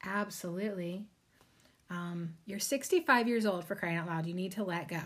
Absolutely. 0.05 1.03
Um, 1.89 2.35
you're 2.45 2.59
65 2.59 3.27
years 3.27 3.45
old 3.45 3.65
for 3.65 3.75
crying 3.75 3.97
out 3.97 4.07
loud. 4.07 4.25
You 4.25 4.33
need 4.33 4.53
to 4.53 4.63
let 4.63 4.87
go. 4.87 5.01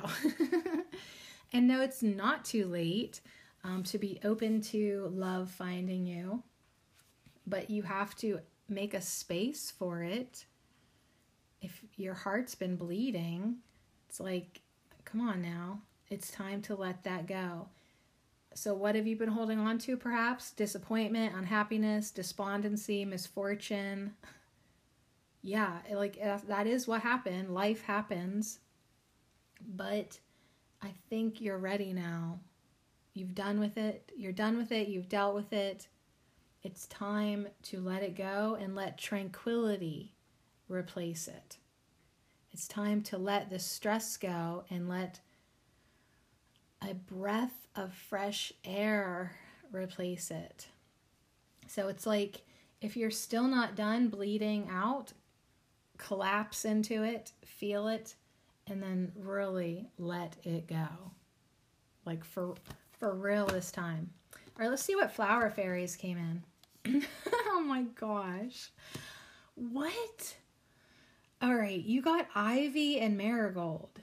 and 1.51 1.67
no, 1.67 1.81
it's 1.81 2.03
not 2.03 2.45
too 2.45 2.67
late 2.67 3.19
um, 3.63 3.81
to 3.85 3.97
be 3.97 4.19
open 4.23 4.61
to 4.61 5.11
love 5.11 5.49
finding 5.49 6.05
you, 6.05 6.43
but 7.47 7.71
you 7.71 7.81
have 7.81 8.15
to 8.17 8.37
make 8.69 8.93
a 8.93 9.01
space 9.01 9.73
for 9.75 10.03
it. 10.03 10.45
If 11.63 11.81
your 11.95 12.13
heart's 12.13 12.53
been 12.53 12.75
bleeding, 12.75 13.55
it's 14.07 14.19
like, 14.19 14.61
come 15.03 15.27
on 15.27 15.41
now. 15.41 15.81
It's 16.11 16.29
time 16.29 16.61
to 16.61 16.75
let 16.75 17.03
that 17.05 17.25
go. 17.25 17.69
So, 18.55 18.73
what 18.73 18.95
have 18.95 19.07
you 19.07 19.15
been 19.15 19.29
holding 19.29 19.59
on 19.59 19.77
to? 19.79 19.97
Perhaps 19.97 20.51
disappointment, 20.51 21.35
unhappiness, 21.35 22.11
despondency, 22.11 23.05
misfortune. 23.05 24.13
Yeah, 25.41 25.79
like 25.91 26.17
uh, 26.23 26.39
that 26.47 26.67
is 26.67 26.87
what 26.87 27.01
happened. 27.01 27.53
Life 27.53 27.83
happens. 27.83 28.59
But 29.75 30.19
I 30.81 30.93
think 31.09 31.41
you're 31.41 31.57
ready 31.57 31.93
now. 31.93 32.39
You've 33.13 33.35
done 33.35 33.59
with 33.59 33.77
it. 33.77 34.11
You're 34.15 34.31
done 34.31 34.57
with 34.57 34.71
it. 34.71 34.87
You've 34.87 35.09
dealt 35.09 35.35
with 35.35 35.53
it. 35.53 35.87
It's 36.63 36.87
time 36.87 37.47
to 37.63 37.81
let 37.81 38.03
it 38.03 38.15
go 38.15 38.57
and 38.59 38.75
let 38.75 38.97
tranquility 38.97 40.13
replace 40.69 41.27
it. 41.27 41.57
It's 42.51 42.67
time 42.67 43.01
to 43.03 43.17
let 43.17 43.49
the 43.49 43.59
stress 43.59 44.15
go 44.15 44.63
and 44.69 44.87
let 44.87 45.19
a 46.89 46.93
breath 46.93 47.67
of 47.75 47.93
fresh 47.93 48.53
air 48.63 49.35
replace 49.71 50.31
it. 50.31 50.67
So 51.67 51.87
it's 51.87 52.05
like 52.05 52.41
if 52.81 52.97
you're 52.97 53.11
still 53.11 53.47
not 53.47 53.75
done 53.75 54.09
bleeding 54.09 54.67
out, 54.71 55.13
collapse 55.97 56.65
into 56.65 57.03
it, 57.03 57.31
feel 57.45 57.87
it, 57.87 58.15
and 58.67 58.81
then 58.81 59.11
really 59.15 59.87
let 59.97 60.35
it 60.43 60.67
go. 60.67 60.87
Like 62.05 62.23
for 62.23 62.55
for 62.91 63.13
real 63.13 63.45
this 63.45 63.71
time. 63.71 64.09
All 64.33 64.39
right, 64.59 64.69
let's 64.69 64.83
see 64.83 64.95
what 64.95 65.11
flower 65.11 65.49
fairies 65.49 65.95
came 65.95 66.43
in. 66.85 67.03
oh 67.47 67.63
my 67.65 67.83
gosh. 67.95 68.71
What? 69.55 70.35
All 71.41 71.55
right, 71.55 71.81
you 71.81 72.01
got 72.01 72.27
Ivy 72.35 72.99
and 72.99 73.17
Marigold. 73.17 73.99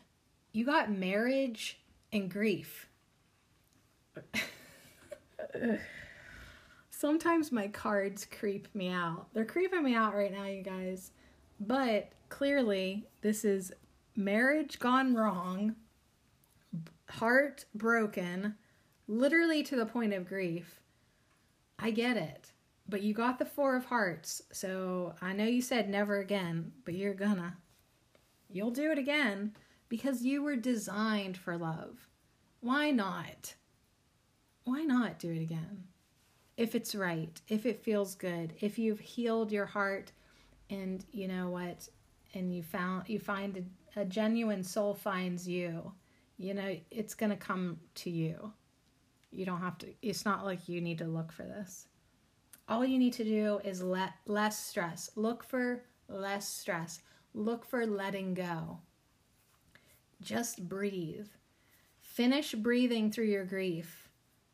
You 0.53 0.65
got 0.67 0.91
marriage 0.91 1.79
and 2.13 2.31
grief. 2.31 2.89
Sometimes 6.91 7.51
my 7.51 7.69
cards 7.69 8.27
creep 8.27 8.69
me 8.75 8.89
out. 8.91 9.29
They're 9.33 9.45
creeping 9.45 9.83
me 9.83 9.95
out 9.95 10.15
right 10.15 10.33
now, 10.33 10.45
you 10.45 10.63
guys. 10.63 11.13
But 11.59 12.13
clearly, 12.29 13.07
this 13.23 13.45
is 13.45 13.73
marriage 14.17 14.79
gone 14.79 15.15
wrong, 15.15 15.77
heart 17.09 17.65
broken, 17.75 18.55
literally 19.09 19.63
to 19.65 19.77
the 19.77 19.87
point 19.87 20.13
of 20.13 20.29
grief. 20.29 20.81
I 21.79 21.91
get 21.91 22.17
it. 22.17 22.53
But 22.89 23.03
you 23.03 23.15
got 23.15 23.39
the 23.39 23.45
Four 23.45 23.77
of 23.77 23.85
Hearts, 23.85 24.43
so 24.53 25.15
I 25.23 25.33
know 25.33 25.45
you 25.45 25.63
said 25.63 25.89
never 25.89 26.19
again, 26.19 26.73
but 26.85 26.95
you're 26.95 27.15
gonna. 27.15 27.57
You'll 28.51 28.73
do 28.73 28.91
it 28.91 28.99
again 28.99 29.53
because 29.91 30.23
you 30.23 30.43
were 30.43 30.57
designed 30.57 31.37
for 31.37 31.59
love. 31.59 32.09
Why 32.61 32.91
not? 32.91 33.55
Why 34.65 34.85
not 34.85 35.19
do 35.19 35.31
it 35.31 35.43
again? 35.43 35.85
If 36.57 36.75
it's 36.75 36.95
right, 36.95 37.39
if 37.49 37.67
it 37.67 37.85
feels 37.85 38.15
good, 38.15 38.55
if 38.63 38.79
you've 38.79 39.01
healed 39.01 39.53
your 39.53 39.67
heart 39.67 40.13
and 40.71 41.05
you 41.13 41.29
know 41.29 41.51
what, 41.51 41.87
and 42.33 42.55
you 42.55 42.63
found 42.63 43.09
you 43.09 43.19
find 43.19 43.67
a, 43.97 44.01
a 44.01 44.05
genuine 44.07 44.65
soul 44.65 44.95
finds 44.95 45.47
you, 45.47 45.93
you 46.39 46.55
know, 46.55 46.75
it's 46.91 47.15
going 47.15 47.31
to 47.31 47.37
come 47.37 47.81
to 47.97 48.11
you. 48.11 48.53
You 49.31 49.45
don't 49.45 49.61
have 49.61 49.77
to 49.79 49.89
it's 50.01 50.25
not 50.25 50.47
like 50.47 50.71
you 50.71 50.81
need 50.81 50.99
to 50.99 51.07
look 51.07 51.33
for 51.33 51.43
this 51.43 51.87
all 52.71 52.85
you 52.85 52.99
need 52.99 53.13
to 53.15 53.25
do 53.25 53.61
is 53.65 53.83
let 53.83 54.13
less 54.27 54.65
stress. 54.65 55.11
Look 55.17 55.43
for 55.43 55.83
less 56.09 56.49
stress. 56.49 57.01
Look 57.35 57.65
for 57.67 57.85
letting 57.85 58.33
go. 58.33 58.79
Just 60.21 60.69
breathe. 60.69 61.29
Finish 62.01 62.55
breathing 62.55 63.11
through 63.11 63.27
your 63.27 63.45
grief 63.45 64.09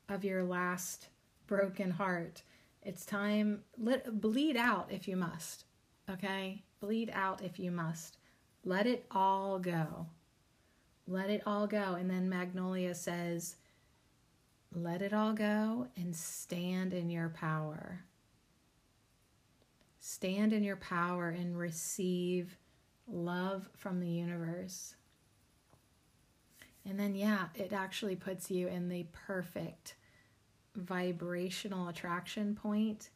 of 0.08 0.24
your 0.24 0.44
last 0.44 1.08
broken 1.46 1.90
heart. 1.90 2.42
It's 2.82 3.04
time 3.04 3.62
let 3.78 4.20
bleed 4.20 4.56
out 4.56 4.88
if 4.90 5.08
you 5.08 5.16
must. 5.16 5.64
Okay? 6.10 6.62
Bleed 6.80 7.10
out 7.12 7.42
if 7.42 7.58
you 7.58 7.70
must. 7.70 8.18
Let 8.64 8.86
it 8.86 9.06
all 9.10 9.58
go. 9.58 10.06
Let 11.08 11.30
it 11.30 11.42
all 11.46 11.66
go. 11.66 11.94
And 11.94 12.10
then 12.10 12.28
Magnolia 12.28 12.94
says, 12.94 13.56
let 14.74 15.00
it 15.02 15.12
all 15.12 15.32
go 15.32 15.86
and 15.96 16.14
stand 16.14 16.92
in 16.92 17.08
your 17.08 17.28
power. 17.30 18.04
Stand 20.00 20.52
in 20.52 20.62
your 20.62 20.76
power 20.76 21.30
and 21.30 21.58
receive 21.58 22.58
love 23.08 23.68
from 23.74 24.00
the 24.00 24.08
universe. 24.08 24.95
And 26.88 26.98
then, 26.98 27.14
yeah, 27.14 27.46
it 27.54 27.72
actually 27.72 28.16
puts 28.16 28.50
you 28.50 28.68
in 28.68 28.88
the 28.88 29.06
perfect 29.26 29.94
vibrational 30.74 31.88
attraction 31.88 32.54
point 32.54 33.10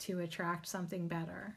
to 0.00 0.20
attract 0.20 0.68
something 0.68 1.08
better. 1.08 1.56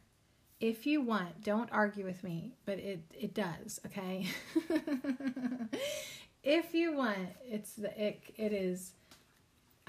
If 0.60 0.88
you 0.88 1.02
want, 1.02 1.44
don't 1.44 1.72
argue 1.72 2.06
with 2.06 2.24
me, 2.24 2.54
but 2.66 2.80
it, 2.80 3.02
it 3.14 3.34
does, 3.36 3.80
okay? 3.86 4.28
if 6.44 6.74
you 6.74 6.96
want, 6.96 7.30
it's 7.46 7.74
the 7.74 8.02
it, 8.02 8.22
it 8.36 8.54
is 8.54 8.94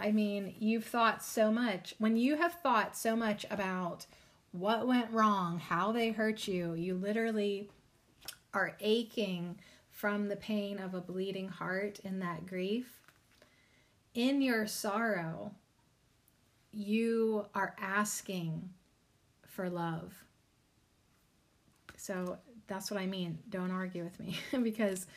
I 0.01 0.13
mean, 0.13 0.55
you've 0.59 0.85
thought 0.85 1.25
so 1.25 1.51
much. 1.51 1.95
When 1.99 2.17
you 2.17 2.37
have 2.37 2.55
thought 2.55 2.97
so 2.97 3.17
much 3.17 3.45
about 3.51 4.07
what 4.53 4.87
went 4.87 5.11
wrong, 5.11 5.59
how 5.59 5.93
they 5.93 6.11
hurt 6.11 6.47
you, 6.47 6.75
you 6.75 6.95
literally 6.95 7.69
are 8.55 8.77
aching 8.81 9.59
from 9.99 10.29
the 10.29 10.37
pain 10.37 10.79
of 10.79 10.95
a 10.95 11.01
bleeding 11.01 11.49
heart 11.49 11.99
and 12.05 12.23
that 12.23 12.47
grief. 12.47 13.01
In 14.15 14.41
your 14.41 14.65
sorrow, 14.65 15.51
you 16.73 17.47
are 17.53 17.75
asking 17.81 18.71
for 19.45 19.69
love. 19.69 20.15
So 21.97 22.39
that's 22.69 22.93
what 22.93 23.01
I 23.01 23.07
mean. 23.07 23.41
Don't 23.51 23.73
argue 23.73 24.05
with 24.05 24.21
me 24.21 24.39
because 24.63 25.09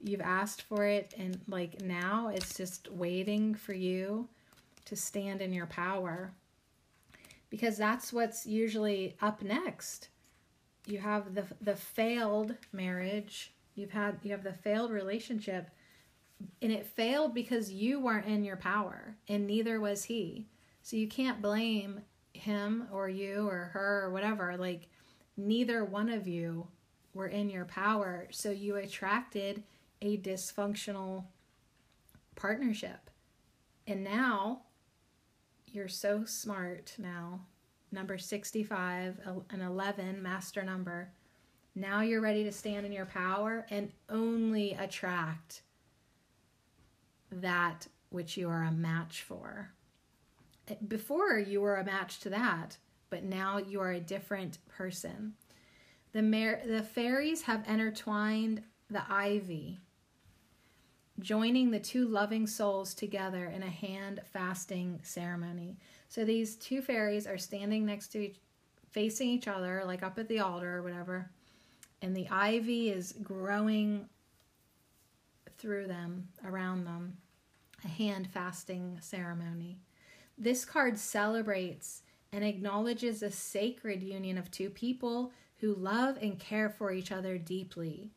you've 0.00 0.20
asked 0.20 0.62
for 0.62 0.86
it 0.86 1.12
and 1.18 1.40
like 1.48 1.82
now 1.82 2.30
it's 2.32 2.56
just 2.56 2.88
waiting 2.92 3.52
for 3.56 3.72
you 3.72 4.28
to 4.84 4.94
stand 4.94 5.42
in 5.42 5.52
your 5.52 5.66
power 5.66 6.32
because 7.50 7.76
that's 7.76 8.12
what's 8.12 8.46
usually 8.46 9.16
up 9.20 9.42
next 9.42 10.08
you 10.86 10.98
have 10.98 11.34
the 11.34 11.44
the 11.60 11.76
failed 11.76 12.54
marriage 12.72 13.52
you've 13.80 13.90
had 13.90 14.18
you 14.22 14.30
have 14.30 14.44
the 14.44 14.52
failed 14.52 14.90
relationship 14.90 15.70
and 16.62 16.72
it 16.72 16.86
failed 16.86 17.34
because 17.34 17.72
you 17.72 18.00
weren't 18.00 18.26
in 18.26 18.44
your 18.44 18.56
power 18.56 19.16
and 19.28 19.46
neither 19.46 19.80
was 19.80 20.04
he 20.04 20.46
so 20.82 20.96
you 20.96 21.08
can't 21.08 21.42
blame 21.42 22.00
him 22.32 22.86
or 22.92 23.08
you 23.08 23.48
or 23.48 23.70
her 23.72 24.04
or 24.04 24.10
whatever 24.10 24.56
like 24.56 24.88
neither 25.36 25.84
one 25.84 26.08
of 26.08 26.26
you 26.28 26.66
were 27.14 27.26
in 27.26 27.50
your 27.50 27.64
power 27.64 28.28
so 28.30 28.50
you 28.50 28.76
attracted 28.76 29.62
a 30.02 30.16
dysfunctional 30.18 31.24
partnership. 32.36 33.10
And 33.86 34.02
now 34.04 34.62
you're 35.66 35.88
so 35.88 36.24
smart 36.24 36.94
now. 36.98 37.40
Number 37.92 38.18
65, 38.18 39.20
an 39.50 39.60
11 39.60 40.22
master 40.22 40.62
number. 40.62 41.12
Now 41.80 42.02
you're 42.02 42.20
ready 42.20 42.44
to 42.44 42.52
stand 42.52 42.84
in 42.84 42.92
your 42.92 43.06
power 43.06 43.64
and 43.70 43.90
only 44.10 44.72
attract 44.74 45.62
that 47.32 47.86
which 48.10 48.36
you 48.36 48.50
are 48.50 48.64
a 48.64 48.70
match 48.70 49.22
for. 49.22 49.70
Eh, 50.68 50.74
before 50.86 51.38
you 51.38 51.62
were 51.62 51.76
a 51.76 51.84
match 51.84 52.20
to 52.20 52.30
that, 52.30 52.76
but 53.08 53.24
now 53.24 53.56
you 53.56 53.80
are 53.80 53.92
a 53.92 54.00
different 54.00 54.58
person. 54.68 55.32
The, 56.12 56.20
mar- 56.20 56.60
the 56.66 56.82
fairies 56.82 57.42
have 57.42 57.66
intertwined 57.66 58.62
the 58.90 59.02
ivy 59.08 59.78
joining 61.18 61.70
the 61.70 61.80
two 61.80 62.08
loving 62.08 62.46
souls 62.46 62.92
together 62.94 63.46
in 63.46 63.62
a 63.62 63.70
hand 63.70 64.20
fasting 64.32 65.00
ceremony. 65.02 65.78
So 66.08 66.24
these 66.24 66.56
two 66.56 66.82
fairies 66.82 67.26
are 67.26 67.38
standing 67.38 67.86
next 67.86 68.08
to 68.08 68.18
each, 68.18 68.36
facing 68.90 69.28
each 69.28 69.48
other, 69.48 69.82
like 69.86 70.02
up 70.02 70.18
at 70.18 70.28
the 70.28 70.40
altar 70.40 70.78
or 70.78 70.82
whatever, 70.82 71.30
and 72.02 72.16
the 72.16 72.28
ivy 72.30 72.90
is 72.90 73.14
growing 73.22 74.08
through 75.58 75.86
them, 75.86 76.28
around 76.44 76.84
them, 76.84 77.18
a 77.84 77.88
hand 77.88 78.28
fasting 78.32 78.98
ceremony. 79.00 79.78
This 80.38 80.64
card 80.64 80.98
celebrates 80.98 82.02
and 82.32 82.44
acknowledges 82.44 83.22
a 83.22 83.30
sacred 83.30 84.02
union 84.02 84.38
of 84.38 84.50
two 84.50 84.70
people 84.70 85.32
who 85.58 85.74
love 85.74 86.16
and 86.22 86.38
care 86.38 86.70
for 86.70 86.92
each 86.92 87.12
other 87.12 87.36
deeply 87.36 88.10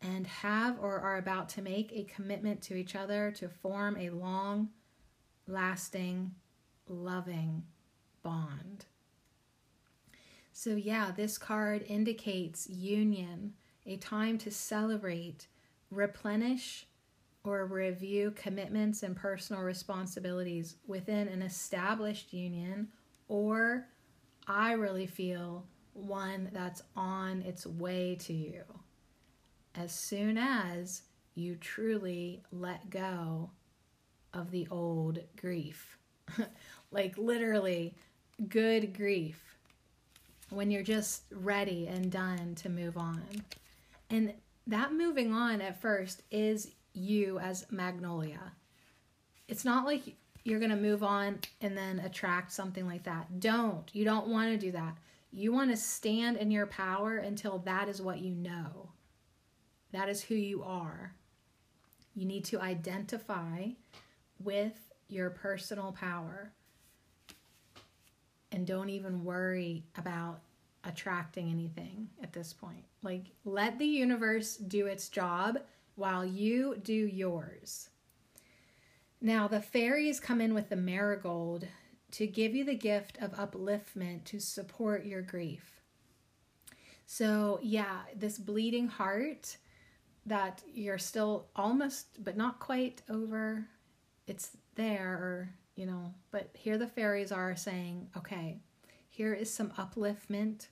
and 0.00 0.26
have 0.26 0.78
or 0.80 0.98
are 0.98 1.18
about 1.18 1.48
to 1.50 1.62
make 1.62 1.92
a 1.92 2.04
commitment 2.04 2.62
to 2.62 2.74
each 2.74 2.94
other 2.94 3.30
to 3.32 3.48
form 3.48 3.96
a 3.98 4.10
long 4.10 4.70
lasting, 5.46 6.34
loving 6.86 7.64
bond. 8.22 8.86
So, 10.58 10.70
yeah, 10.70 11.12
this 11.12 11.38
card 11.38 11.84
indicates 11.86 12.68
union, 12.68 13.52
a 13.86 13.96
time 13.96 14.38
to 14.38 14.50
celebrate, 14.50 15.46
replenish, 15.88 16.84
or 17.44 17.64
review 17.66 18.32
commitments 18.34 19.04
and 19.04 19.14
personal 19.14 19.62
responsibilities 19.62 20.74
within 20.84 21.28
an 21.28 21.42
established 21.42 22.32
union, 22.32 22.88
or 23.28 23.86
I 24.48 24.72
really 24.72 25.06
feel 25.06 25.64
one 25.92 26.50
that's 26.52 26.82
on 26.96 27.42
its 27.42 27.64
way 27.64 28.16
to 28.22 28.32
you 28.32 28.64
as 29.76 29.92
soon 29.92 30.36
as 30.36 31.02
you 31.36 31.54
truly 31.54 32.42
let 32.50 32.90
go 32.90 33.52
of 34.34 34.50
the 34.50 34.66
old 34.72 35.20
grief. 35.36 35.98
like 36.90 37.16
literally, 37.16 37.94
good 38.48 38.92
grief. 38.92 39.47
When 40.50 40.70
you're 40.70 40.82
just 40.82 41.24
ready 41.30 41.86
and 41.86 42.10
done 42.10 42.54
to 42.56 42.68
move 42.68 42.96
on. 42.96 43.22
And 44.10 44.32
that 44.66 44.92
moving 44.92 45.32
on 45.32 45.60
at 45.60 45.80
first 45.80 46.22
is 46.30 46.70
you 46.94 47.38
as 47.38 47.66
Magnolia. 47.70 48.52
It's 49.46 49.64
not 49.64 49.84
like 49.84 50.16
you're 50.44 50.58
going 50.58 50.70
to 50.70 50.76
move 50.76 51.02
on 51.02 51.38
and 51.60 51.76
then 51.76 52.00
attract 52.00 52.52
something 52.52 52.86
like 52.86 53.04
that. 53.04 53.40
Don't. 53.40 53.88
You 53.92 54.04
don't 54.04 54.28
want 54.28 54.50
to 54.50 54.58
do 54.58 54.72
that. 54.72 54.96
You 55.30 55.52
want 55.52 55.70
to 55.70 55.76
stand 55.76 56.38
in 56.38 56.50
your 56.50 56.66
power 56.66 57.18
until 57.18 57.58
that 57.60 57.88
is 57.88 58.00
what 58.00 58.18
you 58.18 58.34
know. 58.34 58.90
That 59.92 60.08
is 60.08 60.22
who 60.22 60.34
you 60.34 60.62
are. 60.62 61.14
You 62.14 62.26
need 62.26 62.44
to 62.46 62.60
identify 62.60 63.68
with 64.42 64.90
your 65.08 65.30
personal 65.30 65.92
power 65.92 66.52
don't 68.68 68.90
even 68.90 69.24
worry 69.24 69.82
about 69.96 70.42
attracting 70.84 71.50
anything 71.50 72.06
at 72.22 72.34
this 72.34 72.52
point. 72.52 72.84
Like, 73.02 73.24
let 73.46 73.78
the 73.78 73.86
universe 73.86 74.56
do 74.56 74.84
its 74.84 75.08
job 75.08 75.60
while 75.94 76.22
you 76.22 76.76
do 76.82 76.92
yours. 76.92 77.88
Now, 79.22 79.48
the 79.48 79.62
fairies 79.62 80.20
come 80.20 80.42
in 80.42 80.52
with 80.52 80.68
the 80.68 80.76
marigold 80.76 81.66
to 82.10 82.26
give 82.26 82.54
you 82.54 82.62
the 82.62 82.74
gift 82.74 83.16
of 83.22 83.32
upliftment 83.32 84.24
to 84.24 84.38
support 84.38 85.06
your 85.06 85.22
grief. 85.22 85.80
So, 87.06 87.58
yeah, 87.62 88.00
this 88.14 88.38
bleeding 88.38 88.88
heart 88.88 89.56
that 90.26 90.62
you're 90.74 90.98
still 90.98 91.46
almost, 91.56 92.22
but 92.22 92.36
not 92.36 92.60
quite 92.60 93.00
over, 93.08 93.66
it's 94.26 94.50
there, 94.74 95.14
or, 95.14 95.54
you 95.78 95.86
know, 95.86 96.12
but 96.32 96.50
here 96.54 96.76
the 96.76 96.88
fairies 96.88 97.30
are 97.30 97.54
saying, 97.54 98.08
okay, 98.16 98.58
here 99.10 99.32
is 99.32 99.48
some 99.48 99.70
upliftment. 99.78 100.66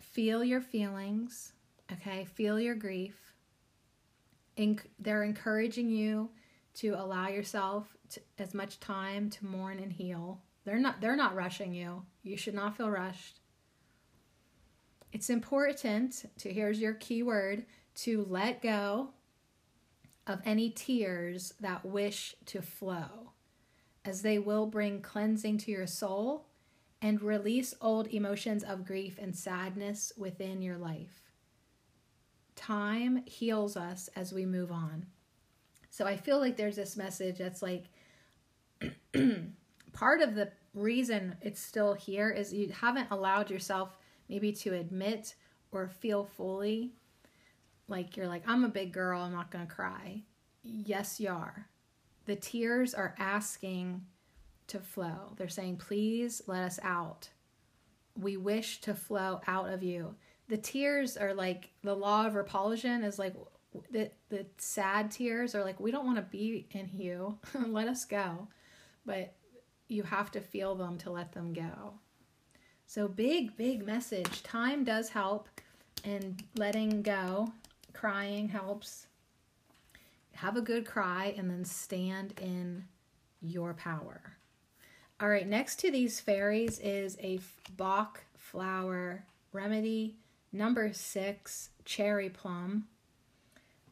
Feel 0.00 0.44
your 0.44 0.60
feelings, 0.60 1.52
okay? 1.92 2.24
Feel 2.24 2.60
your 2.60 2.76
grief. 2.76 3.34
In- 4.54 4.78
they're 5.00 5.24
encouraging 5.24 5.90
you 5.90 6.30
to 6.74 6.90
allow 6.90 7.26
yourself 7.26 7.96
to, 8.10 8.20
as 8.38 8.54
much 8.54 8.78
time 8.78 9.28
to 9.30 9.44
mourn 9.44 9.80
and 9.80 9.92
heal. 9.92 10.40
They're 10.64 10.78
not 10.78 11.00
they're 11.00 11.16
not 11.16 11.34
rushing 11.34 11.74
you. 11.74 12.04
You 12.22 12.36
should 12.36 12.54
not 12.54 12.76
feel 12.76 12.90
rushed. 12.90 13.40
It's 15.12 15.30
important 15.30 16.26
to 16.38 16.52
here's 16.52 16.78
your 16.78 16.94
key 16.94 17.24
word 17.24 17.66
to 17.96 18.24
let 18.28 18.62
go 18.62 19.10
of 20.26 20.40
any 20.44 20.70
tears 20.70 21.54
that 21.60 21.84
wish 21.84 22.34
to 22.46 22.62
flow 22.62 23.32
as 24.04 24.22
they 24.22 24.38
will 24.38 24.66
bring 24.66 25.02
cleansing 25.02 25.58
to 25.58 25.70
your 25.70 25.86
soul 25.86 26.46
and 27.02 27.22
release 27.22 27.74
old 27.80 28.08
emotions 28.08 28.62
of 28.62 28.86
grief 28.86 29.18
and 29.20 29.34
sadness 29.34 30.12
within 30.16 30.62
your 30.62 30.76
life. 30.76 31.32
Time 32.54 33.22
heals 33.26 33.76
us 33.76 34.08
as 34.14 34.32
we 34.32 34.44
move 34.44 34.70
on. 34.70 35.06
So 35.88 36.06
I 36.06 36.16
feel 36.16 36.38
like 36.38 36.56
there's 36.56 36.76
this 36.76 36.96
message 36.96 37.38
that's 37.38 37.62
like 37.62 37.86
part 39.92 40.20
of 40.20 40.34
the 40.34 40.52
reason 40.74 41.36
it's 41.40 41.60
still 41.60 41.94
here 41.94 42.30
is 42.30 42.52
you 42.52 42.68
haven't 42.68 43.08
allowed 43.10 43.50
yourself 43.50 43.98
maybe 44.28 44.52
to 44.52 44.74
admit 44.74 45.34
or 45.72 45.88
feel 45.88 46.24
fully 46.24 46.92
like 47.90 48.16
you're 48.16 48.28
like, 48.28 48.44
I'm 48.46 48.64
a 48.64 48.68
big 48.68 48.92
girl, 48.92 49.20
I'm 49.22 49.32
not 49.32 49.50
going 49.50 49.66
to 49.66 49.72
cry. 49.72 50.22
Yes, 50.62 51.20
you 51.20 51.30
are. 51.30 51.66
The 52.26 52.36
tears 52.36 52.94
are 52.94 53.14
asking 53.18 54.06
to 54.68 54.78
flow. 54.78 55.34
They're 55.36 55.48
saying, 55.48 55.78
please 55.78 56.42
let 56.46 56.62
us 56.62 56.78
out. 56.82 57.28
We 58.18 58.36
wish 58.36 58.80
to 58.82 58.94
flow 58.94 59.40
out 59.46 59.68
of 59.68 59.82
you. 59.82 60.14
The 60.48 60.56
tears 60.56 61.16
are 61.16 61.34
like 61.34 61.70
the 61.82 61.94
law 61.94 62.26
of 62.26 62.34
repulsion 62.34 63.04
is 63.04 63.18
like 63.18 63.34
the 63.90 64.10
the 64.30 64.46
sad 64.58 65.10
tears 65.10 65.54
are 65.54 65.64
like 65.64 65.78
we 65.78 65.90
don't 65.90 66.04
want 66.04 66.16
to 66.16 66.22
be 66.22 66.66
in 66.72 66.90
you 66.92 67.38
let 67.68 67.86
us 67.86 68.04
go 68.04 68.48
but 69.06 69.34
you 69.86 70.02
have 70.02 70.30
to 70.32 70.40
feel 70.40 70.74
them 70.74 70.98
to 70.98 71.08
let 71.08 71.30
them 71.32 71.52
go 71.52 71.94
so 72.86 73.06
big 73.06 73.56
big 73.56 73.86
message 73.86 74.42
time 74.42 74.82
does 74.82 75.10
help 75.10 75.48
and 76.04 76.42
letting 76.56 77.00
go 77.02 77.52
crying 77.92 78.48
helps 78.48 79.06
have 80.34 80.56
a 80.56 80.62
good 80.62 80.86
cry 80.86 81.34
and 81.36 81.50
then 81.50 81.64
stand 81.64 82.34
in 82.40 82.84
your 83.40 83.74
power 83.74 84.20
all 85.20 85.28
right 85.28 85.48
next 85.48 85.80
to 85.80 85.90
these 85.90 86.20
fairies 86.20 86.78
is 86.80 87.16
a 87.20 87.38
bach 87.76 88.24
flower 88.36 89.24
remedy 89.52 90.16
number 90.52 90.92
six 90.92 91.70
cherry 91.84 92.28
plum 92.28 92.86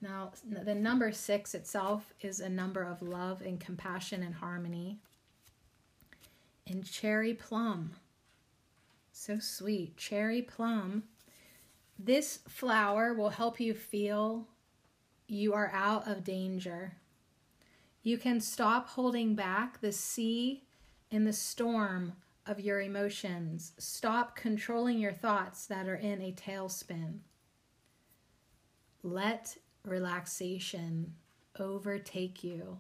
now, 0.01 0.31
the 0.45 0.75
number 0.75 1.11
six 1.11 1.55
itself 1.55 2.15
is 2.21 2.39
a 2.39 2.49
number 2.49 2.83
of 2.83 3.03
love 3.03 3.43
and 3.43 3.59
compassion 3.59 4.23
and 4.23 4.35
harmony. 4.35 4.99
And 6.67 6.89
cherry 6.89 7.35
plum. 7.35 7.93
So 9.13 9.39
sweet. 9.41 9.97
Cherry 9.97 10.43
plum. 10.43 11.05
This 11.99 12.39
flower 12.49 13.13
will 13.13 13.31
help 13.31 13.59
you 13.59 13.75
feel 13.75 14.47
you 15.27 15.53
are 15.53 15.71
out 15.75 16.07
of 16.07 16.23
danger. 16.25 16.97
You 18.03 18.19
can 18.19 18.41
stop 18.41 18.89
holding 18.91 19.35
back 19.35 19.81
the 19.81 19.93
sea 19.93 20.65
and 21.11 21.27
the 21.27 21.33
storm 21.33 22.15
of 22.47 22.61
your 22.61 22.81
emotions. 22.81 23.73
Stop 23.79 24.37
controlling 24.37 24.99
your 24.99 25.13
thoughts 25.13 25.67
that 25.67 25.89
are 25.89 25.97
in 25.97 26.23
a 26.23 26.33
tailspin. 26.33 27.19
Let 29.03 29.57
relaxation 29.85 31.15
overtake 31.59 32.45
you. 32.45 32.79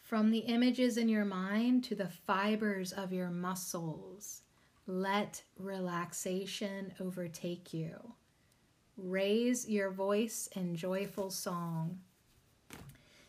From 0.00 0.30
the 0.30 0.38
images 0.38 0.96
in 0.96 1.08
your 1.08 1.24
mind 1.24 1.84
to 1.84 1.94
the 1.94 2.08
fibers 2.08 2.90
of 2.92 3.12
your 3.12 3.30
muscles, 3.30 4.42
let 4.90 5.42
relaxation 5.56 6.92
overtake 7.00 7.72
you. 7.72 8.14
Raise 8.96 9.68
your 9.68 9.90
voice 9.90 10.48
in 10.56 10.74
joyful 10.74 11.30
song. 11.30 12.00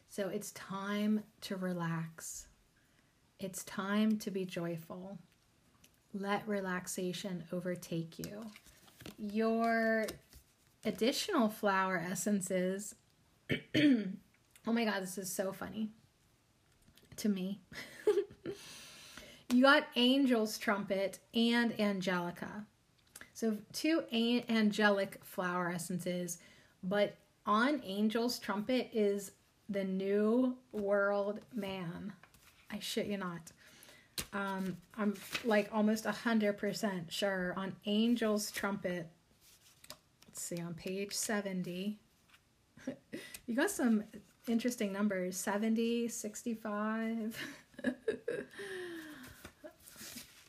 So 0.10 0.28
it's 0.30 0.52
time 0.52 1.24
to 1.42 1.56
relax. 1.56 2.48
It's 3.40 3.64
time 3.64 4.18
to 4.20 4.32
be 4.32 4.44
joyful. 4.44 5.20
Let 6.14 6.48
relaxation 6.48 7.44
overtake 7.54 8.18
you. 8.18 8.48
Your 9.18 10.08
additional 10.84 11.48
flower 11.48 12.04
essences. 12.12 12.96
oh 13.76 14.04
my 14.66 14.84
god, 14.84 15.04
this 15.04 15.18
is 15.18 15.32
so 15.32 15.54
funny 15.54 15.90
to 17.18 17.30
me. 17.30 17.62
you 19.52 19.64
got 19.64 19.88
Angel's 19.96 20.58
Trumpet 20.58 21.20
and 21.34 21.80
Angelica. 21.80 22.66
So, 23.34 23.58
two 23.74 24.04
angelic 24.12 25.20
flower 25.24 25.70
essences, 25.70 26.38
but 26.84 27.18
on 27.46 27.82
Angel's 27.82 28.38
Trumpet 28.40 28.90
is 28.94 29.32
the 29.70 29.84
New 29.84 30.56
World 30.72 31.40
Man. 31.54 32.14
I 32.72 32.80
shit 32.80 33.08
you 33.08 33.18
not. 33.18 33.52
Um, 34.34 34.78
I'm 34.98 35.16
like 35.44 35.70
almost 35.74 36.06
a 36.06 36.12
hundred 36.12 36.58
percent 36.58 37.12
sure 37.12 37.54
on 37.58 37.76
Angel's 37.86 38.52
Trumpet 38.52 39.08
let's 40.32 40.44
see, 40.44 40.62
on 40.62 40.74
page 40.74 41.14
70, 41.14 42.00
you 43.46 43.56
got 43.56 43.70
some 43.70 44.06
interesting 44.48 44.94
numbers 44.94 45.36
70, 45.36 46.08
65. 46.08 47.38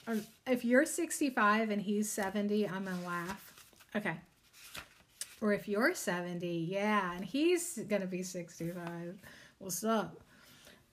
Um, 0.06 0.22
if 0.46 0.64
you're 0.64 0.84
65 0.84 1.70
and 1.70 1.80
he's 1.80 2.10
70, 2.10 2.68
I'm 2.68 2.84
going 2.84 2.98
to 2.98 3.06
laugh. 3.06 3.54
Okay. 3.94 4.16
Or 5.40 5.52
if 5.52 5.68
you're 5.68 5.94
70, 5.94 6.46
yeah, 6.46 7.14
and 7.14 7.24
he's 7.24 7.78
going 7.88 8.02
to 8.02 8.08
be 8.08 8.22
65. 8.22 9.20
What's 9.58 9.84
up? 9.84 10.20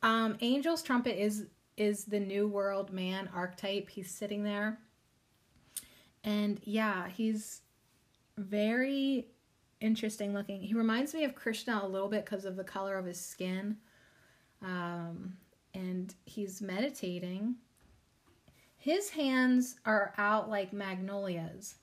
Um, 0.01 0.37
Angel's 0.41 0.81
trumpet 0.81 1.21
is 1.21 1.47
is 1.77 2.03
the 2.03 2.19
new 2.19 2.47
world 2.47 2.91
man 2.91 3.29
archetype. 3.33 3.89
He's 3.89 4.11
sitting 4.11 4.43
there. 4.43 4.77
And 6.25 6.59
yeah, 6.65 7.07
he's 7.07 7.61
very 8.37 9.27
interesting 9.79 10.33
looking. 10.33 10.61
He 10.61 10.73
reminds 10.73 11.13
me 11.13 11.23
of 11.23 11.35
Krishna 11.35 11.79
a 11.81 11.87
little 11.87 12.09
bit 12.09 12.25
because 12.25 12.43
of 12.43 12.57
the 12.57 12.65
color 12.65 12.97
of 12.97 13.05
his 13.05 13.19
skin. 13.19 13.77
Um, 14.61 15.37
and 15.73 16.13
he's 16.25 16.61
meditating. 16.61 17.55
His 18.79 19.11
hands 19.11 19.75
are 19.85 20.13
out 20.17 20.49
like 20.49 20.73
magnolias. 20.73 21.75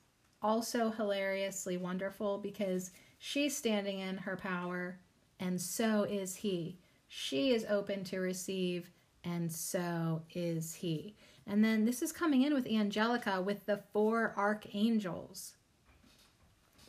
Also 0.43 0.91
hilariously 0.91 1.77
wonderful 1.77 2.39
because 2.39 2.91
she's 3.19 3.57
standing 3.57 4.01
in 4.01 4.19
her 4.19 4.37
power, 4.37 4.99
and 5.39 5.61
so 5.61 6.03
is 6.03 6.37
he. 6.37 6.79
She 7.07 7.53
is 7.53 7.65
open 7.69 8.03
to 8.05 8.19
receive, 8.19 8.91
and 9.23 9.53
so 9.53 10.23
is 10.35 10.75
he. 10.75 11.15
And 11.47 11.65
then 11.65 11.85
this 11.85 12.03
is 12.03 12.11
coming 12.11 12.43
in 12.43 12.53
with 12.53 12.67
Angelica 12.67 13.41
with 13.41 13.67
the 13.67 13.81
four 13.93 14.35
archangels 14.37 15.55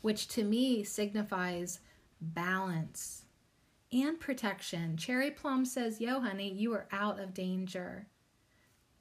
which 0.01 0.27
to 0.29 0.43
me 0.43 0.83
signifies 0.83 1.79
balance 2.21 3.25
and 3.91 4.19
protection. 4.19 4.97
Cherry 4.97 5.31
Plum 5.31 5.65
says, 5.65 5.99
Yo, 5.99 6.19
honey, 6.19 6.49
you 6.51 6.73
are 6.73 6.87
out 6.91 7.19
of 7.19 7.33
danger. 7.33 8.07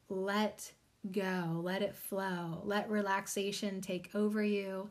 Let 0.08 0.72
go, 1.12 1.60
let 1.62 1.82
it 1.82 1.94
flow, 1.94 2.62
let 2.64 2.90
relaxation 2.90 3.80
take 3.80 4.10
over 4.14 4.42
you. 4.42 4.90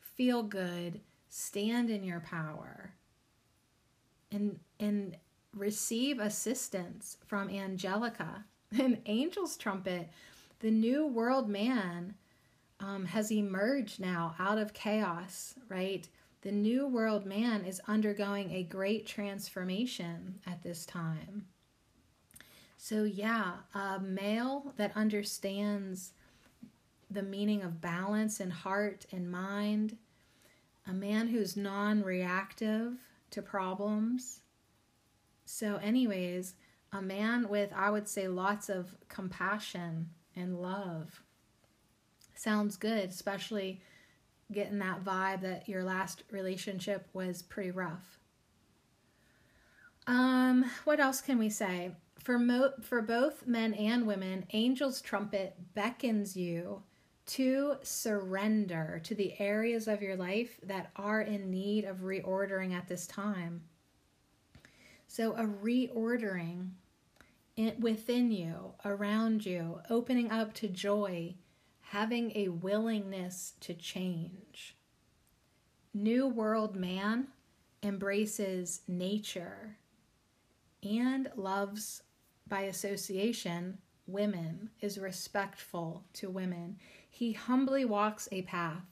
Feel 0.00 0.42
good, 0.42 1.00
stand 1.28 1.90
in 1.90 2.02
your 2.02 2.20
power, 2.20 2.92
and, 4.32 4.58
and 4.80 5.16
receive 5.54 6.18
assistance 6.18 7.18
from 7.26 7.50
Angelica. 7.50 8.44
An 8.78 8.98
angel's 9.06 9.56
trumpet 9.56 10.08
the 10.60 10.70
new 10.70 11.06
world 11.06 11.48
man 11.48 12.14
um, 12.80 13.04
has 13.04 13.30
emerged 13.30 14.00
now 14.00 14.34
out 14.38 14.58
of 14.58 14.72
chaos, 14.72 15.54
right? 15.68 16.08
The 16.42 16.52
new 16.52 16.86
world 16.86 17.26
man 17.26 17.64
is 17.64 17.80
undergoing 17.88 18.50
a 18.52 18.62
great 18.62 19.06
transformation 19.06 20.38
at 20.46 20.62
this 20.62 20.86
time. 20.86 21.46
So, 22.88 23.02
yeah, 23.02 23.54
a 23.74 23.98
male 23.98 24.72
that 24.76 24.92
understands 24.94 26.12
the 27.10 27.24
meaning 27.24 27.62
of 27.62 27.80
balance 27.80 28.38
in 28.38 28.50
heart 28.50 29.06
and 29.10 29.28
mind, 29.28 29.96
a 30.86 30.92
man 30.92 31.26
who's 31.26 31.56
non 31.56 32.04
reactive 32.04 32.92
to 33.30 33.42
problems. 33.42 34.38
So, 35.46 35.80
anyways, 35.82 36.54
a 36.92 37.02
man 37.02 37.48
with, 37.48 37.72
I 37.74 37.90
would 37.90 38.06
say, 38.06 38.28
lots 38.28 38.68
of 38.68 38.94
compassion 39.08 40.10
and 40.36 40.62
love. 40.62 41.24
Sounds 42.36 42.76
good, 42.76 43.10
especially 43.10 43.80
getting 44.52 44.78
that 44.78 45.02
vibe 45.02 45.40
that 45.40 45.68
your 45.68 45.82
last 45.82 46.22
relationship 46.30 47.08
was 47.12 47.42
pretty 47.42 47.72
rough. 47.72 48.20
Um, 50.06 50.70
what 50.84 51.00
else 51.00 51.20
can 51.20 51.40
we 51.40 51.50
say? 51.50 51.90
For 52.26 52.40
mo- 52.40 52.72
for 52.82 53.02
both 53.02 53.46
men 53.46 53.72
and 53.74 54.04
women, 54.04 54.48
Angel's 54.52 55.00
trumpet 55.00 55.54
beckons 55.74 56.36
you 56.36 56.82
to 57.26 57.76
surrender 57.84 59.00
to 59.04 59.14
the 59.14 59.38
areas 59.38 59.86
of 59.86 60.02
your 60.02 60.16
life 60.16 60.58
that 60.64 60.90
are 60.96 61.20
in 61.20 61.52
need 61.52 61.84
of 61.84 61.98
reordering 61.98 62.74
at 62.74 62.88
this 62.88 63.06
time. 63.06 63.62
So, 65.06 65.34
a 65.34 65.44
reordering 65.44 66.70
within 67.78 68.32
you, 68.32 68.74
around 68.84 69.46
you, 69.46 69.80
opening 69.88 70.32
up 70.32 70.52
to 70.54 70.66
joy, 70.66 71.36
having 71.78 72.32
a 72.34 72.48
willingness 72.48 73.52
to 73.60 73.72
change. 73.72 74.74
New 75.94 76.26
World 76.26 76.74
Man 76.74 77.28
embraces 77.84 78.80
nature 78.88 79.76
and 80.82 81.30
loves 81.36 82.02
by 82.48 82.62
association 82.62 83.78
women, 84.06 84.70
is 84.80 84.98
respectful 84.98 86.04
to 86.14 86.30
women. 86.30 86.78
He 87.10 87.32
humbly 87.32 87.84
walks 87.84 88.28
a 88.30 88.42
path 88.42 88.84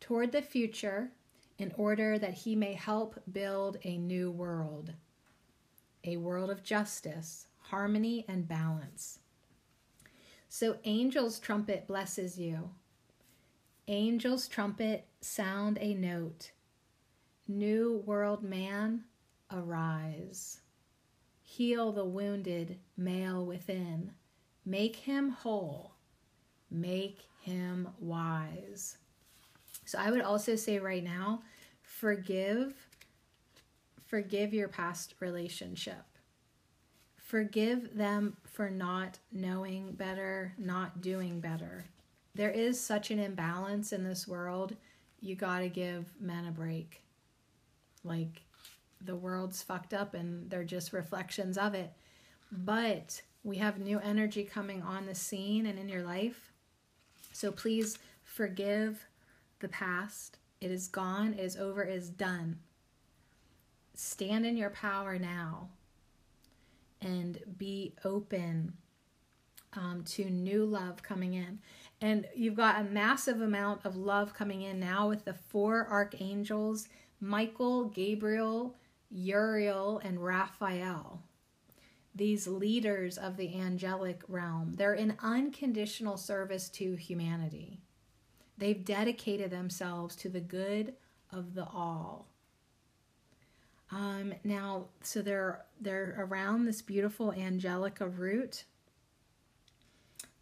toward 0.00 0.32
the 0.32 0.42
future 0.42 1.10
in 1.58 1.72
order 1.76 2.18
that 2.18 2.34
he 2.34 2.54
may 2.54 2.72
help 2.72 3.20
build 3.30 3.78
a 3.82 3.98
new 3.98 4.30
world, 4.30 4.94
a 6.04 6.16
world 6.16 6.50
of 6.50 6.62
justice, 6.62 7.46
harmony, 7.58 8.24
and 8.28 8.48
balance. 8.48 9.18
So, 10.48 10.78
Angel's 10.84 11.38
trumpet 11.38 11.86
blesses 11.86 12.38
you. 12.38 12.70
Angel's 13.86 14.48
trumpet 14.48 15.06
sound 15.20 15.78
a 15.80 15.94
note. 15.94 16.52
New 17.46 18.02
world 18.06 18.42
man, 18.42 19.04
arise. 19.50 20.60
Heal 21.50 21.92
the 21.92 22.04
wounded 22.04 22.78
male 22.94 23.44
within. 23.44 24.12
Make 24.66 24.96
him 24.96 25.30
whole. 25.30 25.92
Make 26.70 27.20
him 27.40 27.88
wise. 27.98 28.98
So 29.86 29.98
I 29.98 30.10
would 30.10 30.20
also 30.20 30.56
say 30.56 30.78
right 30.78 31.02
now, 31.02 31.42
forgive 31.80 32.74
forgive 34.06 34.52
your 34.52 34.68
past 34.68 35.14
relationship. 35.20 36.04
Forgive 37.16 37.96
them 37.96 38.36
for 38.44 38.68
not 38.68 39.18
knowing 39.32 39.92
better, 39.92 40.52
not 40.58 41.00
doing 41.00 41.40
better. 41.40 41.86
There 42.34 42.50
is 42.50 42.78
such 42.78 43.10
an 43.10 43.18
imbalance 43.18 43.92
in 43.92 44.04
this 44.04 44.28
world. 44.28 44.76
You 45.20 45.34
got 45.34 45.60
to 45.60 45.68
give 45.70 46.12
men 46.20 46.44
a 46.44 46.52
break. 46.52 47.02
Like 48.04 48.42
the 49.00 49.16
world's 49.16 49.62
fucked 49.62 49.94
up 49.94 50.14
and 50.14 50.50
they're 50.50 50.64
just 50.64 50.92
reflections 50.92 51.56
of 51.56 51.74
it. 51.74 51.92
But 52.50 53.22
we 53.44 53.58
have 53.58 53.78
new 53.78 53.98
energy 54.00 54.44
coming 54.44 54.82
on 54.82 55.06
the 55.06 55.14
scene 55.14 55.66
and 55.66 55.78
in 55.78 55.88
your 55.88 56.02
life. 56.02 56.52
So 57.32 57.52
please 57.52 57.98
forgive 58.24 59.06
the 59.60 59.68
past. 59.68 60.38
It 60.60 60.70
is 60.70 60.88
gone, 60.88 61.34
it 61.34 61.44
is 61.44 61.56
over, 61.56 61.82
it 61.82 61.94
is 61.94 62.10
done. 62.10 62.58
Stand 63.94 64.46
in 64.46 64.56
your 64.56 64.70
power 64.70 65.18
now 65.18 65.68
and 67.00 67.38
be 67.58 67.94
open 68.04 68.72
um, 69.74 70.02
to 70.04 70.24
new 70.30 70.64
love 70.64 71.02
coming 71.02 71.34
in. 71.34 71.60
And 72.00 72.26
you've 72.34 72.56
got 72.56 72.80
a 72.80 72.84
massive 72.84 73.40
amount 73.40 73.84
of 73.84 73.96
love 73.96 74.34
coming 74.34 74.62
in 74.62 74.80
now 74.80 75.08
with 75.08 75.24
the 75.24 75.34
four 75.34 75.86
archangels 75.88 76.88
Michael, 77.20 77.86
Gabriel, 77.86 78.76
Uriel, 79.10 80.00
and 80.04 80.22
Raphael 80.22 81.22
these 82.18 82.48
leaders 82.48 83.16
of 83.16 83.36
the 83.36 83.58
angelic 83.58 84.22
realm. 84.28 84.74
They're 84.76 84.94
in 84.94 85.16
unconditional 85.20 86.16
service 86.16 86.68
to 86.70 86.96
humanity. 86.96 87.80
They've 88.58 88.84
dedicated 88.84 89.50
themselves 89.50 90.16
to 90.16 90.28
the 90.28 90.40
good 90.40 90.94
of 91.32 91.54
the 91.54 91.64
all. 91.64 92.28
Um, 93.90 94.34
now, 94.44 94.88
so 95.02 95.22
they're 95.22 95.64
they're 95.80 96.16
around 96.18 96.64
this 96.64 96.82
beautiful 96.82 97.32
angelica 97.32 98.06
root, 98.06 98.64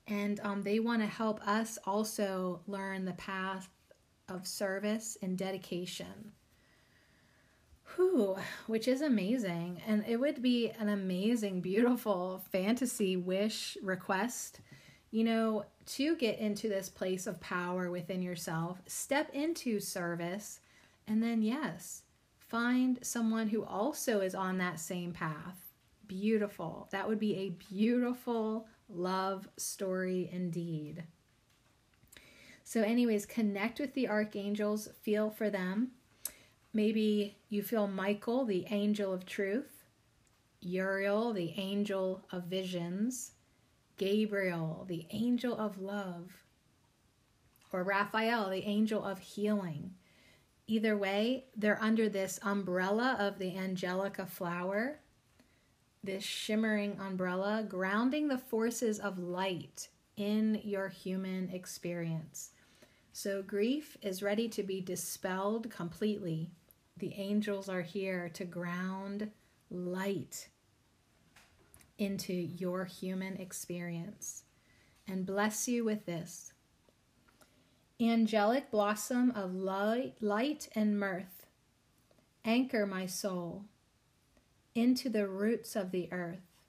and 0.09 0.41
um, 0.41 0.63
they 0.63 0.81
want 0.81 1.03
to 1.03 1.07
help 1.07 1.47
us 1.47 1.79
also 1.85 2.63
learn 2.67 3.05
the 3.05 3.13
path 3.13 3.69
of 4.29 4.47
service 4.49 5.17
and 5.23 5.39
dedication. 5.39 6.33
Whew, 7.97 8.37
which 8.67 8.89
is 8.89 9.01
amazing. 9.01 9.81
And 9.87 10.05
it 10.07 10.19
would 10.19 10.43
be 10.43 10.71
an 10.79 10.89
amazing, 10.89 11.61
beautiful 11.61 12.43
fantasy 12.51 13.17
wish 13.17 13.77
request, 13.83 14.61
you 15.11 15.25
know, 15.25 15.65
to 15.87 16.17
get 16.17 16.39
into 16.39 16.69
this 16.69 16.89
place 16.89 17.27
of 17.27 17.41
power 17.41 17.91
within 17.91 18.21
yourself, 18.23 18.83
step 18.87 19.31
into 19.33 19.81
service, 19.81 20.61
and 21.09 21.23
then, 21.23 21.43
yes, 21.43 22.03
find 22.39 22.99
someone 23.03 23.49
who 23.49 23.65
also 23.65 24.21
is 24.21 24.35
on 24.35 24.59
that 24.59 24.81
same 24.81 25.13
path. 25.13 25.57
Beautiful. 26.07 26.89
That 26.93 27.09
would 27.09 27.19
be 27.19 27.35
a 27.37 27.51
beautiful 27.73 28.67
love 28.89 29.49
story 29.57 30.29
indeed. 30.33 31.05
So, 32.65 32.83
anyways, 32.83 33.27
connect 33.27 33.79
with 33.79 33.95
the 33.95 34.09
archangels, 34.09 34.89
feel 35.03 35.31
for 35.31 35.51
them 35.51 35.93
Maybe 36.77 37.39
you 37.49 37.63
feel 37.63 37.87
Michael, 37.87 38.45
the 38.45 38.67
angel 38.69 39.11
of 39.11 39.25
truth, 39.25 39.83
Uriel, 40.61 41.33
the 41.33 41.55
angel 41.57 42.23
of 42.31 42.45
visions, 42.45 43.33
Gabriel, 43.97 44.85
the 44.87 45.07
angel 45.09 45.59
of 45.59 45.81
love, 45.81 46.45
or 47.73 47.83
Raphael, 47.83 48.51
the 48.51 48.65
angel 48.65 49.03
of 49.03 49.21
healing. 49.21 49.95
Either 50.67 50.99
way, 50.99 51.47
they're 51.57 51.83
under 51.83 52.11
this 52.11 52.39
umbrella 52.43 53.17
of 53.19 53.39
the 53.39 53.57
angelica 53.57 54.27
flower, 54.27 55.01
this 56.05 56.25
shimmering 56.25 57.01
umbrella, 57.01 57.65
grounding 57.67 58.29
the 58.29 58.37
forces 58.37 58.99
of 58.99 59.19
light 59.19 59.89
in 60.19 60.61
your 60.63 60.91
human 60.91 61.49
experience. 61.49 62.51
So 63.15 63.41
grief 63.41 63.97
is 64.03 64.23
ready 64.23 64.47
to 64.51 64.63
be 64.63 64.83
dispelled 64.83 65.71
completely 65.71 66.51
the 66.99 67.15
angels 67.17 67.69
are 67.69 67.83
here 67.83 68.31
to 68.35 68.45
ground 68.45 69.31
light 69.71 70.49
into 71.99 72.33
your 72.33 72.85
human 72.85 73.37
experience 73.37 74.45
and 75.07 75.27
bless 75.27 75.69
you 75.69 75.85
with 75.85 76.07
this. 76.07 76.53
Angelic 78.01 78.71
blossom 78.71 79.31
of 79.31 79.55
light, 79.55 80.15
light 80.21 80.69
and 80.75 80.99
mirth, 80.99 81.47
anchor 82.45 82.87
my 82.87 83.07
soul 83.07 83.65
into 84.75 85.09
the 85.09 85.27
roots 85.27 85.77
of 85.77 85.91
the 85.91 86.09
earth. 86.13 86.61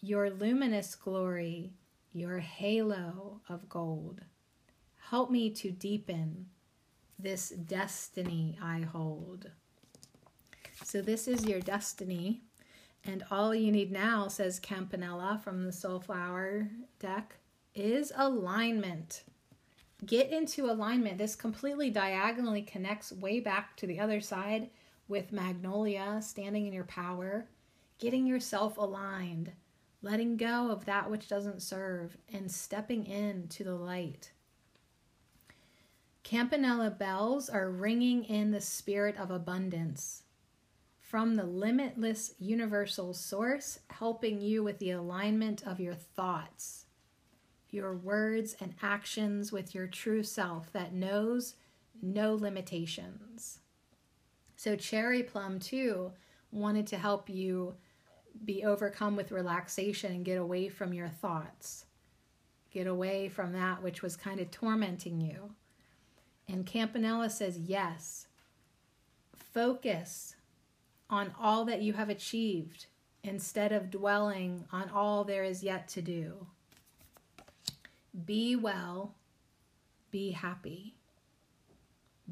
Your 0.00 0.30
luminous 0.30 0.94
glory, 0.94 1.72
your 2.12 2.38
halo 2.38 3.40
of 3.48 3.68
gold, 3.68 4.22
help 5.10 5.30
me 5.30 5.50
to 5.50 5.70
deepen 5.70 6.46
this 7.22 7.50
destiny 7.50 8.58
I 8.62 8.80
hold. 8.80 9.50
So, 10.84 11.02
this 11.02 11.28
is 11.28 11.44
your 11.44 11.60
destiny. 11.60 12.42
And 13.04 13.24
all 13.30 13.54
you 13.54 13.72
need 13.72 13.90
now, 13.90 14.28
says 14.28 14.60
Campanella 14.60 15.40
from 15.42 15.64
the 15.64 15.72
Soulflower 15.72 16.68
deck, 16.98 17.36
is 17.74 18.12
alignment. 18.14 19.24
Get 20.04 20.30
into 20.30 20.70
alignment. 20.70 21.18
This 21.18 21.34
completely 21.34 21.90
diagonally 21.90 22.62
connects 22.62 23.12
way 23.12 23.40
back 23.40 23.76
to 23.76 23.86
the 23.86 24.00
other 24.00 24.20
side 24.20 24.70
with 25.08 25.32
Magnolia, 25.32 26.20
standing 26.22 26.66
in 26.66 26.72
your 26.72 26.84
power, 26.84 27.46
getting 27.98 28.26
yourself 28.26 28.78
aligned, 28.78 29.52
letting 30.02 30.36
go 30.36 30.70
of 30.70 30.84
that 30.86 31.10
which 31.10 31.28
doesn't 31.28 31.62
serve, 31.62 32.16
and 32.32 32.50
stepping 32.50 33.06
into 33.06 33.64
the 33.64 33.74
light. 33.74 34.32
Campanella 36.30 36.90
bells 36.90 37.50
are 37.50 37.68
ringing 37.68 38.22
in 38.22 38.52
the 38.52 38.60
spirit 38.60 39.16
of 39.16 39.32
abundance 39.32 40.22
from 41.00 41.34
the 41.34 41.42
limitless 41.42 42.34
universal 42.38 43.12
source, 43.12 43.80
helping 43.88 44.40
you 44.40 44.62
with 44.62 44.78
the 44.78 44.92
alignment 44.92 45.66
of 45.66 45.80
your 45.80 45.96
thoughts, 45.96 46.84
your 47.70 47.96
words, 47.96 48.54
and 48.60 48.76
actions 48.80 49.50
with 49.50 49.74
your 49.74 49.88
true 49.88 50.22
self 50.22 50.72
that 50.72 50.94
knows 50.94 51.56
no 52.00 52.36
limitations. 52.36 53.58
So, 54.54 54.76
Cherry 54.76 55.24
Plum, 55.24 55.58
too, 55.58 56.12
wanted 56.52 56.86
to 56.86 56.96
help 56.96 57.28
you 57.28 57.74
be 58.44 58.64
overcome 58.64 59.16
with 59.16 59.32
relaxation 59.32 60.12
and 60.12 60.24
get 60.24 60.38
away 60.38 60.68
from 60.68 60.94
your 60.94 61.08
thoughts, 61.08 61.86
get 62.70 62.86
away 62.86 63.28
from 63.28 63.52
that 63.54 63.82
which 63.82 64.00
was 64.00 64.14
kind 64.14 64.38
of 64.38 64.52
tormenting 64.52 65.20
you. 65.20 65.56
And 66.50 66.66
Campanella 66.66 67.30
says, 67.30 67.58
yes, 67.58 68.26
focus 69.52 70.34
on 71.08 71.32
all 71.40 71.64
that 71.66 71.80
you 71.80 71.92
have 71.92 72.08
achieved 72.08 72.86
instead 73.22 73.70
of 73.72 73.90
dwelling 73.90 74.64
on 74.72 74.90
all 74.90 75.22
there 75.22 75.44
is 75.44 75.62
yet 75.62 75.86
to 75.88 76.02
do. 76.02 76.46
Be 78.24 78.56
well, 78.56 79.14
be 80.10 80.32
happy. 80.32 80.96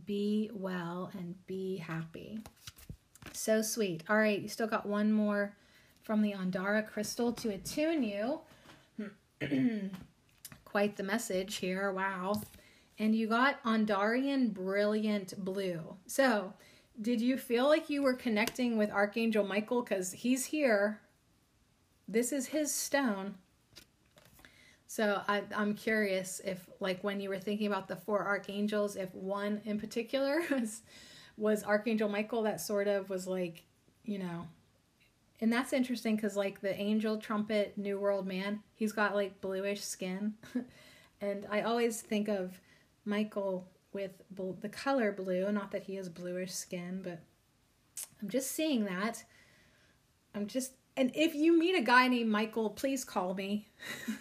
Be 0.05 0.51
well 0.53 1.11
and 1.16 1.35
be 1.47 1.77
happy. 1.77 2.41
So 3.33 3.62
sweet. 3.62 4.03
All 4.09 4.16
right, 4.16 4.41
you 4.41 4.49
still 4.49 4.66
got 4.66 4.87
one 4.87 5.12
more 5.12 5.55
from 6.03 6.23
the 6.23 6.33
Andara 6.33 6.85
crystal 6.85 7.33
to 7.35 7.51
attune 7.51 8.03
you. 8.03 8.41
Quite 10.64 10.97
the 10.97 11.03
message 11.03 11.57
here. 11.57 11.93
Wow. 11.93 12.43
And 12.99 13.14
you 13.14 13.28
got 13.28 13.62
Andarian 13.62 14.53
Brilliant 14.53 15.44
Blue. 15.44 15.96
So, 16.07 16.53
did 17.01 17.20
you 17.20 17.36
feel 17.36 17.68
like 17.68 17.88
you 17.88 18.03
were 18.03 18.14
connecting 18.14 18.76
with 18.76 18.90
Archangel 18.90 19.44
Michael? 19.44 19.82
Because 19.82 20.12
he's 20.12 20.46
here. 20.46 21.01
This 22.09 22.32
is 22.32 22.46
his 22.46 22.74
stone. 22.74 23.36
So 24.88 25.20
I, 25.28 25.42
I'm 25.55 25.74
curious 25.74 26.40
if, 26.44 26.66
like, 26.80 27.05
when 27.05 27.20
you 27.20 27.28
were 27.28 27.38
thinking 27.38 27.66
about 27.66 27.86
the 27.88 27.96
four 27.96 28.24
archangels, 28.24 28.96
if 28.96 29.14
one 29.14 29.61
in 29.64 29.78
particular 29.78 30.42
was 30.51 30.82
was 31.36 31.62
Archangel 31.62 32.09
Michael 32.09 32.42
that 32.42 32.61
sort 32.61 32.88
of 32.88 33.09
was 33.09 33.28
like, 33.28 33.62
you 34.05 34.18
know, 34.18 34.49
and 35.40 35.53
that's 35.53 35.72
interesting 35.72 36.16
because 36.16 36.36
like 36.36 36.61
the 36.61 36.74
angel 36.74 37.16
trumpet 37.16 37.78
New 37.78 37.99
World 37.99 38.26
Man, 38.26 38.61
he's 38.74 38.92
got 38.92 39.14
like 39.14 39.40
bluish 39.40 39.84
skin, 39.84 40.34
and 41.20 41.46
I 41.49 41.61
always 41.61 42.01
think 42.01 42.28
of 42.28 42.61
Michael 43.09 43.67
with 43.93 44.13
the 44.61 44.69
color 44.69 45.13
blue. 45.13 45.51
Not 45.51 45.71
that 45.73 45.85
he 45.85 45.97
has 45.97 46.09
bluish 46.09 46.53
skin, 46.53 47.01
but 47.03 47.21
I'm 48.23 48.29
just 48.29 48.53
seeing 48.53 48.85
that. 48.85 49.25
I'm 50.35 50.47
just, 50.47 50.73
and 50.97 51.11
if 51.15 51.35
you 51.35 51.59
meet 51.59 51.75
a 51.75 51.83
guy 51.83 52.07
named 52.09 52.31
Michael, 52.31 52.71
please 52.71 53.05
call 53.05 53.35
me. 53.35 53.69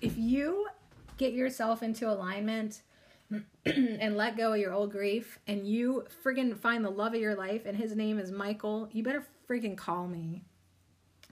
if 0.00 0.16
you 0.16 0.68
get 1.16 1.32
yourself 1.32 1.82
into 1.82 2.10
alignment 2.10 2.82
and 3.66 4.16
let 4.16 4.36
go 4.36 4.52
of 4.52 4.60
your 4.60 4.72
old 4.72 4.92
grief 4.92 5.38
and 5.46 5.66
you 5.66 6.04
friggin' 6.24 6.56
find 6.56 6.84
the 6.84 6.90
love 6.90 7.14
of 7.14 7.20
your 7.20 7.34
life 7.34 7.62
and 7.66 7.76
his 7.76 7.96
name 7.96 8.18
is 8.18 8.30
Michael, 8.30 8.88
you 8.92 9.02
better 9.02 9.26
friggin' 9.48 9.76
call 9.76 10.06
me 10.06 10.42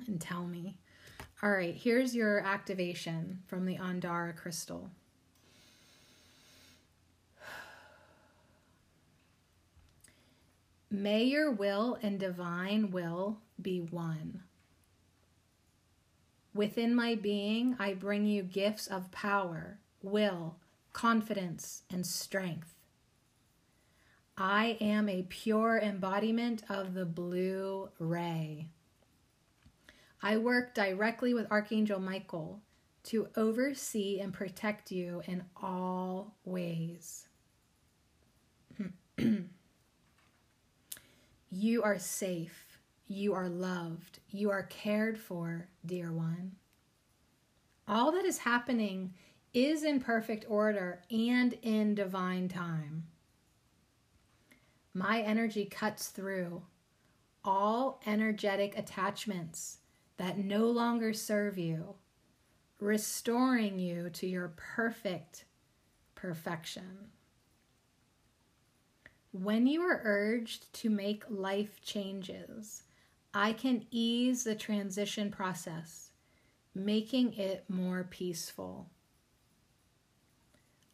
and 0.06 0.20
tell 0.20 0.44
me. 0.44 0.78
All 1.44 1.50
right, 1.50 1.74
here's 1.74 2.14
your 2.14 2.38
activation 2.38 3.42
from 3.48 3.66
the 3.66 3.76
Andara 3.76 4.36
crystal. 4.36 4.90
May 10.88 11.24
your 11.24 11.50
will 11.50 11.98
and 12.00 12.20
divine 12.20 12.92
will 12.92 13.38
be 13.60 13.80
one. 13.80 14.42
Within 16.54 16.94
my 16.94 17.16
being, 17.16 17.74
I 17.78 17.94
bring 17.94 18.24
you 18.24 18.42
gifts 18.42 18.86
of 18.86 19.10
power, 19.10 19.78
will, 20.00 20.56
confidence, 20.92 21.82
and 21.90 22.06
strength. 22.06 22.74
I 24.36 24.76
am 24.80 25.08
a 25.08 25.26
pure 25.28 25.80
embodiment 25.82 26.62
of 26.68 26.94
the 26.94 27.06
blue 27.06 27.88
ray. 27.98 28.68
I 30.22 30.36
work 30.38 30.74
directly 30.74 31.34
with 31.34 31.50
Archangel 31.50 31.98
Michael 31.98 32.60
to 33.04 33.28
oversee 33.36 34.20
and 34.20 34.32
protect 34.32 34.92
you 34.92 35.22
in 35.26 35.42
all 35.60 36.36
ways. 36.44 37.26
You 41.54 41.82
are 41.82 41.98
safe. 41.98 42.78
You 43.08 43.34
are 43.34 43.50
loved. 43.50 44.20
You 44.30 44.48
are 44.50 44.62
cared 44.62 45.18
for, 45.18 45.68
dear 45.84 46.10
one. 46.10 46.52
All 47.86 48.10
that 48.12 48.24
is 48.24 48.38
happening 48.38 49.12
is 49.52 49.84
in 49.84 50.00
perfect 50.00 50.46
order 50.48 51.02
and 51.10 51.52
in 51.60 51.94
divine 51.94 52.48
time. 52.48 53.04
My 54.94 55.20
energy 55.20 55.66
cuts 55.66 56.08
through 56.08 56.62
all 57.44 58.00
energetic 58.06 58.78
attachments 58.78 59.81
that 60.16 60.38
no 60.38 60.66
longer 60.66 61.12
serve 61.12 61.58
you, 61.58 61.94
restoring 62.78 63.78
you 63.78 64.10
to 64.10 64.26
your 64.26 64.52
perfect 64.56 65.44
perfection. 66.14 67.10
When 69.32 69.66
you 69.66 69.80
are 69.82 70.02
urged 70.04 70.72
to 70.74 70.90
make 70.90 71.24
life 71.28 71.80
changes, 71.80 72.82
I 73.32 73.54
can 73.54 73.86
ease 73.90 74.44
the 74.44 74.54
transition 74.54 75.30
process, 75.30 76.10
making 76.74 77.34
it 77.34 77.64
more 77.68 78.04
peaceful. 78.04 78.90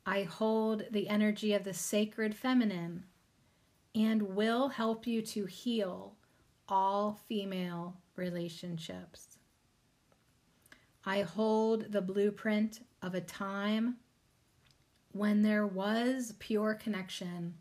I 0.06 0.22
hold 0.22 0.84
the 0.90 1.08
energy 1.08 1.52
of 1.52 1.64
the 1.64 1.74
sacred 1.74 2.34
feminine 2.34 3.04
and 3.94 4.34
will 4.36 4.68
help 4.68 5.06
you 5.06 5.20
to 5.22 5.46
heal 5.46 6.14
all 6.68 7.18
female 7.28 7.96
relationships. 8.18 9.38
I 11.04 11.22
hold 11.22 11.92
the 11.92 12.02
blueprint 12.02 12.80
of 13.00 13.14
a 13.14 13.20
time 13.20 13.96
when 15.12 15.42
there 15.42 15.66
was 15.66 16.34
pure 16.38 16.74
connection 16.74 17.54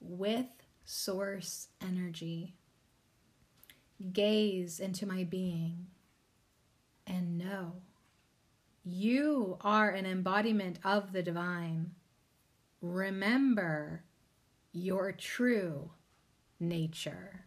with 0.00 0.46
source 0.84 1.68
energy. 1.82 2.54
Gaze 4.12 4.78
into 4.80 5.06
my 5.06 5.24
being 5.24 5.86
and 7.06 7.38
know 7.38 7.82
you 8.88 9.58
are 9.62 9.90
an 9.90 10.06
embodiment 10.06 10.78
of 10.84 11.12
the 11.12 11.22
divine. 11.22 11.90
Remember 12.80 14.04
your 14.72 15.10
true 15.10 15.90
nature. 16.60 17.45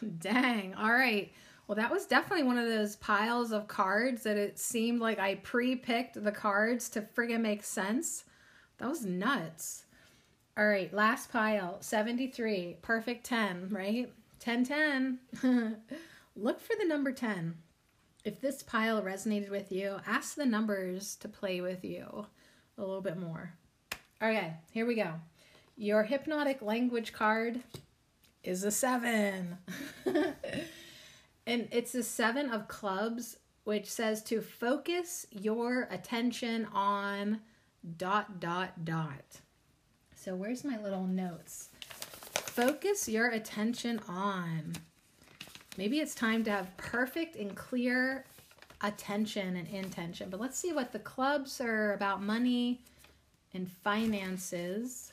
Dang. 0.18 0.74
All 0.74 0.92
right. 0.92 1.32
Well, 1.66 1.76
that 1.76 1.90
was 1.90 2.06
definitely 2.06 2.44
one 2.44 2.58
of 2.58 2.68
those 2.68 2.96
piles 2.96 3.50
of 3.50 3.66
cards 3.66 4.22
that 4.22 4.36
it 4.36 4.58
seemed 4.58 5.00
like 5.00 5.18
I 5.18 5.36
pre 5.36 5.74
picked 5.74 6.22
the 6.22 6.32
cards 6.32 6.88
to 6.90 7.02
friggin' 7.02 7.40
make 7.40 7.64
sense. 7.64 8.24
That 8.78 8.88
was 8.88 9.04
nuts. 9.04 9.84
All 10.56 10.66
right, 10.66 10.92
last 10.92 11.30
pile 11.30 11.78
73, 11.80 12.76
perfect 12.80 13.26
10, 13.26 13.68
right? 13.70 14.10
10 14.38 14.64
10. 14.64 15.18
Look 16.36 16.60
for 16.60 16.74
the 16.78 16.86
number 16.86 17.12
10. 17.12 17.56
If 18.24 18.40
this 18.40 18.62
pile 18.62 19.02
resonated 19.02 19.50
with 19.50 19.70
you, 19.70 19.96
ask 20.06 20.34
the 20.34 20.46
numbers 20.46 21.16
to 21.16 21.28
play 21.28 21.60
with 21.60 21.84
you 21.84 22.26
a 22.78 22.80
little 22.80 23.02
bit 23.02 23.18
more. 23.18 23.52
Okay, 24.22 24.54
here 24.70 24.86
we 24.86 24.94
go. 24.94 25.14
Your 25.76 26.04
hypnotic 26.04 26.62
language 26.62 27.12
card 27.12 27.60
is 28.46 28.64
a 28.64 28.70
seven. 28.70 29.58
and 31.46 31.68
it's 31.70 31.94
a 31.94 32.02
seven 32.02 32.50
of 32.50 32.68
clubs, 32.68 33.36
which 33.64 33.90
says 33.90 34.22
to 34.24 34.40
focus 34.40 35.26
your 35.30 35.88
attention 35.90 36.66
on 36.72 37.40
dot 37.96 38.40
dot 38.40 38.84
dot. 38.84 39.40
So 40.14 40.34
where's 40.34 40.64
my 40.64 40.78
little 40.80 41.06
notes? 41.06 41.68
Focus 42.32 43.08
your 43.08 43.30
attention 43.30 44.00
on. 44.08 44.72
Maybe 45.76 45.98
it's 46.00 46.14
time 46.14 46.42
to 46.44 46.50
have 46.50 46.74
perfect 46.76 47.36
and 47.36 47.54
clear 47.54 48.24
attention 48.80 49.56
and 49.56 49.68
intention. 49.68 50.30
But 50.30 50.40
let's 50.40 50.58
see 50.58 50.72
what 50.72 50.92
the 50.92 50.98
clubs 50.98 51.60
are 51.60 51.92
about 51.92 52.22
money 52.22 52.80
and 53.52 53.70
finances. 53.70 55.12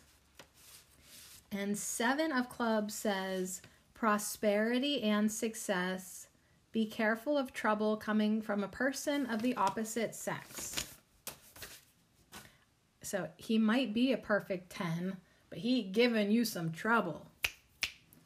And 1.55 1.77
seven 1.77 2.31
of 2.31 2.49
clubs 2.49 2.95
says 2.95 3.61
prosperity 3.93 5.03
and 5.03 5.31
success. 5.31 6.27
Be 6.71 6.85
careful 6.85 7.37
of 7.37 7.53
trouble 7.53 7.95
coming 7.95 8.41
from 8.41 8.63
a 8.63 8.67
person 8.67 9.27
of 9.27 9.43
the 9.43 9.55
opposite 9.55 10.15
sex. 10.15 10.87
So 13.03 13.27
he 13.37 13.59
might 13.59 13.93
be 13.93 14.13
a 14.13 14.17
perfect 14.17 14.71
10, 14.71 15.15
but 15.49 15.59
he 15.59 15.83
giving 15.83 16.31
you 16.31 16.43
some 16.43 16.71
trouble. 16.71 17.27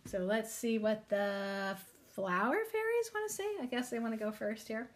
So 0.05 0.19
let's 0.19 0.53
see 0.53 0.77
what 0.77 1.09
the 1.09 1.75
flower 2.13 2.55
fairies 2.71 3.11
want 3.13 3.29
to 3.29 3.35
say. 3.35 3.47
I 3.61 3.65
guess 3.65 3.89
they 3.89 3.99
want 3.99 4.13
to 4.13 4.23
go 4.23 4.31
first 4.31 4.69
here. 4.69 4.89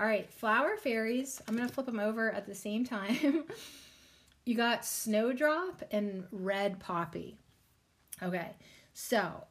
All 0.00 0.06
right, 0.06 0.30
flower 0.32 0.76
fairies. 0.78 1.42
I'm 1.46 1.56
going 1.56 1.68
to 1.68 1.74
flip 1.74 1.86
them 1.86 2.00
over 2.00 2.32
at 2.32 2.46
the 2.46 2.54
same 2.54 2.84
time. 2.86 3.44
you 4.46 4.54
got 4.54 4.86
Snowdrop 4.86 5.82
and 5.90 6.24
Red 6.30 6.80
Poppy. 6.80 7.36
Okay, 8.22 8.50
so 8.94 9.44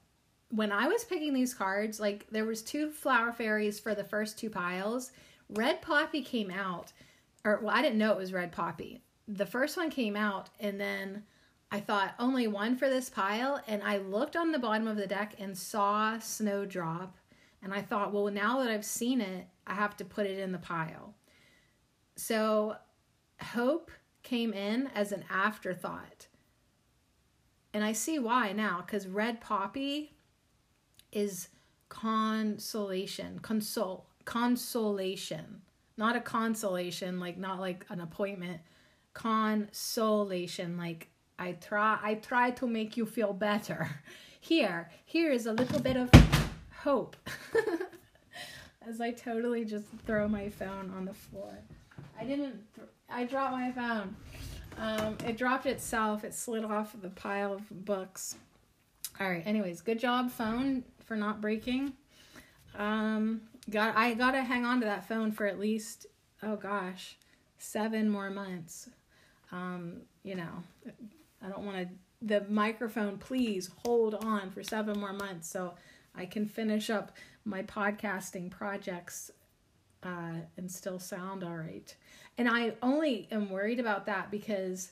when 0.50 0.72
I 0.72 0.88
was 0.88 1.04
picking 1.04 1.34
these 1.34 1.54
cards, 1.54 2.00
like 2.00 2.28
there 2.32 2.46
was 2.46 2.62
two 2.62 2.92
flower 2.92 3.32
fairies 3.32 3.80
for 3.80 3.94
the 3.94 4.04
first 4.04 4.38
two 4.38 4.50
piles. 4.50 5.12
Red 5.50 5.82
Poppy 5.82 6.22
came 6.22 6.50
out, 6.50 6.92
or 7.44 7.60
well, 7.62 7.76
I 7.76 7.82
didn't 7.82 8.00
know 8.00 8.12
it 8.12 8.18
was 8.18 8.34
Red 8.34 8.52
Poppy. 8.52 9.02
The 9.28 9.46
first 9.46 9.78
one 9.78 9.90
came 9.90 10.16
out, 10.16 10.50
and 10.60 10.80
then 10.80 11.24
I 11.72 11.80
thought 11.80 12.16
only 12.20 12.48
one 12.48 12.76
for 12.76 12.90
this 12.90 13.10
pile, 13.10 13.62
and 13.68 13.84
I 13.84 13.98
looked 13.98 14.36
on 14.36 14.52
the 14.52 14.60
bottom 14.60 14.88
of 14.88 14.98
the 14.98 15.08
deck 15.08 15.36
and 15.40 15.58
saw 15.58 16.18
Snowdrop, 16.20 17.18
and 17.62 17.74
I 17.74 17.82
thought, 17.82 18.14
well, 18.14 18.32
now 18.32 18.60
that 18.60 18.70
I've 18.70 18.86
seen 18.86 19.22
it, 19.22 19.48
I 19.68 19.74
have 19.74 19.98
to 19.98 20.06
put 20.06 20.28
it 20.28 20.40
in 20.40 20.52
the 20.52 20.60
pile. 20.60 21.16
So 22.16 22.78
Hope 23.42 23.92
came 24.24 24.54
in 24.54 24.90
as 24.96 25.12
an 25.12 25.26
afterthought. 25.30 26.28
And 27.76 27.84
I 27.84 27.92
see 27.92 28.20
why 28.20 28.54
now, 28.54 28.82
because 28.86 29.06
Red 29.06 29.42
Poppy 29.42 30.14
is 31.12 31.50
consolation, 31.90 33.40
console, 33.40 34.06
consolation, 34.24 35.62
not 35.98 36.16
a 36.16 36.22
consolation, 36.22 37.20
like 37.20 37.38
not 37.38 37.60
like 37.60 37.86
an 37.90 38.00
appointment, 38.00 38.62
consolation, 39.14 40.78
like 40.78 41.10
I 41.38 41.52
try, 41.52 42.00
I 42.02 42.14
try 42.14 42.52
to 42.52 42.66
make 42.66 42.96
you 42.96 43.06
feel 43.06 43.34
better. 43.34 43.90
Here, 44.40 44.90
here 45.06 45.32
is 45.32 45.48
a 45.48 45.54
little 45.54 45.80
bit 45.80 45.98
of 45.98 46.10
hope. 46.72 47.18
As 48.88 49.02
I 49.02 49.10
totally 49.10 49.66
just 49.66 49.88
throw 50.06 50.28
my 50.28 50.50
phone 50.50 50.94
on 50.96 51.04
the 51.06 51.14
floor. 51.16 51.58
I 52.18 52.26
didn't, 52.26 52.64
th- 52.76 52.88
I 53.10 53.24
dropped 53.26 53.54
my 53.54 53.72
phone. 53.72 54.16
Um, 54.78 55.18
it 55.26 55.38
dropped 55.38 55.66
itself. 55.66 56.24
It 56.24 56.34
slid 56.34 56.66
off 56.66 56.96
the 57.02 57.10
pile 57.10 57.54
of 57.54 57.86
books. 57.86 58.36
All 59.20 59.30
right. 59.30 59.44
Anyways, 59.46 59.82
good 59.82 60.00
job, 60.00 60.32
phone 60.32 60.84
for 61.06 61.16
not 61.16 61.42
breaking. 61.42 61.94
Um, 62.78 63.42
got 63.70 63.96
I 63.96 64.14
gotta 64.14 64.42
hang 64.42 64.66
on 64.66 64.82
to 64.82 64.86
that 64.86 65.08
phone 65.08 65.32
for 65.32 65.46
at 65.46 65.60
least 65.60 66.08
oh 66.44 66.56
gosh, 66.56 67.16
seven 67.58 68.10
more 68.10 68.30
months. 68.30 68.90
Um, 69.52 70.02
you 70.24 70.36
know, 70.36 70.64
I 71.42 71.50
don't 71.50 71.64
want 71.64 71.78
to. 71.78 71.88
The 72.22 72.46
microphone, 72.50 73.18
please 73.18 73.70
hold 73.86 74.16
on 74.16 74.50
for 74.50 74.64
seven 74.64 75.00
more 75.00 75.14
months 75.14 75.50
so 75.50 75.76
I 76.16 76.26
can 76.26 76.48
finish 76.48 76.90
up 76.90 77.16
my 77.44 77.62
podcasting 77.62 78.50
projects 78.50 79.32
uh, 80.02 80.40
and 80.58 80.72
still 80.72 81.00
sound 81.00 81.44
all 81.44 81.58
right. 81.58 81.96
And 82.38 82.50
I 82.50 82.74
only 82.82 83.28
am 83.32 83.50
worried 83.50 83.80
about 83.80 84.06
that 84.08 84.30
because, 84.30 84.92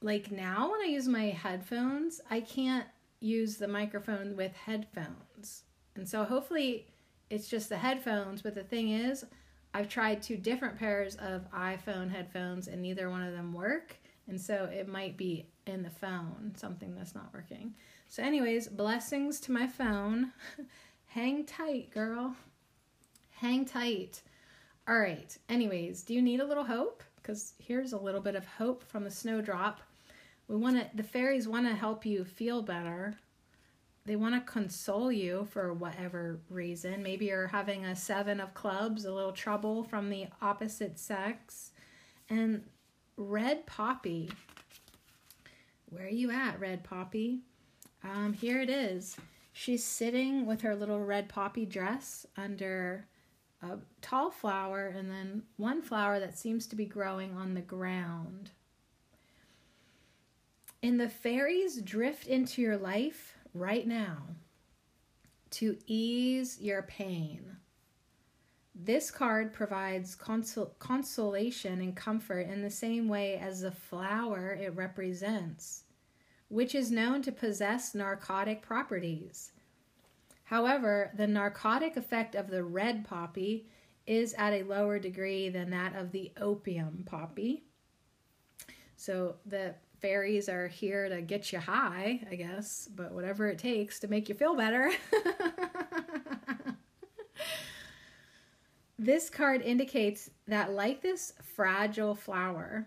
like 0.00 0.30
now, 0.30 0.70
when 0.72 0.80
I 0.80 0.86
use 0.86 1.06
my 1.06 1.26
headphones, 1.26 2.20
I 2.30 2.40
can't 2.40 2.86
use 3.20 3.56
the 3.56 3.68
microphone 3.68 4.36
with 4.36 4.52
headphones. 4.54 5.62
And 5.94 6.08
so 6.08 6.24
hopefully 6.24 6.88
it's 7.30 7.48
just 7.48 7.68
the 7.68 7.76
headphones. 7.76 8.42
But 8.42 8.54
the 8.54 8.64
thing 8.64 8.90
is, 8.90 9.24
I've 9.72 9.88
tried 9.88 10.22
two 10.22 10.36
different 10.36 10.78
pairs 10.78 11.16
of 11.16 11.50
iPhone 11.52 12.10
headphones 12.10 12.68
and 12.68 12.82
neither 12.82 13.10
one 13.10 13.22
of 13.22 13.32
them 13.32 13.52
work. 13.52 13.96
And 14.28 14.40
so 14.40 14.64
it 14.72 14.88
might 14.88 15.16
be 15.16 15.46
in 15.66 15.82
the 15.82 15.90
phone, 15.90 16.52
something 16.56 16.94
that's 16.94 17.14
not 17.14 17.32
working. 17.34 17.74
So, 18.08 18.22
anyways, 18.22 18.68
blessings 18.68 19.40
to 19.40 19.52
my 19.52 19.66
phone. 19.66 20.32
Hang 21.06 21.44
tight, 21.44 21.90
girl. 21.90 22.36
Hang 23.32 23.64
tight. 23.64 24.22
All 24.86 24.98
right. 24.98 25.36
Anyways, 25.48 26.02
do 26.02 26.12
you 26.12 26.20
need 26.20 26.40
a 26.40 26.46
little 26.46 26.64
hope? 26.64 27.02
Because 27.16 27.54
here's 27.58 27.94
a 27.94 27.98
little 27.98 28.20
bit 28.20 28.34
of 28.34 28.46
hope 28.46 28.84
from 28.84 29.04
the 29.04 29.10
snowdrop. 29.10 29.80
We 30.46 30.56
want 30.56 30.76
to, 30.76 30.94
the 30.94 31.02
fairies 31.02 31.48
want 31.48 31.66
to 31.66 31.74
help 31.74 32.04
you 32.04 32.24
feel 32.24 32.60
better. 32.60 33.16
They 34.04 34.16
want 34.16 34.34
to 34.34 34.52
console 34.52 35.10
you 35.10 35.48
for 35.50 35.72
whatever 35.72 36.38
reason. 36.50 37.02
Maybe 37.02 37.26
you're 37.26 37.46
having 37.46 37.86
a 37.86 37.96
seven 37.96 38.40
of 38.40 38.52
clubs, 38.52 39.06
a 39.06 39.12
little 39.12 39.32
trouble 39.32 39.84
from 39.84 40.10
the 40.10 40.26
opposite 40.42 40.98
sex. 40.98 41.70
And 42.28 42.64
red 43.16 43.64
poppy. 43.64 44.30
Where 45.88 46.04
are 46.04 46.10
you 46.10 46.30
at, 46.30 46.60
red 46.60 46.84
poppy? 46.84 47.40
Um, 48.02 48.34
here 48.34 48.60
it 48.60 48.68
is. 48.68 49.16
She's 49.54 49.82
sitting 49.82 50.44
with 50.44 50.60
her 50.60 50.76
little 50.76 51.00
red 51.00 51.30
poppy 51.30 51.64
dress 51.64 52.26
under 52.36 53.06
a 53.62 53.78
tall 54.02 54.30
flower 54.30 54.86
and 54.86 55.10
then 55.10 55.42
one 55.56 55.82
flower 55.82 56.20
that 56.20 56.38
seems 56.38 56.66
to 56.66 56.76
be 56.76 56.84
growing 56.84 57.36
on 57.36 57.54
the 57.54 57.60
ground. 57.60 58.50
And 60.82 61.00
the 61.00 61.08
fairies 61.08 61.80
drift 61.80 62.26
into 62.26 62.60
your 62.60 62.76
life 62.76 63.38
right 63.54 63.86
now 63.86 64.18
to 65.52 65.78
ease 65.86 66.60
your 66.60 66.82
pain. 66.82 67.56
This 68.74 69.10
card 69.10 69.52
provides 69.52 70.16
consol- 70.16 70.76
consolation 70.80 71.80
and 71.80 71.96
comfort 71.96 72.48
in 72.48 72.60
the 72.60 72.70
same 72.70 73.08
way 73.08 73.38
as 73.38 73.60
the 73.60 73.70
flower 73.70 74.50
it 74.50 74.74
represents, 74.74 75.84
which 76.48 76.74
is 76.74 76.90
known 76.90 77.22
to 77.22 77.32
possess 77.32 77.94
narcotic 77.94 78.60
properties. 78.60 79.52
However, 80.44 81.10
the 81.16 81.26
narcotic 81.26 81.96
effect 81.96 82.34
of 82.34 82.48
the 82.48 82.62
red 82.62 83.04
poppy 83.04 83.66
is 84.06 84.34
at 84.34 84.52
a 84.52 84.62
lower 84.62 84.98
degree 84.98 85.48
than 85.48 85.70
that 85.70 85.96
of 85.96 86.12
the 86.12 86.32
opium 86.36 87.02
poppy. 87.06 87.64
So 88.96 89.36
the 89.46 89.74
fairies 90.00 90.50
are 90.50 90.68
here 90.68 91.08
to 91.08 91.22
get 91.22 91.52
you 91.52 91.58
high, 91.58 92.20
I 92.30 92.34
guess, 92.34 92.88
but 92.94 93.12
whatever 93.12 93.48
it 93.48 93.58
takes 93.58 93.98
to 94.00 94.08
make 94.08 94.28
you 94.28 94.34
feel 94.34 94.54
better. 94.54 94.92
this 98.98 99.30
card 99.30 99.62
indicates 99.62 100.28
that, 100.46 100.72
like 100.72 101.00
this 101.00 101.32
fragile 101.42 102.14
flower, 102.14 102.86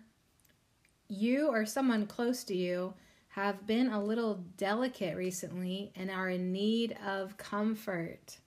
you 1.07 1.47
or 1.47 1.65
someone 1.65 2.05
close 2.05 2.43
to 2.43 2.55
you 2.55 2.93
have 3.37 3.67
been 3.67 3.89
a 3.89 4.03
little 4.03 4.43
delicate 4.57 5.15
recently 5.15 5.91
and 5.95 6.09
are 6.09 6.27
in 6.27 6.51
need 6.51 6.97
of 7.05 7.37
comfort. 7.37 8.39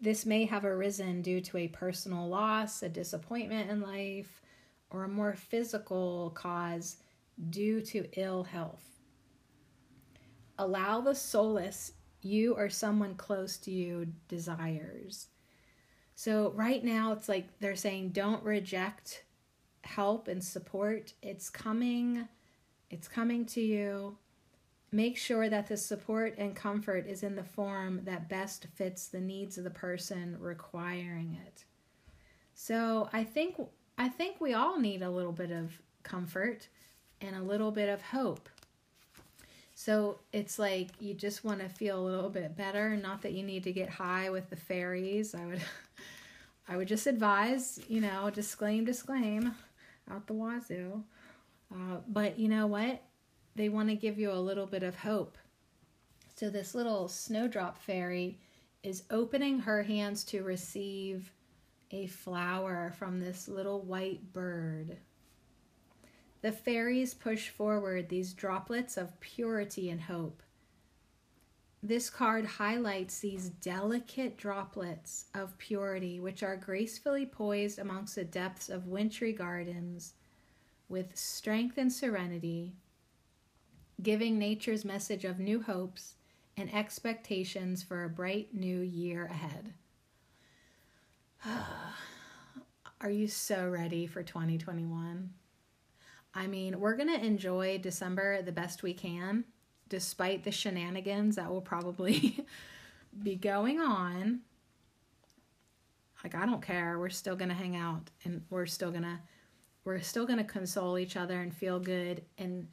This 0.00 0.24
may 0.24 0.44
have 0.44 0.64
arisen 0.64 1.22
due 1.22 1.40
to 1.40 1.56
a 1.56 1.66
personal 1.66 2.28
loss, 2.28 2.84
a 2.84 2.88
disappointment 2.88 3.68
in 3.68 3.80
life, 3.80 4.42
or 4.90 5.02
a 5.02 5.08
more 5.08 5.34
physical 5.34 6.30
cause 6.36 6.98
due 7.50 7.80
to 7.80 8.06
ill 8.16 8.44
health. 8.44 9.00
Allow 10.56 11.00
the 11.00 11.16
solace 11.16 11.90
you 12.22 12.54
or 12.54 12.68
someone 12.68 13.16
close 13.16 13.56
to 13.56 13.72
you 13.72 14.06
desires. 14.28 15.26
So, 16.14 16.52
right 16.54 16.84
now, 16.84 17.10
it's 17.10 17.28
like 17.28 17.58
they're 17.58 17.74
saying 17.74 18.10
don't 18.10 18.44
reject 18.44 19.24
help 19.82 20.28
and 20.28 20.44
support. 20.44 21.12
It's 21.22 21.50
coming, 21.50 22.28
it's 22.90 23.08
coming 23.08 23.46
to 23.46 23.60
you. 23.60 24.16
Make 24.92 25.16
sure 25.16 25.48
that 25.48 25.68
the 25.68 25.76
support 25.76 26.34
and 26.36 26.56
comfort 26.56 27.06
is 27.06 27.22
in 27.22 27.36
the 27.36 27.44
form 27.44 28.00
that 28.04 28.28
best 28.28 28.66
fits 28.74 29.06
the 29.06 29.20
needs 29.20 29.56
of 29.56 29.64
the 29.64 29.70
person 29.70 30.36
requiring 30.40 31.38
it. 31.46 31.64
So, 32.54 33.08
I 33.12 33.24
think 33.24 33.56
I 33.96 34.08
think 34.08 34.40
we 34.40 34.54
all 34.54 34.78
need 34.80 35.02
a 35.02 35.10
little 35.10 35.32
bit 35.32 35.50
of 35.50 35.80
comfort 36.02 36.68
and 37.20 37.36
a 37.36 37.42
little 37.42 37.70
bit 37.70 37.88
of 37.88 38.02
hope. 38.02 38.48
So 39.74 40.18
it's 40.32 40.58
like 40.58 40.88
you 41.00 41.14
just 41.14 41.44
want 41.44 41.60
to 41.60 41.68
feel 41.68 41.98
a 41.98 42.04
little 42.06 42.28
bit 42.28 42.56
better. 42.56 42.96
Not 42.96 43.22
that 43.22 43.32
you 43.32 43.42
need 43.42 43.64
to 43.64 43.72
get 43.72 43.88
high 43.88 44.28
with 44.28 44.50
the 44.50 44.56
fairies. 44.56 45.34
I 45.34 45.46
would, 45.46 45.62
I 46.68 46.76
would 46.76 46.88
just 46.88 47.06
advise, 47.06 47.80
you 47.88 48.00
know, 48.00 48.28
disclaim, 48.30 48.84
disclaim, 48.84 49.54
out 50.10 50.26
the 50.26 50.34
wazoo. 50.34 51.02
Uh, 51.72 51.98
but 52.08 52.38
you 52.38 52.48
know 52.48 52.66
what? 52.66 53.02
They 53.56 53.68
want 53.68 53.88
to 53.88 53.94
give 53.96 54.18
you 54.18 54.32
a 54.32 54.34
little 54.34 54.66
bit 54.66 54.82
of 54.82 54.96
hope. 54.96 55.36
So 56.36 56.50
this 56.50 56.74
little 56.74 57.08
snowdrop 57.08 57.78
fairy 57.78 58.38
is 58.82 59.02
opening 59.10 59.60
her 59.60 59.82
hands 59.82 60.24
to 60.24 60.42
receive 60.42 61.32
a 61.90 62.06
flower 62.06 62.92
from 62.98 63.20
this 63.20 63.48
little 63.48 63.82
white 63.82 64.32
bird. 64.32 64.96
The 66.42 66.52
fairies 66.52 67.12
push 67.12 67.50
forward 67.50 68.08
these 68.08 68.32
droplets 68.32 68.96
of 68.96 69.18
purity 69.20 69.90
and 69.90 70.00
hope. 70.00 70.42
this 71.82 72.10
card 72.10 72.44
highlights 72.44 73.20
these 73.20 73.48
delicate 73.48 74.36
droplets 74.36 75.26
of 75.34 75.56
purity 75.58 76.20
which 76.20 76.42
are 76.42 76.56
gracefully 76.56 77.24
poised 77.24 77.78
amongst 77.78 78.14
the 78.16 78.24
depths 78.24 78.68
of 78.68 78.86
wintry 78.86 79.32
gardens 79.32 80.12
with 80.90 81.16
strength 81.16 81.78
and 81.78 81.90
serenity, 81.92 82.74
giving 84.02 84.38
nature's 84.38 84.84
message 84.84 85.24
of 85.24 85.38
new 85.38 85.62
hopes 85.62 86.16
and 86.56 86.72
expectations 86.74 87.82
for 87.82 88.04
a 88.04 88.08
bright 88.08 88.52
new 88.52 88.80
year 88.80 89.26
ahead. 89.26 89.72
Are 93.00 93.10
you 93.10 93.28
so 93.28 93.68
ready 93.68 94.06
for 94.06 94.22
2021? 94.22 95.30
I 96.34 96.46
mean, 96.46 96.80
we're 96.80 96.96
going 96.96 97.08
to 97.08 97.24
enjoy 97.24 97.78
December 97.78 98.42
the 98.42 98.52
best 98.52 98.82
we 98.82 98.92
can, 98.92 99.44
despite 99.88 100.44
the 100.44 100.50
shenanigans 100.50 101.36
that 101.36 101.50
will 101.50 101.62
probably 101.62 102.44
be 103.22 103.36
going 103.36 103.80
on. 103.80 104.40
Like, 106.22 106.34
I 106.34 106.44
don't 106.44 106.62
care. 106.62 106.98
We're 106.98 107.08
still 107.08 107.36
going 107.36 107.48
to 107.48 107.54
hang 107.54 107.76
out 107.76 108.10
and 108.24 108.42
we're 108.50 108.66
still 108.66 108.90
going 108.90 109.04
to. 109.04 109.20
We're 109.90 109.98
still 109.98 110.24
going 110.24 110.38
to 110.38 110.44
console 110.44 110.98
each 110.98 111.16
other 111.16 111.40
and 111.40 111.52
feel 111.52 111.80
good 111.80 112.22
and 112.38 112.68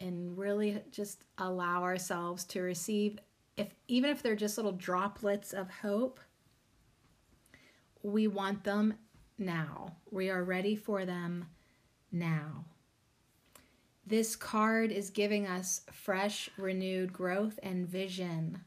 and 0.00 0.38
really 0.38 0.82
just 0.90 1.22
allow 1.36 1.82
ourselves 1.82 2.44
to 2.44 2.62
receive 2.62 3.18
if 3.58 3.74
even 3.88 4.08
if 4.08 4.22
they're 4.22 4.34
just 4.34 4.56
little 4.56 4.72
droplets 4.72 5.52
of 5.52 5.68
hope 5.68 6.18
we 8.02 8.26
want 8.26 8.64
them 8.64 8.94
now. 9.36 9.96
We 10.10 10.30
are 10.30 10.42
ready 10.42 10.74
for 10.74 11.04
them 11.04 11.44
now. 12.10 12.64
This 14.06 14.34
card 14.34 14.90
is 14.90 15.10
giving 15.10 15.46
us 15.46 15.82
fresh, 15.92 16.48
renewed 16.56 17.12
growth 17.12 17.60
and 17.62 17.86
vision. 17.86 18.62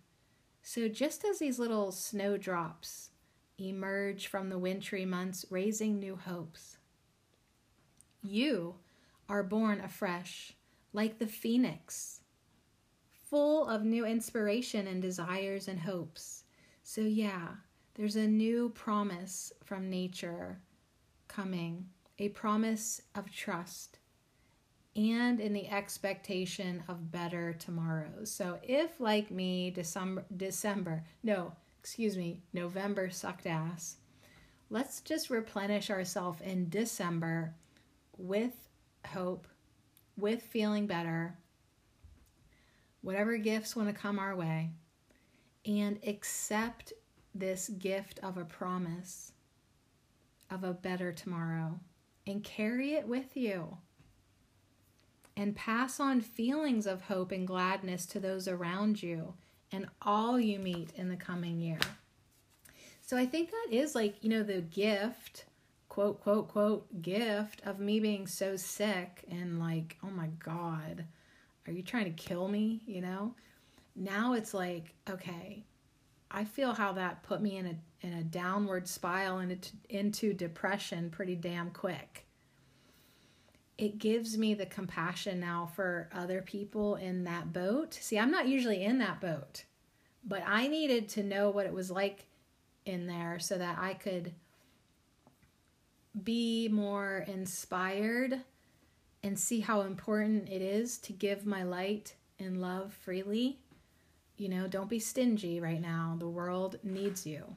So, 0.62 0.88
just 0.90 1.26
as 1.26 1.40
these 1.40 1.58
little 1.58 1.92
snowdrops 1.92 3.10
emerge 3.58 4.28
from 4.28 4.50
the 4.50 4.60
wintry 4.60 5.06
months, 5.06 5.44
raising 5.50 5.98
new 5.98 6.16
hopes, 6.16 6.78
you 8.28 8.76
are 9.30 9.44
born 9.44 9.82
afresh 9.82 10.54
like 10.94 11.20
the 11.20 11.28
phoenix, 11.28 12.22
full 13.30 13.68
of 13.68 13.84
new 13.84 14.06
inspiration 14.06 14.88
and 14.88 15.02
desires 15.02 15.68
and 15.68 15.80
hopes. 15.80 16.44
So, 16.84 17.02
yeah, 17.02 17.48
there's 17.96 18.16
a 18.16 18.28
new 18.28 18.70
promise 18.70 19.52
from 19.64 19.90
nature 19.90 20.60
coming, 21.28 21.88
a 22.20 22.30
promise 22.30 23.02
of 23.16 23.32
trust 23.32 24.00
and 24.96 25.42
in 25.42 25.52
the 25.54 25.70
expectation 25.70 26.84
of 26.88 27.12
better 27.12 27.54
tomorrows. 27.54 28.32
So 28.32 28.60
if 28.64 29.00
like 29.00 29.30
me 29.30 29.70
December 29.72 30.26
December, 30.36 31.04
no, 31.24 31.54
excuse 31.80 32.16
me, 32.16 32.42
November 32.54 33.10
sucked 33.10 33.46
ass, 33.46 33.98
let's 34.70 35.02
just 35.02 35.30
replenish 35.30 35.90
ourselves 35.90 36.42
in 36.42 36.70
December 36.70 37.54
with 38.18 38.54
hope, 39.08 39.48
with 40.18 40.42
feeling 40.42 40.88
better, 40.88 41.38
whatever 43.02 43.38
gifts 43.38 43.76
want 43.76 43.88
to 43.88 43.94
come 43.94 44.20
our 44.20 44.36
way, 44.36 44.72
and 45.66 46.00
accept 46.08 46.94
this 47.34 47.70
gift 47.70 48.20
of 48.24 48.38
a 48.38 48.46
promise 48.46 49.34
of 50.50 50.64
a 50.64 50.74
better 50.74 51.12
tomorrow 51.12 51.80
and 52.28 52.44
carry 52.44 52.94
it 52.94 53.08
with 53.08 53.36
you. 53.36 53.78
And 55.38 55.56
pass 55.56 56.00
on 56.00 56.22
feelings 56.22 56.88
of 56.88 57.02
hope 57.02 57.34
and 57.34 57.46
gladness 57.46 58.06
to 58.08 58.22
those 58.22 58.48
around 58.48 59.04
you 59.04 59.34
and 59.72 59.88
all 60.02 60.40
you 60.40 60.60
meet 60.60 60.94
in 60.96 61.10
the 61.10 61.18
coming 61.18 61.60
year. 61.60 61.80
So 63.02 63.18
I 63.18 63.26
think 63.26 63.52
that 63.52 63.68
is 63.70 63.96
like, 63.96 64.24
you 64.24 64.30
know, 64.30 64.44
the 64.44 64.62
gift, 64.62 65.46
quote, 65.96 66.20
quote, 66.22 66.50
quote, 66.50 67.02
gift 67.02 67.62
of 67.66 67.80
me 67.80 68.02
being 68.02 68.28
so 68.28 68.58
sick 68.58 69.24
and 69.32 69.62
like, 69.62 69.98
oh 70.04 70.10
my 70.10 70.28
God, 70.44 71.06
are 71.66 71.72
you 71.72 71.82
trying 71.82 72.04
to 72.04 72.12
kill 72.12 72.50
me? 72.50 72.82
You 72.86 73.00
know? 73.00 73.34
Now 73.96 74.34
it's 74.34 74.54
like, 74.54 74.94
okay, 75.10 75.64
I 76.30 76.44
feel 76.44 76.74
how 76.74 76.92
that 76.92 77.24
put 77.24 77.42
me 77.42 77.56
in 77.56 77.66
a 77.68 77.76
in 78.06 78.12
a 78.12 78.24
downward 78.24 78.90
spiral 78.90 79.38
and 79.38 79.54
into, 79.54 79.72
into 79.88 80.34
depression 80.34 81.10
pretty 81.10 81.38
damn 81.38 81.72
quick. 81.72 82.26
It 83.78 83.98
gives 83.98 84.38
me 84.38 84.54
the 84.54 84.66
compassion 84.66 85.40
now 85.40 85.72
for 85.76 86.10
other 86.14 86.42
people 86.42 86.96
in 86.96 87.24
that 87.24 87.54
boat. 87.54 87.94
See, 87.94 88.20
I'm 88.20 88.32
not 88.32 88.50
usually 88.50 88.84
in 88.84 88.98
that 88.98 89.22
boat, 89.22 89.64
but 90.26 90.44
I 90.46 90.68
needed 90.68 91.08
to 91.10 91.24
know 91.24 91.52
what 91.52 91.66
it 91.66 91.74
was 91.74 91.90
like 91.90 92.26
in 92.86 93.08
there 93.08 93.40
so 93.40 93.58
that 93.58 93.78
I 93.80 93.94
could 93.94 94.34
be 96.24 96.70
more 96.70 97.26
inspired 97.28 98.42
and 99.24 99.38
see 99.38 99.60
how 99.60 99.82
important 99.82 100.50
it 100.50 100.62
is 100.62 100.98
to 101.00 101.14
give 101.14 101.46
my 101.46 101.64
light 101.64 102.16
and 102.40 102.62
love 102.62 102.94
freely 102.94 103.60
you 104.38 104.50
know, 104.50 104.68
don't 104.68 104.90
be 104.90 105.00
stingy 105.00 105.60
right 105.60 105.82
now. 105.82 106.16
The 106.20 106.28
world 106.28 106.78
needs 106.84 107.26
you. 107.26 107.56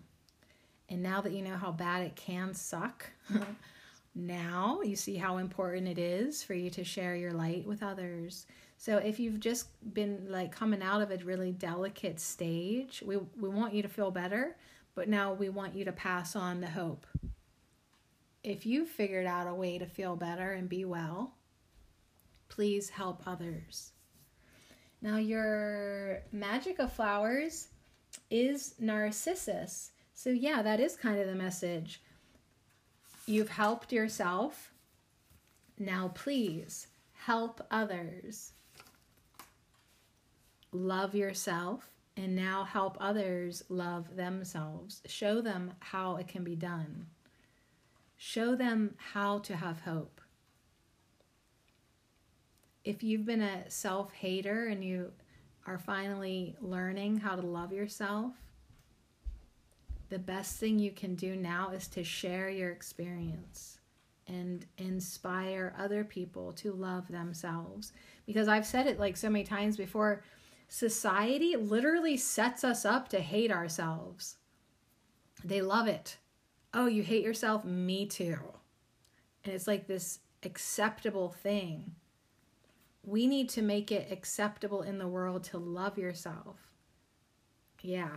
And 0.89 1.03
now 1.03 1.21
that 1.21 1.33
you 1.33 1.43
know 1.43 1.57
how 1.57 1.73
bad 1.73 2.03
it 2.03 2.17
can 2.17 2.55
suck, 2.55 3.11
now 4.15 4.81
you 4.83 4.97
see 4.97 5.17
how 5.17 5.39
important 5.39 5.89
it 5.89 5.99
is 5.99 6.43
for 6.43 6.55
you 6.55 6.71
to 6.71 6.85
share 6.85 7.17
your 7.17 7.33
light 7.33 7.67
with 7.67 7.83
others. 7.83 8.47
So 8.79 8.99
if 8.99 9.19
you've 9.19 9.41
just 9.41 9.69
been 9.93 10.27
like 10.31 10.53
coming 10.53 10.83
out 10.83 11.03
of 11.03 11.11
a 11.11 11.17
really 11.25 11.53
delicate 11.53 12.21
stage, 12.21 13.03
we 13.05 13.17
we 13.39 13.49
want 13.49 13.75
you 13.75 13.83
to 13.83 13.89
feel 13.89 14.13
better, 14.13 14.57
but 14.95 15.09
now 15.09 15.33
we 15.33 15.49
want 15.49 15.75
you 15.75 15.85
to 15.85 15.93
pass 15.93 16.37
on 16.37 16.61
the 16.61 16.71
hope. 16.71 17.07
If 18.49 18.65
you've 18.65 18.89
figured 18.89 19.27
out 19.27 19.47
a 19.47 19.53
way 19.53 19.77
to 19.77 19.85
feel 19.85 20.17
better 20.17 20.53
and 20.53 20.71
be 20.71 20.87
well, 20.87 21.35
please 22.49 22.89
help 22.89 23.25
others. 23.27 23.91
Now, 25.03 25.19
your 25.19 26.23
magic 26.33 26.79
of 26.79 26.91
flowers 26.91 27.69
is 28.31 28.75
Narcissus. 28.79 29.91
So, 30.15 30.31
yeah, 30.31 30.63
that 30.63 30.81
is 30.81 30.97
kind 30.97 31.21
of 31.21 31.27
the 31.27 31.35
message. 31.35 32.01
You've 33.27 33.51
helped 33.51 33.93
yourself. 33.93 34.73
Now, 35.79 36.11
please 36.15 36.87
help 37.13 37.61
others. 37.71 38.53
Love 40.73 41.15
yourself 41.15 41.91
and 42.17 42.35
now 42.35 42.65
help 42.65 42.97
others 42.99 43.63
love 43.69 44.17
themselves. 44.17 45.03
Show 45.05 45.43
them 45.43 45.75
how 45.81 46.17
it 46.17 46.29
can 46.29 46.45
be 46.45 46.57
done. 46.57 47.09
Show 48.19 48.55
them 48.55 48.97
how 48.99 49.39
to 49.39 49.57
have 49.57 49.81
hope 49.81 50.21
if 52.89 53.03
you've 53.03 53.27
been 53.27 53.43
a 53.43 53.69
self 53.69 54.13
hater 54.15 54.69
and 54.69 54.83
you 54.83 55.13
are 55.67 55.77
finally 55.77 56.57
learning 56.59 57.19
how 57.19 57.37
to 57.37 57.43
love 57.43 57.71
yourself, 57.71 58.33
the 60.09 60.19
best 60.19 60.57
thing 60.57 60.79
you 60.79 60.91
can 60.91 61.15
do 61.15 61.37
now 61.37 61.69
is 61.69 61.87
to 61.89 62.03
share 62.03 62.49
your 62.49 62.71
experience 62.71 63.81
and 64.27 64.65
inspire 64.79 65.75
other 65.79 66.03
people 66.03 66.53
to 66.55 66.73
love 66.73 67.07
themselves. 67.09 67.93
Because 68.27 68.49
I've 68.49 68.65
said 68.65 68.87
it 68.87 68.99
like 68.99 69.19
so 69.19 69.29
many 69.29 69.45
times 69.45 69.77
before 69.77 70.23
society 70.69 71.57
literally 71.57 72.17
sets 72.17 72.65
us 72.65 72.87
up 72.87 73.09
to 73.09 73.21
hate 73.21 73.53
ourselves. 73.53 74.39
They 75.45 75.61
love 75.61 75.89
it. 75.89 76.17
Oh, 76.75 76.87
you 76.87 77.03
hate 77.03 77.25
yourself? 77.25 77.65
Me 77.65 78.07
too. 78.07 78.39
And 79.45 79.55
it's 79.55 79.67
like 79.67 79.87
this 79.87 80.21
acceptable 80.43 81.31
thing 81.31 81.95
we 83.09 83.27
need 83.27 83.49
to 83.49 83.63
make 83.63 83.91
it 83.91 84.13
acceptable 84.13 84.83
in 84.83 84.99
the 84.99 85.09
world 85.09 85.43
to 85.43 85.59
love 85.59 85.97
yourself. 85.97 86.57
Yeah. 87.81 88.11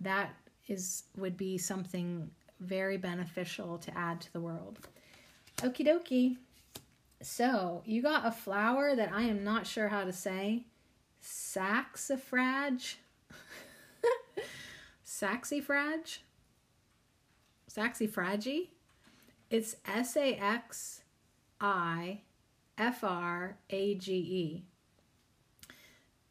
That 0.00 0.30
is 0.66 1.04
would 1.16 1.36
be 1.36 1.56
something 1.56 2.30
very 2.60 2.96
beneficial 2.96 3.78
to 3.78 3.96
add 3.96 4.20
to 4.22 4.32
the 4.32 4.40
world. 4.40 4.80
Okie 5.58 5.86
dokie. 5.86 6.36
So, 7.20 7.82
you 7.84 8.02
got 8.02 8.26
a 8.26 8.32
flower 8.32 8.96
that 8.96 9.12
I 9.12 9.22
am 9.22 9.44
not 9.44 9.64
sure 9.64 9.88
how 9.88 10.02
to 10.02 10.12
say. 10.12 10.64
Saxifrage. 11.22 12.96
Saxifrage. 15.06 16.18
Saxifrage. 17.74 18.68
It's 19.50 19.76
S 19.86 20.16
A 20.16 20.34
X 20.34 21.02
I 21.60 22.20
F 22.76 23.04
R 23.04 23.56
A 23.70 23.94
G 23.94 24.12
E. 24.14 24.64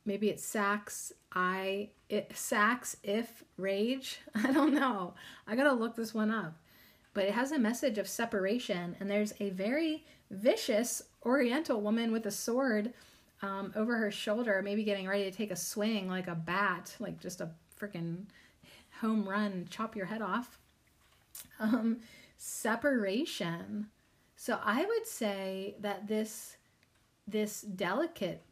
Maybe 0.05 0.30
it's 0.30 0.43
Sax 0.43 1.13
I 1.34 1.89
it, 2.09 2.31
Sax 2.35 2.97
if 3.03 3.43
rage. 3.57 4.19
I 4.35 4.51
don't 4.51 4.73
know. 4.73 5.13
I 5.47 5.55
gotta 5.55 5.73
look 5.73 5.95
this 5.95 6.13
one 6.13 6.31
up. 6.31 6.57
But 7.13 7.26
it 7.26 7.34
has 7.34 7.51
a 7.51 7.59
message 7.59 7.97
of 7.97 8.07
separation, 8.07 8.95
and 8.99 9.09
there's 9.09 9.34
a 9.39 9.49
very 9.49 10.05
vicious 10.30 11.03
Oriental 11.26 11.81
woman 11.81 12.11
with 12.11 12.26
a 12.26 12.31
sword 12.31 12.93
um, 13.41 13.73
over 13.76 13.97
her 13.97 14.09
shoulder, 14.11 14.61
maybe 14.63 14.84
getting 14.84 15.07
ready 15.07 15.23
to 15.23 15.31
take 15.31 15.51
a 15.51 15.55
swing 15.55 16.07
like 16.07 16.27
a 16.27 16.35
bat, 16.35 16.95
like 16.99 17.19
just 17.19 17.41
a 17.41 17.49
freaking 17.80 18.26
home 19.01 19.27
run, 19.27 19.68
chop 19.69 19.95
your 19.95 20.05
head 20.05 20.22
off. 20.22 20.60
Um, 21.59 21.99
separation. 22.38 23.88
So 24.35 24.59
I 24.63 24.84
would 24.84 25.05
say 25.05 25.76
that 25.80 26.07
this 26.07 26.57
this 27.27 27.61
delicate 27.61 28.43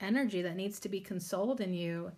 energy 0.00 0.40
that 0.42 0.56
needs 0.56 0.78
to 0.80 0.88
be 0.88 1.00
consoled 1.00 1.60
in 1.60 1.74
you, 1.74 2.12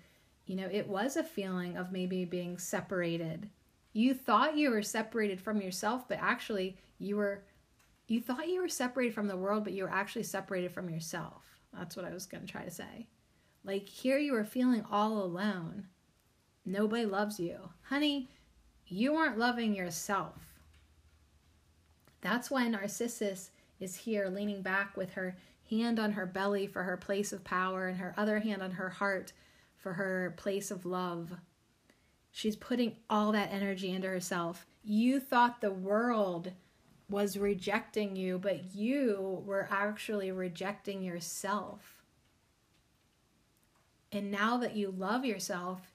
you 0.44 0.54
know, 0.54 0.68
it 0.70 0.86
was 0.86 1.16
a 1.16 1.24
feeling 1.24 1.76
of 1.76 1.90
maybe 1.90 2.24
being 2.24 2.58
separated. 2.58 3.48
You 3.92 4.12
thought 4.12 4.58
you 4.58 4.70
were 4.70 4.82
separated 4.82 5.40
from 5.40 5.62
yourself, 5.62 6.06
but 6.06 6.18
actually 6.20 6.76
you 6.98 7.16
were 7.16 7.44
you 8.08 8.20
thought 8.20 8.48
you 8.48 8.60
were 8.60 8.68
separated 8.68 9.14
from 9.14 9.26
the 9.26 9.36
world, 9.36 9.64
but 9.64 9.72
you 9.72 9.82
were 9.82 9.90
actually 9.90 10.22
separated 10.22 10.70
from 10.70 10.90
yourself. 10.90 11.42
That's 11.72 11.96
what 11.96 12.04
I 12.04 12.12
was 12.12 12.26
going 12.26 12.44
to 12.44 12.52
try 12.52 12.64
to 12.64 12.70
say. 12.70 13.08
Like 13.64 13.88
here 13.88 14.18
you 14.18 14.32
were 14.32 14.44
feeling 14.44 14.84
all 14.90 15.22
alone. 15.22 15.86
Nobody 16.64 17.06
loves 17.06 17.40
you. 17.40 17.70
Honey, 17.82 18.28
you 18.86 19.14
aren't 19.16 19.38
loving 19.38 19.74
yourself. 19.74 20.34
That's 22.20 22.50
why 22.50 22.68
Narcissus 22.68 23.50
is 23.78 23.96
here 23.96 24.28
leaning 24.28 24.62
back 24.62 24.96
with 24.96 25.12
her 25.12 25.36
hand 25.70 25.98
on 25.98 26.12
her 26.12 26.26
belly 26.26 26.66
for 26.66 26.84
her 26.84 26.96
place 26.96 27.32
of 27.32 27.44
power 27.44 27.88
and 27.88 27.98
her 27.98 28.14
other 28.16 28.38
hand 28.38 28.62
on 28.62 28.72
her 28.72 28.88
heart 28.88 29.32
for 29.76 29.94
her 29.94 30.34
place 30.36 30.70
of 30.70 30.86
love. 30.86 31.32
She's 32.30 32.56
putting 32.56 32.96
all 33.08 33.32
that 33.32 33.52
energy 33.52 33.92
into 33.92 34.08
herself. 34.08 34.66
You 34.84 35.20
thought 35.20 35.60
the 35.60 35.72
world 35.72 36.52
was 37.08 37.38
rejecting 37.38 38.16
you, 38.16 38.38
but 38.38 38.74
you 38.74 39.42
were 39.46 39.68
actually 39.70 40.30
rejecting 40.32 41.02
yourself. 41.02 42.02
And 44.12 44.30
now 44.30 44.56
that 44.58 44.76
you 44.76 44.94
love 44.96 45.24
yourself, 45.24 45.92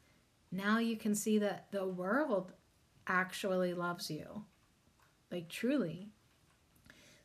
now 0.51 0.79
you 0.79 0.95
can 0.97 1.15
see 1.15 1.37
that 1.39 1.67
the 1.71 1.85
world 1.85 2.53
actually 3.07 3.73
loves 3.73 4.09
you. 4.09 4.45
Like 5.31 5.49
truly. 5.49 6.09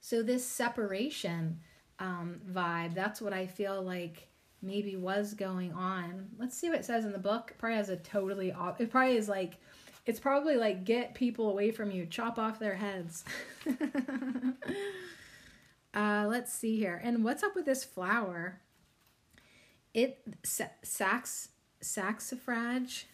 So, 0.00 0.22
this 0.22 0.46
separation 0.46 1.60
um, 1.98 2.40
vibe, 2.48 2.94
that's 2.94 3.20
what 3.20 3.32
I 3.32 3.46
feel 3.46 3.82
like 3.82 4.28
maybe 4.62 4.96
was 4.96 5.34
going 5.34 5.72
on. 5.72 6.28
Let's 6.38 6.56
see 6.56 6.68
what 6.68 6.78
it 6.78 6.84
says 6.84 7.04
in 7.04 7.12
the 7.12 7.18
book. 7.18 7.50
It 7.52 7.58
probably 7.58 7.76
has 7.76 7.88
a 7.88 7.96
totally, 7.96 8.54
it 8.78 8.90
probably 8.90 9.16
is 9.16 9.28
like, 9.28 9.58
it's 10.04 10.20
probably 10.20 10.56
like 10.56 10.84
get 10.84 11.14
people 11.14 11.50
away 11.50 11.70
from 11.70 11.90
you, 11.90 12.06
chop 12.06 12.38
off 12.38 12.58
their 12.58 12.76
heads. 12.76 13.24
uh, 15.94 16.26
let's 16.28 16.52
see 16.52 16.76
here. 16.76 17.00
And 17.02 17.24
what's 17.24 17.42
up 17.42 17.54
with 17.54 17.64
this 17.64 17.84
flower? 17.84 18.60
It, 19.94 20.20
sax, 20.44 21.48
saxifrage, 21.82 23.04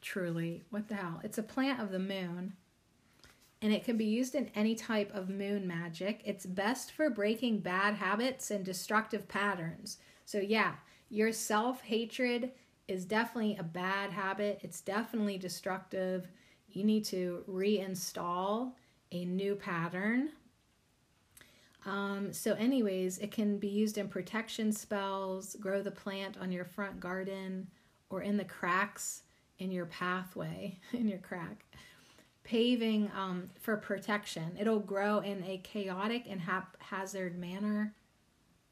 truly, 0.00 0.64
what 0.70 0.88
the 0.88 0.94
hell? 0.94 1.20
It's 1.24 1.38
a 1.38 1.42
plant 1.42 1.80
of 1.80 1.90
the 1.90 1.98
moon 1.98 2.54
and 3.60 3.72
it 3.72 3.84
can 3.84 3.96
be 3.96 4.04
used 4.04 4.34
in 4.34 4.50
any 4.54 4.74
type 4.74 5.12
of 5.14 5.28
moon 5.28 5.66
magic. 5.66 6.20
It's 6.24 6.46
best 6.46 6.92
for 6.92 7.10
breaking 7.10 7.60
bad 7.60 7.94
habits 7.94 8.50
and 8.50 8.64
destructive 8.64 9.26
patterns. 9.26 9.98
So, 10.24 10.38
yeah, 10.38 10.74
your 11.08 11.32
self 11.32 11.82
hatred 11.82 12.52
is 12.86 13.04
definitely 13.04 13.56
a 13.58 13.64
bad 13.64 14.10
habit, 14.10 14.60
it's 14.62 14.80
definitely 14.80 15.38
destructive. 15.38 16.28
You 16.70 16.84
need 16.84 17.04
to 17.06 17.44
reinstall 17.48 18.72
a 19.10 19.24
new 19.24 19.54
pattern. 19.54 20.30
Um, 21.86 22.32
so, 22.32 22.52
anyways, 22.54 23.18
it 23.18 23.32
can 23.32 23.58
be 23.58 23.68
used 23.68 23.98
in 23.98 24.08
protection 24.08 24.72
spells, 24.72 25.56
grow 25.56 25.82
the 25.82 25.90
plant 25.90 26.36
on 26.38 26.52
your 26.52 26.64
front 26.64 27.00
garden, 27.00 27.68
or 28.10 28.22
in 28.22 28.36
the 28.36 28.44
cracks 28.44 29.22
in 29.58 29.70
your 29.70 29.86
pathway, 29.86 30.78
in 30.92 31.08
your 31.08 31.18
crack 31.18 31.64
paving 32.48 33.10
um, 33.14 33.50
for 33.60 33.76
protection. 33.76 34.56
It'll 34.58 34.78
grow 34.78 35.18
in 35.18 35.44
a 35.44 35.58
chaotic 35.58 36.24
and 36.26 36.40
haphazard 36.40 37.38
manner. 37.38 37.94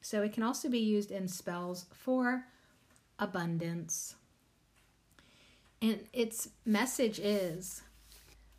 So 0.01 0.23
it 0.23 0.33
can 0.33 0.43
also 0.43 0.71
be 0.71 0.79
used 0.79 1.11
in 1.11 1.29
spells 1.29 1.85
for 1.93 2.45
abundance. 3.19 4.17
And 5.83 6.07
its 6.15 6.49
message 6.65 7.19
is 7.19 7.83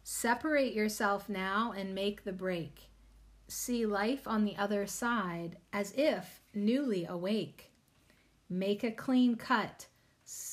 separate 0.03 0.73
yourself 0.73 1.27
now 1.27 1.73
and 1.75 1.95
make 1.95 2.23
the 2.23 2.31
break. 2.31 2.91
See 3.47 3.87
life 3.87 4.27
on 4.27 4.45
the 4.45 4.55
other 4.55 4.85
side 4.85 5.57
as 5.73 5.93
if 5.97 6.41
newly 6.53 7.05
awake. 7.05 7.71
Make 8.49 8.83
a 8.83 8.91
clean 8.91 9.35
cut, 9.35 9.87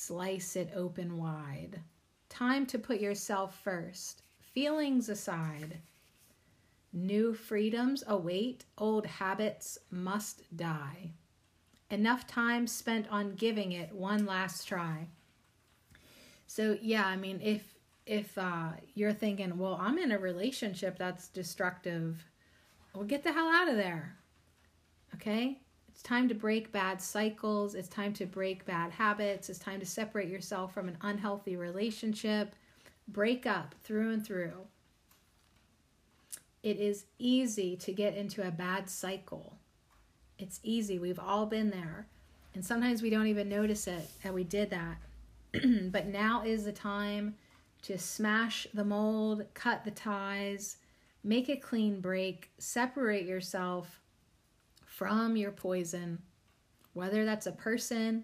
slice 0.07 0.57
it 0.57 0.71
open 0.75 1.17
wide. 1.17 1.81
Time 2.29 2.67
to 2.67 2.79
put 2.79 3.01
yourself 3.01 3.59
first. 3.63 4.23
Feelings 4.39 5.09
aside, 5.09 5.79
new 6.93 7.33
freedoms 7.33 8.05
await, 8.07 8.65
old 8.77 9.07
habits 9.07 9.79
must 9.91 10.57
die. 10.57 11.13
Enough 11.91 12.27
time 12.27 12.67
spent 12.67 13.07
on 13.11 13.35
giving 13.35 13.73
it 13.73 13.93
one 13.93 14.27
last 14.27 14.69
try. 14.69 15.09
So 16.47 16.77
yeah, 16.81 17.07
I 17.07 17.17
mean 17.17 17.41
if 17.43 17.75
if 18.07 18.37
uh, 18.37 18.73
you're 18.95 19.15
thinking, 19.15 19.57
well, 19.57 19.79
I'm 19.81 19.97
in 19.97 20.13
a 20.13 20.19
relationship 20.19 20.99
that's 20.99 21.29
destructive, 21.29 22.23
well, 22.95 23.05
get 23.05 23.25
the 23.25 23.33
hell 23.33 23.49
out 23.49 23.69
of 23.69 23.77
there. 23.77 24.19
Okay? 25.15 25.61
It's 25.95 26.03
time 26.03 26.27
to 26.29 26.35
break 26.35 26.73
bad 26.73 27.01
cycles. 27.01 27.77
It's 27.77 27.87
time 27.87 28.13
to 28.15 28.27
break 28.27 28.67
bad 28.67 28.91
habits. 28.91 29.49
It's 29.49 29.61
time 29.61 29.79
to 29.79 29.87
separate 29.87 30.29
yourself 30.29 30.75
from 30.75 30.89
an 30.89 30.99
unhealthy 31.01 31.55
relationship 31.55 32.57
break 33.07 33.47
up 33.47 33.77
through 33.85 34.13
and 34.13 34.27
through. 34.27 34.67
It 36.65 36.79
is 36.79 37.05
easy 37.19 37.77
to 37.77 37.93
get 37.93 38.17
into 38.17 38.47
a 38.47 38.51
bad 38.51 38.91
cycle. 38.91 39.59
It's 40.37 40.59
easy. 40.65 40.99
We've 40.99 41.21
all 41.21 41.47
been 41.47 41.71
there. 41.71 42.09
And 42.55 42.65
sometimes 42.65 43.01
we 43.01 43.11
don't 43.11 43.29
even 43.29 43.49
notice 43.49 43.87
it 43.87 44.11
that 44.25 44.35
we 44.35 44.43
did 44.43 44.71
that. 44.71 44.97
but 45.93 46.07
now 46.07 46.43
is 46.45 46.65
the 46.65 46.73
time 46.73 47.37
to 47.83 47.99
smash 47.99 48.67
the 48.75 48.85
mold, 48.85 49.45
cut 49.55 49.85
the 49.85 49.93
ties, 49.93 50.79
make 51.23 51.49
a 51.49 51.57
clean 51.57 52.01
break, 52.01 52.51
separate 52.59 53.27
yourself 53.27 54.01
from 54.97 55.37
your 55.37 55.51
poison, 55.51 56.23
whether 56.93 57.25
that's 57.25 57.47
a 57.47 57.53
person, 57.53 58.23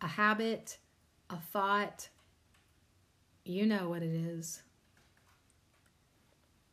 a 0.00 0.08
habit, 0.08 0.78
a 1.30 1.36
thought, 1.36 2.08
you 3.44 3.66
know 3.66 3.88
what 3.88 4.02
it 4.02 4.12
is. 4.12 4.62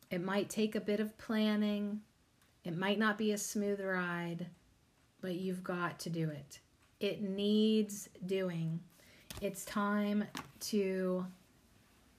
It 0.09 0.23
might 0.23 0.49
take 0.49 0.73
a 0.75 0.81
bit 0.81 0.99
of 0.99 1.15
planning. 1.19 2.01
It 2.63 2.75
might 2.75 2.97
not 2.97 3.19
be 3.19 3.31
a 3.31 3.37
smooth 3.37 3.81
ride, 3.81 4.47
but 5.21 5.35
you've 5.35 5.63
got 5.63 5.99
to 5.99 6.09
do 6.09 6.29
it. 6.29 6.59
It 6.99 7.21
needs 7.21 8.09
doing. 8.25 8.79
It's 9.41 9.63
time 9.65 10.23
to 10.71 11.25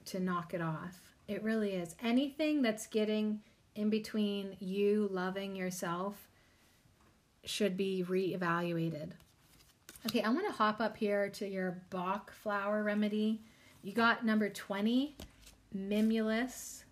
to 0.07 0.21
knock 0.21 0.55
it 0.55 0.61
off. 0.61 1.01
It 1.27 1.43
really 1.43 1.73
is. 1.73 1.97
Anything 2.03 2.63
that's 2.63 2.87
getting 2.87 3.41
in 3.75 3.91
between 3.91 4.57
you 4.61 5.09
loving 5.11 5.57
yourself 5.57 6.29
should 7.49 7.77
be 7.77 8.05
reevaluated. 8.09 9.11
Okay, 10.07 10.23
I 10.23 10.29
want 10.29 10.47
to 10.47 10.53
hop 10.53 10.81
up 10.81 10.97
here 10.97 11.31
to 11.31 11.49
your 11.49 11.79
Bach 11.91 12.33
flower 12.33 12.83
remedy. 12.83 13.41
You 13.83 13.93
got 13.93 14.25
number 14.25 14.49
20, 14.49 15.17
Mimulus. 15.75 16.85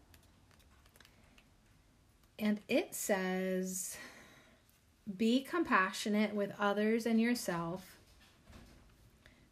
And 2.39 2.59
it 2.69 2.95
says, 2.95 3.97
be 5.16 5.43
compassionate 5.43 6.35
with 6.35 6.53
others 6.59 7.07
and 7.07 7.20
yourself. 7.20 7.99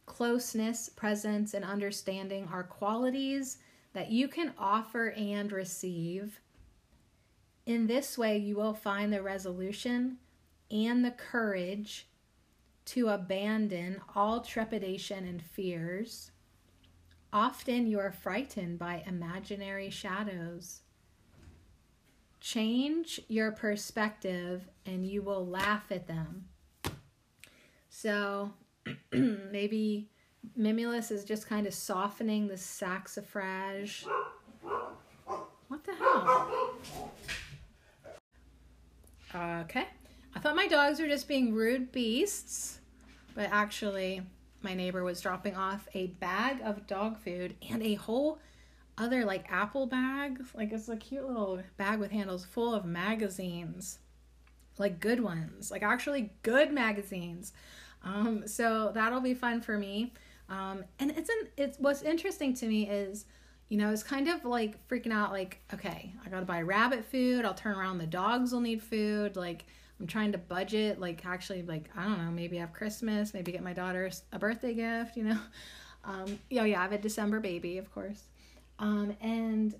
Closeness, 0.06 0.88
presence, 0.88 1.54
and 1.54 1.64
understanding 1.64 2.48
are 2.52 2.62
qualities 2.62 3.58
that 3.92 4.10
you 4.10 4.26
can 4.28 4.52
offer 4.58 5.08
and 5.16 5.52
receive. 5.52 6.40
In 7.66 7.86
this 7.86 8.16
way, 8.16 8.38
you 8.38 8.56
will 8.56 8.74
find 8.74 9.12
the 9.12 9.22
resolution 9.22 10.18
and 10.70 11.04
the 11.04 11.10
courage 11.10 12.08
to 12.86 13.08
abandon 13.08 14.00
all 14.14 14.40
trepidation 14.40 15.26
and 15.26 15.42
fears 15.42 16.30
Often 17.32 17.86
you 17.86 18.00
are 18.00 18.10
frightened 18.10 18.78
by 18.78 19.04
imaginary 19.06 19.88
shadows. 19.90 20.80
Change 22.40 23.20
your 23.28 23.52
perspective 23.52 24.68
and 24.84 25.06
you 25.06 25.22
will 25.22 25.46
laugh 25.46 25.92
at 25.92 26.08
them. 26.08 26.46
So 27.88 28.52
maybe 29.12 30.10
Mimulus 30.58 31.12
is 31.12 31.24
just 31.24 31.46
kind 31.46 31.68
of 31.68 31.74
softening 31.74 32.48
the 32.48 32.54
saxifrage. 32.54 34.06
What 35.68 35.84
the 35.84 35.94
hell? 35.94 37.12
Okay. 39.62 39.86
I 40.34 40.38
thought 40.38 40.56
my 40.56 40.68
dogs 40.68 41.00
were 41.00 41.08
just 41.08 41.28
being 41.28 41.52
rude 41.52 41.92
beasts, 41.92 42.80
but 43.34 43.48
actually, 43.50 44.22
my 44.62 44.74
neighbor 44.74 45.02
was 45.02 45.20
dropping 45.20 45.56
off 45.56 45.88
a 45.94 46.08
bag 46.08 46.60
of 46.62 46.86
dog 46.86 47.18
food 47.18 47.54
and 47.70 47.82
a 47.82 47.94
whole 47.94 48.38
other 48.98 49.24
like 49.24 49.50
apple 49.50 49.86
bag. 49.86 50.40
Like 50.54 50.72
it's 50.72 50.88
a 50.88 50.96
cute 50.96 51.26
little 51.26 51.60
bag 51.76 51.98
with 51.98 52.10
handles 52.10 52.44
full 52.44 52.74
of 52.74 52.84
magazines, 52.84 53.98
like 54.78 55.00
good 55.00 55.20
ones, 55.20 55.70
like 55.70 55.82
actually 55.82 56.30
good 56.42 56.72
magazines. 56.72 57.52
Um, 58.04 58.46
so 58.46 58.92
that'll 58.94 59.20
be 59.20 59.34
fun 59.34 59.60
for 59.60 59.76
me. 59.78 60.12
Um, 60.48 60.84
and 60.98 61.10
it's 61.12 61.28
an 61.28 61.48
it's 61.56 61.78
what's 61.78 62.02
interesting 62.02 62.54
to 62.54 62.66
me 62.66 62.88
is 62.88 63.24
you 63.68 63.78
know, 63.78 63.92
it's 63.92 64.02
kind 64.02 64.28
of 64.28 64.44
like 64.44 64.86
freaking 64.88 65.12
out 65.12 65.30
like, 65.30 65.60
okay, 65.72 66.12
I 66.26 66.28
gotta 66.28 66.44
buy 66.44 66.60
rabbit 66.60 67.04
food, 67.04 67.44
I'll 67.44 67.54
turn 67.54 67.76
around, 67.76 67.98
the 67.98 68.06
dogs 68.06 68.52
will 68.52 68.60
need 68.60 68.82
food, 68.82 69.36
like 69.36 69.64
I'm 70.00 70.06
trying 70.06 70.32
to 70.32 70.38
budget, 70.38 70.98
like 70.98 71.24
actually, 71.26 71.62
like 71.62 71.90
I 71.94 72.04
don't 72.04 72.24
know, 72.24 72.30
maybe 72.30 72.56
have 72.56 72.72
Christmas, 72.72 73.34
maybe 73.34 73.52
get 73.52 73.62
my 73.62 73.74
daughter 73.74 74.10
a 74.32 74.38
birthday 74.38 74.74
gift, 74.74 75.16
you 75.16 75.24
know. 75.24 75.38
Um, 76.02 76.38
oh 76.58 76.64
yeah, 76.64 76.78
I 76.78 76.82
have 76.84 76.92
a 76.92 76.98
December 76.98 77.40
baby, 77.40 77.76
of 77.76 77.92
course. 77.92 78.22
Um, 78.78 79.14
and 79.20 79.74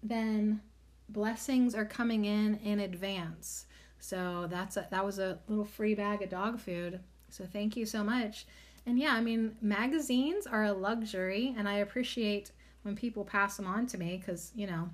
then 0.00 0.60
blessings 1.08 1.74
are 1.74 1.84
coming 1.84 2.24
in 2.24 2.60
in 2.62 2.78
advance. 2.78 3.66
So 3.98 4.46
that's 4.48 4.76
a, 4.76 4.86
that 4.92 5.04
was 5.04 5.18
a 5.18 5.40
little 5.48 5.64
free 5.64 5.96
bag 5.96 6.22
of 6.22 6.30
dog 6.30 6.60
food. 6.60 7.00
So 7.30 7.44
thank 7.52 7.76
you 7.76 7.84
so 7.84 8.04
much. 8.04 8.46
And 8.86 8.96
yeah, 8.96 9.14
I 9.14 9.20
mean, 9.20 9.56
magazines 9.60 10.46
are 10.46 10.66
a 10.66 10.72
luxury, 10.72 11.52
and 11.58 11.68
I 11.68 11.78
appreciate 11.78 12.52
when 12.82 12.94
people 12.94 13.24
pass 13.24 13.56
them 13.56 13.66
on 13.66 13.86
to 13.88 13.98
me 13.98 14.22
because 14.24 14.52
you 14.54 14.68
know 14.68 14.88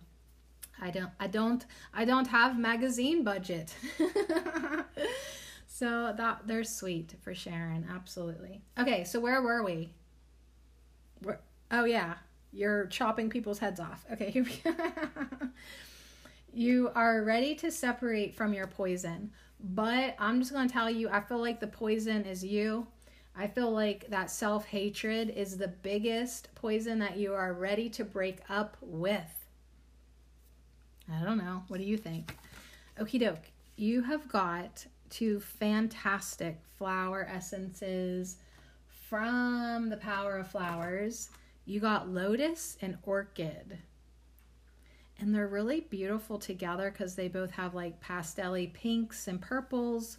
I 0.83 0.91
don't 0.91 1.11
I 1.21 1.29
don't 1.29 1.65
I 1.95 2.05
don't 2.05 2.27
have 2.27 2.59
magazine 2.59 3.23
budget. 3.23 3.73
so 5.69 6.13
that 6.17 6.41
they're 6.47 6.65
sweet 6.65 7.15
for 7.23 7.35
Sharon, 7.35 7.87
absolutely. 7.89 8.63
Okay, 8.77 9.05
so 9.05 9.21
where 9.21 9.41
were 9.41 9.63
we? 9.63 9.93
We're, 11.23 11.39
oh 11.71 11.85
yeah, 11.85 12.15
you're 12.51 12.87
chopping 12.87 13.31
people's 13.31 13.61
heads 13.61 13.79
off. 13.79 14.05
Okay, 14.13 14.45
you 16.53 16.91
are 16.97 17.23
ready 17.23 17.55
to 17.55 17.71
separate 17.71 18.35
from 18.35 18.53
your 18.53 18.67
poison, 18.67 19.31
but 19.61 20.17
I'm 20.19 20.41
just 20.41 20.53
going 20.53 20.67
to 20.67 20.73
tell 20.73 20.91
you 20.91 21.09
I 21.09 21.21
feel 21.21 21.39
like 21.39 21.61
the 21.61 21.69
poison 21.69 22.25
is 22.25 22.45
you. 22.45 22.89
I 23.37 23.47
feel 23.47 23.71
like 23.71 24.11
that 24.11 24.33
self 24.33 24.67
hatred 24.67 25.31
is 25.31 25.57
the 25.57 25.69
biggest 25.69 26.53
poison 26.57 26.99
that 26.99 27.17
you 27.17 27.35
are 27.35 27.53
ready 27.53 27.89
to 27.91 28.05
break 28.05 28.41
up 28.51 28.77
with. 28.81 29.42
I 31.11 31.25
don't 31.25 31.39
know. 31.39 31.63
What 31.69 31.79
do 31.79 31.85
you 31.85 31.97
think? 31.97 32.37
Okie 32.99 33.21
doke. 33.21 33.51
You 33.77 34.03
have 34.03 34.29
got 34.29 34.87
two 35.11 35.41
fantastic 35.41 36.61
flower 36.79 37.27
essences 37.31 38.37
from 39.09 39.89
the 39.89 39.97
Power 39.97 40.39
of 40.39 40.49
Flowers. 40.49 41.31
You 41.65 41.81
got 41.81 42.09
Lotus 42.09 42.77
and 42.81 42.99
Orchid. 43.03 43.79
And 45.19 45.35
they're 45.35 45.49
really 45.49 45.81
beautiful 45.81 46.39
together 46.39 46.91
because 46.91 47.15
they 47.15 47.29
both 47.29 47.53
have 47.53 47.75
like 47.75 48.03
pastelly 48.03 48.73
pinks 48.73 49.29
and 49.29 49.41
purples. 49.41 50.19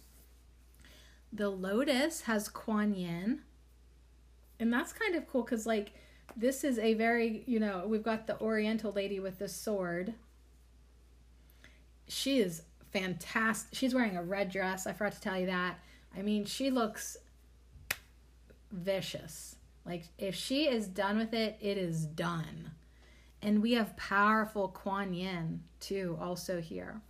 The 1.32 1.48
Lotus 1.48 2.22
has 2.22 2.48
Kuan 2.48 2.94
Yin. 2.94 3.40
And 4.60 4.72
that's 4.72 4.92
kind 4.92 5.16
of 5.16 5.26
cool 5.26 5.42
because, 5.42 5.66
like, 5.66 5.92
this 6.36 6.62
is 6.62 6.78
a 6.78 6.94
very, 6.94 7.42
you 7.46 7.58
know, 7.58 7.84
we've 7.86 8.04
got 8.04 8.26
the 8.26 8.40
Oriental 8.40 8.92
lady 8.92 9.18
with 9.18 9.38
the 9.38 9.48
sword 9.48 10.14
she 12.08 12.38
is 12.38 12.62
fantastic. 12.92 13.76
She's 13.76 13.94
wearing 13.94 14.16
a 14.16 14.22
red 14.22 14.50
dress. 14.50 14.86
I 14.86 14.92
forgot 14.92 15.12
to 15.14 15.20
tell 15.20 15.38
you 15.38 15.46
that. 15.46 15.78
I 16.16 16.22
mean, 16.22 16.44
she 16.44 16.70
looks 16.70 17.16
vicious. 18.70 19.56
Like 19.84 20.04
if 20.18 20.34
she 20.34 20.64
is 20.64 20.86
done 20.86 21.18
with 21.18 21.34
it, 21.34 21.56
it 21.60 21.76
is 21.76 22.06
done. 22.06 22.70
And 23.42 23.60
we 23.60 23.72
have 23.72 23.96
powerful 23.96 24.68
Kuan 24.68 25.12
Yin 25.12 25.62
too, 25.80 26.16
also 26.20 26.60
here. 26.60 27.00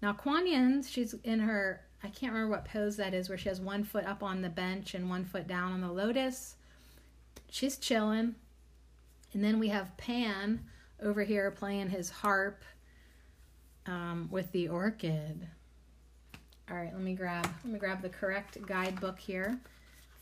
Now 0.00 0.12
Kuan 0.12 0.46
Yin, 0.46 0.82
she's 0.82 1.14
in 1.24 1.40
her 1.40 1.82
I 2.04 2.08
can't 2.08 2.32
remember 2.32 2.50
what 2.50 2.64
pose 2.64 2.96
that 2.96 3.14
is, 3.14 3.28
where 3.28 3.38
she 3.38 3.48
has 3.48 3.60
one 3.60 3.84
foot 3.84 4.04
up 4.04 4.22
on 4.22 4.42
the 4.42 4.48
bench 4.48 4.94
and 4.94 5.08
one 5.08 5.24
foot 5.24 5.46
down 5.46 5.72
on 5.72 5.80
the 5.80 5.92
lotus. 5.92 6.56
She's 7.48 7.76
chilling. 7.76 8.34
And 9.32 9.44
then 9.44 9.58
we 9.60 9.68
have 9.68 9.96
Pan 9.96 10.64
over 11.00 11.22
here 11.22 11.50
playing 11.50 11.90
his 11.90 12.10
harp 12.10 12.64
um, 13.86 14.28
with 14.30 14.50
the 14.52 14.68
orchid. 14.68 15.46
All 16.70 16.76
right, 16.76 16.92
let 16.92 17.02
me 17.02 17.14
grab 17.14 17.46
let 17.64 17.72
me 17.72 17.78
grab 17.78 18.02
the 18.02 18.08
correct 18.08 18.64
guidebook 18.66 19.18
here 19.18 19.58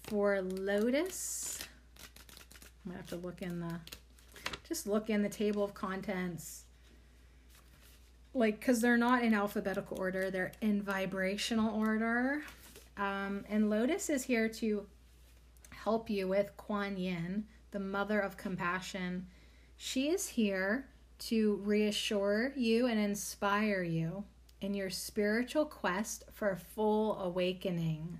for 0.04 0.40
lotus. 0.42 1.60
I'm 2.84 2.92
gonna 2.92 2.98
have 2.98 3.10
to 3.10 3.16
look 3.16 3.42
in 3.42 3.60
the 3.60 3.78
just 4.66 4.86
look 4.86 5.10
in 5.10 5.22
the 5.22 5.28
table 5.28 5.62
of 5.64 5.74
contents 5.74 6.64
like 8.34 8.60
because 8.60 8.80
they're 8.80 8.96
not 8.96 9.24
in 9.24 9.34
alphabetical 9.34 9.98
order 9.98 10.30
they're 10.30 10.52
in 10.60 10.80
vibrational 10.80 11.74
order 11.74 12.42
um, 12.96 13.44
and 13.48 13.68
lotus 13.68 14.08
is 14.08 14.22
here 14.22 14.48
to 14.48 14.86
help 15.70 16.08
you 16.08 16.28
with 16.28 16.56
kuan 16.56 16.96
yin 16.96 17.44
the 17.72 17.80
mother 17.80 18.20
of 18.20 18.36
compassion 18.36 19.26
she 19.76 20.08
is 20.08 20.28
here 20.28 20.86
to 21.20 21.60
reassure 21.62 22.52
you 22.56 22.86
and 22.86 22.98
inspire 22.98 23.82
you 23.82 24.24
in 24.60 24.74
your 24.74 24.90
spiritual 24.90 25.64
quest 25.64 26.24
for 26.32 26.56
full 26.56 27.18
awakening. 27.20 28.18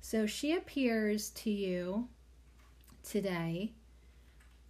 So 0.00 0.26
she 0.26 0.54
appears 0.54 1.30
to 1.30 1.50
you 1.50 2.08
today 3.02 3.72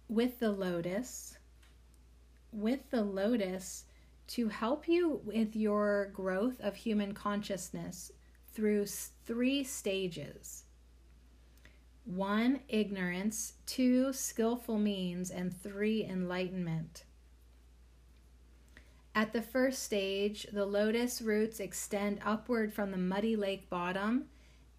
with 0.07 0.39
the 0.39 0.51
lotus, 0.51 1.37
with 2.51 2.89
the 2.89 3.03
lotus 3.03 3.85
to 4.27 4.47
help 4.47 4.87
you 4.87 5.21
with 5.25 5.55
your 5.55 6.11
growth 6.13 6.59
of 6.61 6.75
human 6.75 7.13
consciousness 7.13 8.11
through 8.53 8.85
three 9.25 9.63
stages. 9.63 10.62
One, 12.05 12.59
ignorance. 12.67 13.53
Two, 13.65 14.13
skillful 14.13 14.77
means. 14.77 15.31
And 15.31 15.55
three, 15.55 16.03
enlightenment. 16.03 17.05
At 19.15 19.31
the 19.31 19.41
first 19.41 19.83
stage, 19.83 20.47
the 20.51 20.65
lotus 20.65 21.21
roots 21.21 21.59
extend 21.59 22.19
upward 22.25 22.73
from 22.73 22.91
the 22.91 22.97
muddy 22.97 23.35
lake 23.35 23.69
bottom. 23.69 24.25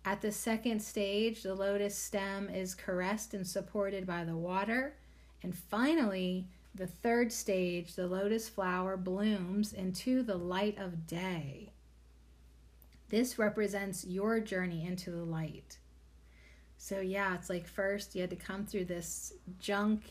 At 0.04 0.20
the 0.20 0.32
second 0.32 0.82
stage, 0.82 1.42
the 1.42 1.54
lotus 1.54 1.96
stem 1.96 2.50
is 2.50 2.74
caressed 2.74 3.32
and 3.32 3.46
supported 3.46 4.06
by 4.06 4.24
the 4.24 4.36
water. 4.36 4.96
And 5.42 5.56
finally, 5.56 6.48
the 6.74 6.86
third 6.86 7.32
stage, 7.32 7.94
the 7.94 8.08
lotus 8.08 8.48
flower 8.48 8.96
blooms 8.96 9.72
into 9.72 10.22
the 10.22 10.36
light 10.36 10.76
of 10.78 11.06
day. 11.06 11.72
This 13.08 13.38
represents 13.38 14.04
your 14.04 14.40
journey 14.40 14.84
into 14.84 15.12
the 15.12 15.24
light. 15.24 15.78
So, 16.84 17.00
yeah, 17.00 17.34
it's 17.34 17.48
like 17.48 17.66
first 17.66 18.14
you 18.14 18.20
had 18.20 18.28
to 18.28 18.36
come 18.36 18.66
through 18.66 18.84
this 18.84 19.32
junk. 19.58 20.02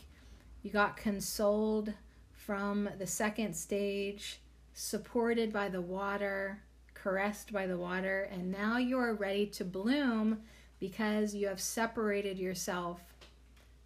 You 0.64 0.72
got 0.72 0.96
consoled 0.96 1.92
from 2.32 2.90
the 2.98 3.06
second 3.06 3.54
stage, 3.54 4.40
supported 4.72 5.52
by 5.52 5.68
the 5.68 5.80
water, 5.80 6.64
caressed 6.92 7.52
by 7.52 7.68
the 7.68 7.78
water, 7.78 8.28
and 8.32 8.50
now 8.50 8.78
you 8.78 8.98
are 8.98 9.14
ready 9.14 9.46
to 9.46 9.64
bloom 9.64 10.40
because 10.80 11.32
you 11.32 11.46
have 11.46 11.60
separated 11.60 12.40
yourself 12.40 13.00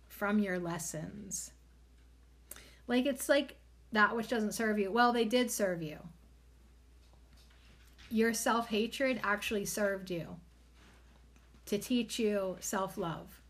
from 0.09 0.39
your 0.39 0.59
lessons. 0.59 1.51
Like 2.87 3.05
it's 3.05 3.29
like 3.29 3.57
that 3.93 4.17
which 4.17 4.29
doesn't 4.29 4.53
serve 4.53 4.79
you. 4.79 4.91
Well, 4.91 5.13
they 5.13 5.27
did 5.27 5.51
serve 5.51 5.83
you. 5.83 5.99
Your 8.11 8.33
self 8.33 8.69
hatred 8.69 9.21
actually 9.23 9.67
served 9.67 10.11
you 10.11 10.39
to 11.69 11.79
teach 11.79 12.19
you 12.19 12.57
self 12.61 12.99
love. 12.99 13.41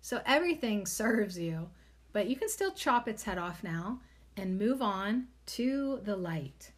So 0.00 0.20
everything 0.26 0.86
serves 0.86 1.38
you, 1.38 1.70
but 2.12 2.28
you 2.28 2.36
can 2.36 2.48
still 2.48 2.72
chop 2.72 3.08
its 3.08 3.24
head 3.24 3.38
off 3.38 3.64
now 3.64 4.00
and 4.36 4.58
move 4.58 4.82
on 4.82 5.28
to 5.46 6.00
the 6.04 6.16
light. 6.16 6.72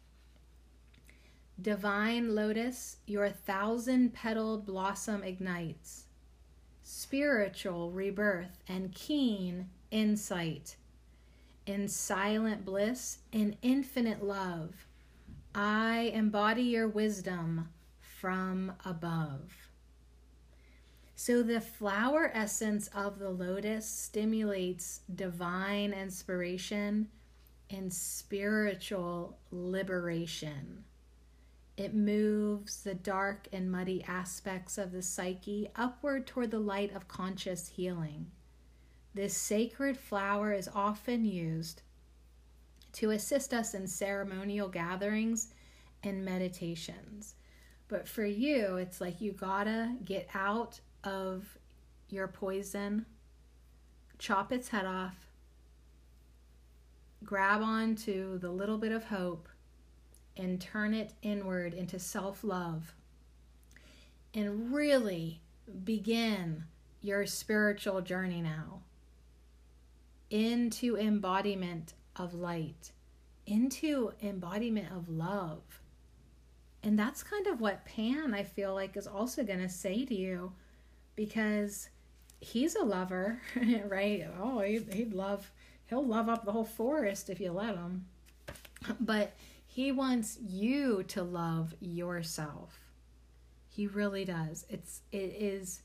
Divine 1.61 2.33
lotus, 2.33 2.97
your 3.05 3.29
thousand 3.29 4.13
petaled 4.13 4.65
blossom 4.65 5.23
ignites. 5.23 6.05
Spiritual 6.83 7.91
rebirth 7.91 8.57
and 8.67 8.93
keen 8.93 9.69
insight. 9.91 10.75
In 11.65 11.87
silent 11.87 12.65
bliss, 12.65 13.19
in 13.31 13.55
infinite 13.61 14.23
love, 14.23 14.87
I 15.53 16.11
embody 16.13 16.63
your 16.63 16.87
wisdom 16.87 17.69
from 17.99 18.73
above. 18.83 19.70
So, 21.23 21.43
the 21.43 21.61
flower 21.61 22.31
essence 22.33 22.87
of 22.95 23.19
the 23.19 23.29
lotus 23.29 23.87
stimulates 23.87 25.01
divine 25.13 25.93
inspiration 25.93 27.09
and 27.69 27.93
spiritual 27.93 29.37
liberation. 29.51 30.83
It 31.77 31.93
moves 31.93 32.81
the 32.81 32.95
dark 32.95 33.47
and 33.53 33.71
muddy 33.71 34.03
aspects 34.07 34.79
of 34.79 34.91
the 34.91 35.03
psyche 35.03 35.69
upward 35.75 36.25
toward 36.25 36.49
the 36.49 36.57
light 36.57 36.95
of 36.95 37.07
conscious 37.07 37.67
healing. 37.67 38.31
This 39.13 39.37
sacred 39.37 39.97
flower 39.97 40.51
is 40.51 40.67
often 40.73 41.23
used 41.23 41.83
to 42.93 43.11
assist 43.11 43.53
us 43.53 43.75
in 43.75 43.85
ceremonial 43.85 44.69
gatherings 44.69 45.53
and 46.01 46.25
meditations. 46.25 47.35
But 47.89 48.07
for 48.07 48.25
you, 48.25 48.77
it's 48.77 48.99
like 48.99 49.21
you 49.21 49.33
gotta 49.33 49.97
get 50.03 50.27
out 50.33 50.79
of 51.03 51.57
your 52.09 52.27
poison, 52.27 53.05
chop 54.19 54.51
its 54.51 54.69
head 54.69 54.85
off, 54.85 55.15
grab 57.23 57.61
onto 57.61 58.37
the 58.39 58.49
little 58.51 58.77
bit 58.77 58.91
of 58.91 59.05
hope, 59.05 59.47
and 60.37 60.61
turn 60.61 60.93
it 60.93 61.13
inward 61.21 61.73
into 61.73 61.99
self 61.99 62.43
love. 62.43 62.93
And 64.33 64.73
really 64.73 65.41
begin 65.83 66.63
your 67.01 67.25
spiritual 67.25 68.01
journey 68.01 68.41
now 68.41 68.81
into 70.29 70.95
embodiment 70.97 71.93
of 72.15 72.33
light, 72.33 72.91
into 73.45 74.13
embodiment 74.23 74.91
of 74.91 75.09
love. 75.09 75.81
And 76.83 76.97
that's 76.97 77.21
kind 77.21 77.45
of 77.47 77.59
what 77.59 77.85
Pan, 77.85 78.33
I 78.33 78.43
feel 78.43 78.73
like, 78.73 78.95
is 78.95 79.05
also 79.07 79.43
going 79.43 79.59
to 79.59 79.69
say 79.69 80.05
to 80.05 80.15
you 80.15 80.53
because 81.25 81.89
he's 82.39 82.75
a 82.75 82.83
lover, 82.83 83.39
right? 83.87 84.25
Oh, 84.41 84.61
he'd 84.61 85.13
love, 85.13 85.51
he'll 85.85 86.03
love 86.03 86.29
up 86.29 86.45
the 86.45 86.51
whole 86.51 86.65
forest 86.65 87.29
if 87.29 87.39
you 87.39 87.51
let 87.51 87.75
him. 87.75 88.07
But 88.99 89.33
he 89.67 89.91
wants 89.91 90.39
you 90.41 91.03
to 91.09 91.21
love 91.21 91.75
yourself. 91.79 92.75
He 93.69 93.85
really 93.85 94.25
does. 94.25 94.65
It's, 94.67 95.01
it 95.11 95.35
is, 95.37 95.81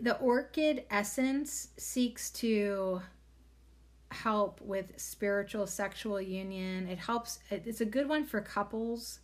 the 0.00 0.16
orchid 0.18 0.84
essence 0.88 1.70
seeks 1.76 2.30
to 2.30 3.02
help 4.12 4.60
with 4.60 4.92
spiritual 5.00 5.66
sexual 5.66 6.20
union. 6.20 6.86
It 6.86 6.98
helps, 6.98 7.40
it's 7.50 7.80
a 7.80 7.84
good 7.84 8.08
one 8.08 8.24
for 8.24 8.40
couples. 8.40 9.18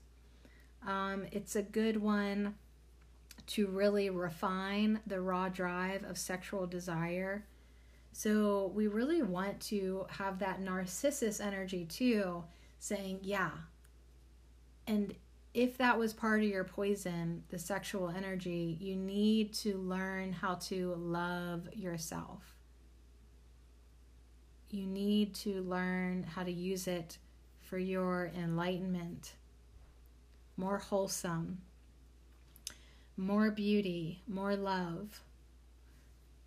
Um, 0.85 1.27
it's 1.31 1.55
a 1.55 1.63
good 1.63 2.03
one 2.03 2.57
to 3.47 3.67
really 3.67 4.11
refine 4.11 5.01
the 5.07 5.21
raw 5.21 5.49
drive 5.49 6.05
of 6.05 6.19
sexual 6.19 6.67
desire. 6.67 7.45
So 8.13 8.73
we 8.75 8.87
really 8.87 9.23
want 9.23 9.61
to 9.63 10.07
have 10.09 10.39
that 10.39 10.61
narcissus 10.61 11.41
energy 11.41 11.85
too, 11.85 12.45
saying, 12.79 13.21
yeah. 13.23 13.51
And 14.87 15.15
if 15.53 15.79
that 15.79 15.99
was 15.99 16.13
part 16.13 16.43
of 16.43 16.49
your 16.49 16.65
poison, 16.65 17.45
the 17.49 17.59
sexual 17.59 18.09
energy, 18.09 18.77
you 18.81 18.97
need 18.97 19.53
to 19.55 19.77
learn 19.79 20.33
how 20.33 20.55
to 20.55 20.95
love 20.97 21.69
yourself 21.75 22.55
you 24.75 24.87
need 24.87 25.35
to 25.35 25.63
learn 25.63 26.25
how 26.25 26.43
to 26.43 26.51
use 26.51 26.89
it 26.89 27.19
for 27.61 27.79
your 27.79 28.31
enlightenment. 28.37 29.35
More 30.57 30.79
wholesome, 30.79 31.59
more 33.17 33.51
beauty, 33.51 34.23
more 34.27 34.57
love. 34.57 35.23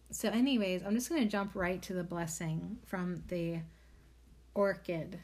So, 0.09 0.29
anyways, 0.29 0.83
I'm 0.83 0.95
just 0.95 1.09
going 1.09 1.23
to 1.23 1.29
jump 1.29 1.51
right 1.53 1.81
to 1.83 1.93
the 1.93 2.03
blessing 2.03 2.77
from 2.85 3.23
the 3.27 3.59
orchid. 4.53 5.19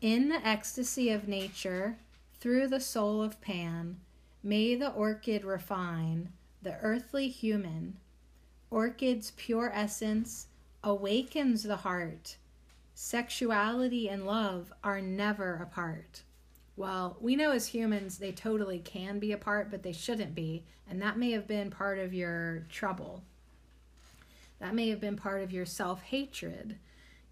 In 0.00 0.28
the 0.28 0.46
ecstasy 0.46 1.10
of 1.10 1.28
nature, 1.28 1.98
through 2.40 2.68
the 2.68 2.80
soul 2.80 3.22
of 3.22 3.40
Pan, 3.40 4.00
may 4.42 4.74
the 4.74 4.90
orchid 4.90 5.44
refine 5.44 6.32
the 6.62 6.76
earthly 6.82 7.28
human, 7.28 7.98
orchid's 8.70 9.32
pure 9.36 9.70
essence 9.74 10.48
awakens 10.82 11.62
the 11.62 11.76
heart. 11.76 12.36
Sexuality 12.94 14.08
and 14.08 14.26
love 14.26 14.72
are 14.82 15.00
never 15.00 15.56
apart. 15.56 16.22
Well, 16.76 17.16
we 17.20 17.36
know 17.36 17.52
as 17.52 17.68
humans 17.68 18.18
they 18.18 18.32
totally 18.32 18.80
can 18.80 19.18
be 19.18 19.32
apart, 19.32 19.70
but 19.70 19.82
they 19.82 19.92
shouldn't 19.92 20.34
be. 20.34 20.64
And 20.88 21.00
that 21.02 21.18
may 21.18 21.30
have 21.30 21.46
been 21.46 21.70
part 21.70 21.98
of 21.98 22.12
your 22.12 22.66
trouble. 22.68 23.22
That 24.60 24.74
may 24.74 24.88
have 24.88 25.00
been 25.00 25.16
part 25.16 25.42
of 25.42 25.52
your 25.52 25.66
self 25.66 26.02
hatred. 26.02 26.76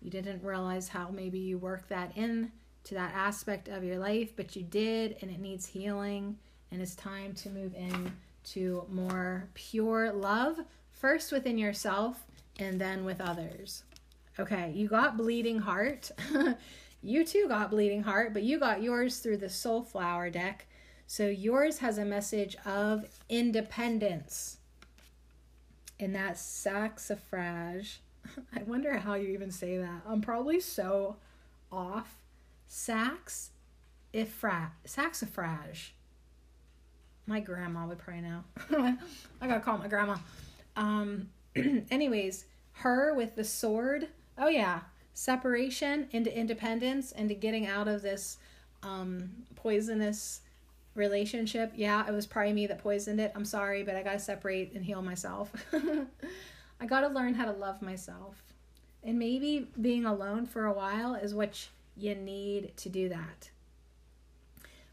You 0.00 0.10
didn't 0.10 0.42
realize 0.42 0.88
how 0.88 1.08
maybe 1.10 1.38
you 1.38 1.58
worked 1.58 1.88
that 1.88 2.16
in 2.16 2.52
to 2.84 2.94
that 2.94 3.14
aspect 3.14 3.68
of 3.68 3.84
your 3.84 3.98
life, 3.98 4.34
but 4.36 4.56
you 4.56 4.62
did, 4.62 5.16
and 5.20 5.30
it 5.30 5.40
needs 5.40 5.66
healing. 5.66 6.38
And 6.70 6.80
it's 6.80 6.94
time 6.94 7.34
to 7.34 7.50
move 7.50 7.74
in 7.74 8.12
to 8.44 8.84
more 8.90 9.48
pure 9.54 10.12
love, 10.12 10.58
first 10.92 11.30
within 11.30 11.58
yourself, 11.58 12.24
and 12.58 12.80
then 12.80 13.04
with 13.04 13.20
others. 13.20 13.84
Okay, 14.38 14.72
you 14.74 14.88
got 14.88 15.16
bleeding 15.16 15.58
heart. 15.58 16.10
you 17.02 17.24
too 17.24 17.46
got 17.48 17.70
bleeding 17.70 18.02
heart, 18.02 18.32
but 18.32 18.42
you 18.42 18.58
got 18.58 18.82
yours 18.82 19.18
through 19.18 19.38
the 19.38 19.48
soul 19.48 19.82
flower 19.82 20.30
deck. 20.30 20.66
So 21.06 21.26
yours 21.26 21.78
has 21.78 21.98
a 21.98 22.04
message 22.04 22.56
of 22.64 23.04
independence. 23.28 24.58
And 25.98 26.14
that 26.14 26.34
saxifrage. 26.34 27.96
I 28.56 28.62
wonder 28.62 28.96
how 28.98 29.14
you 29.14 29.28
even 29.28 29.50
say 29.50 29.76
that. 29.78 30.02
I'm 30.06 30.20
probably 30.20 30.60
so 30.60 31.16
off. 31.70 32.16
Sax 32.68 33.50
ifra 34.14 34.70
saxifrage. 34.86 35.90
My 37.26 37.40
grandma 37.40 37.86
would 37.86 37.98
probably 37.98 38.22
know. 38.22 38.44
I 39.40 39.46
gotta 39.46 39.60
call 39.60 39.78
my 39.78 39.88
grandma. 39.88 40.16
Um 40.76 41.28
anyways, 41.90 42.46
her 42.72 43.14
with 43.14 43.36
the 43.36 43.44
sword. 43.44 44.08
Oh 44.38 44.48
yeah, 44.48 44.80
separation 45.14 46.08
into 46.12 46.36
independence 46.36 47.12
into 47.12 47.34
getting 47.34 47.66
out 47.66 47.88
of 47.88 48.02
this 48.02 48.38
um, 48.82 49.30
poisonous 49.54 50.40
relationship. 50.94 51.72
Yeah, 51.74 52.06
it 52.06 52.12
was 52.12 52.26
probably 52.26 52.52
me 52.52 52.66
that 52.66 52.78
poisoned 52.82 53.20
it. 53.20 53.32
I'm 53.34 53.44
sorry, 53.44 53.82
but 53.82 53.96
I 53.96 54.02
got 54.02 54.12
to 54.12 54.18
separate 54.18 54.72
and 54.74 54.84
heal 54.84 55.02
myself. 55.02 55.52
I 56.80 56.86
got 56.86 57.00
to 57.02 57.08
learn 57.08 57.34
how 57.34 57.44
to 57.44 57.52
love 57.52 57.80
myself. 57.82 58.42
And 59.04 59.18
maybe 59.18 59.68
being 59.80 60.04
alone 60.04 60.46
for 60.46 60.66
a 60.66 60.72
while 60.72 61.14
is 61.14 61.34
what 61.34 61.68
you 61.96 62.14
need 62.14 62.76
to 62.78 62.88
do 62.88 63.08
that. 63.08 63.50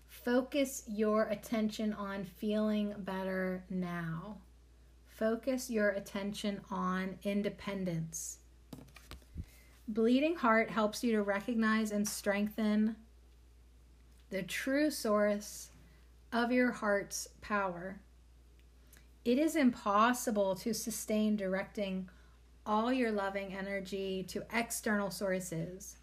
Focus 0.07 0.83
your 0.87 1.23
attention 1.23 1.93
on 1.93 2.25
feeling 2.25 2.93
better 2.97 3.63
now. 3.69 4.37
Focus 5.07 5.69
your 5.69 5.89
attention 5.89 6.61
on 6.69 7.17
independence. 7.23 8.39
Bleeding 9.89 10.35
Heart 10.35 10.69
helps 10.69 11.03
you 11.03 11.13
to 11.13 11.23
recognize 11.23 11.91
and 11.91 12.07
strengthen 12.07 12.95
the 14.29 14.43
true 14.43 14.91
source 14.91 15.69
of 16.31 16.51
your 16.51 16.71
heart's 16.71 17.27
power. 17.41 17.99
It 19.25 19.39
is 19.39 19.55
impossible 19.55 20.53
to 20.57 20.75
sustain 20.75 21.35
directing 21.35 22.07
all 22.67 22.93
your 22.93 23.11
loving 23.11 23.55
energy 23.55 24.21
to 24.27 24.43
external 24.53 25.09
sources, 25.09 25.95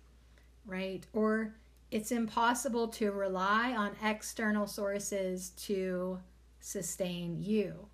right? 0.66 1.06
Or 1.12 1.54
it's 1.92 2.10
impossible 2.10 2.88
to 2.88 3.12
rely 3.12 3.70
on 3.70 3.94
external 4.02 4.66
sources 4.66 5.50
to 5.50 6.18
sustain 6.58 7.40
you. 7.40 7.86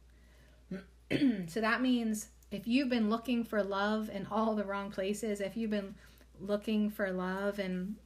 so 1.48 1.60
that 1.60 1.82
means 1.82 2.28
if 2.53 2.66
you've 2.66 2.91
been 2.91 3.09
looking 3.09 3.45
for 3.45 3.62
love 3.62 4.11
in 4.11 4.27
all 4.31 4.55
the 4.55 4.65
wrong 4.65 4.91
places, 4.91 5.41
if 5.41 5.57
you've 5.57 5.70
been 5.70 5.95
looking 6.39 6.91
for 6.91 7.11
love 7.11 7.59
in 7.59 7.97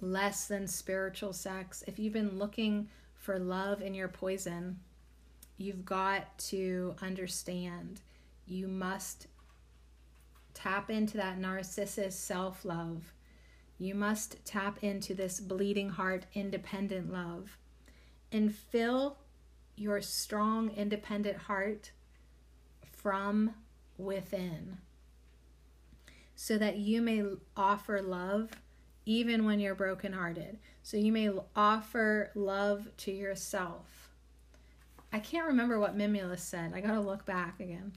less 0.00 0.46
than 0.46 0.68
spiritual 0.68 1.32
sex, 1.32 1.82
if 1.86 1.98
you've 1.98 2.12
been 2.12 2.38
looking 2.38 2.88
for 3.14 3.38
love 3.38 3.80
in 3.80 3.94
your 3.94 4.08
poison, 4.08 4.78
you've 5.56 5.84
got 5.84 6.38
to 6.38 6.94
understand 7.00 8.00
you 8.46 8.68
must 8.68 9.26
tap 10.52 10.90
into 10.90 11.16
that 11.16 11.38
narcissist 11.38 12.12
self 12.12 12.64
love. 12.64 13.12
You 13.78 13.94
must 13.94 14.44
tap 14.44 14.78
into 14.82 15.14
this 15.14 15.40
bleeding 15.40 15.90
heart 15.90 16.26
independent 16.34 17.12
love 17.12 17.56
and 18.32 18.54
fill 18.54 19.16
your 19.76 20.02
strong 20.02 20.70
independent 20.70 21.36
heart 21.38 21.92
from 22.90 23.54
within 23.98 24.78
so 26.34 26.56
that 26.56 26.76
you 26.76 27.02
may 27.02 27.24
offer 27.56 28.00
love 28.00 28.50
even 29.04 29.44
when 29.44 29.58
you're 29.58 29.74
brokenhearted. 29.74 30.58
So 30.82 30.96
you 30.96 31.10
may 31.10 31.30
offer 31.56 32.30
love 32.34 32.88
to 32.98 33.10
yourself. 33.10 34.10
I 35.12 35.18
can't 35.18 35.48
remember 35.48 35.80
what 35.80 35.96
Mimulus 35.96 36.40
said. 36.40 36.72
I 36.74 36.80
got 36.80 36.92
to 36.92 37.00
look 37.00 37.26
back 37.26 37.58
again. 37.58 37.92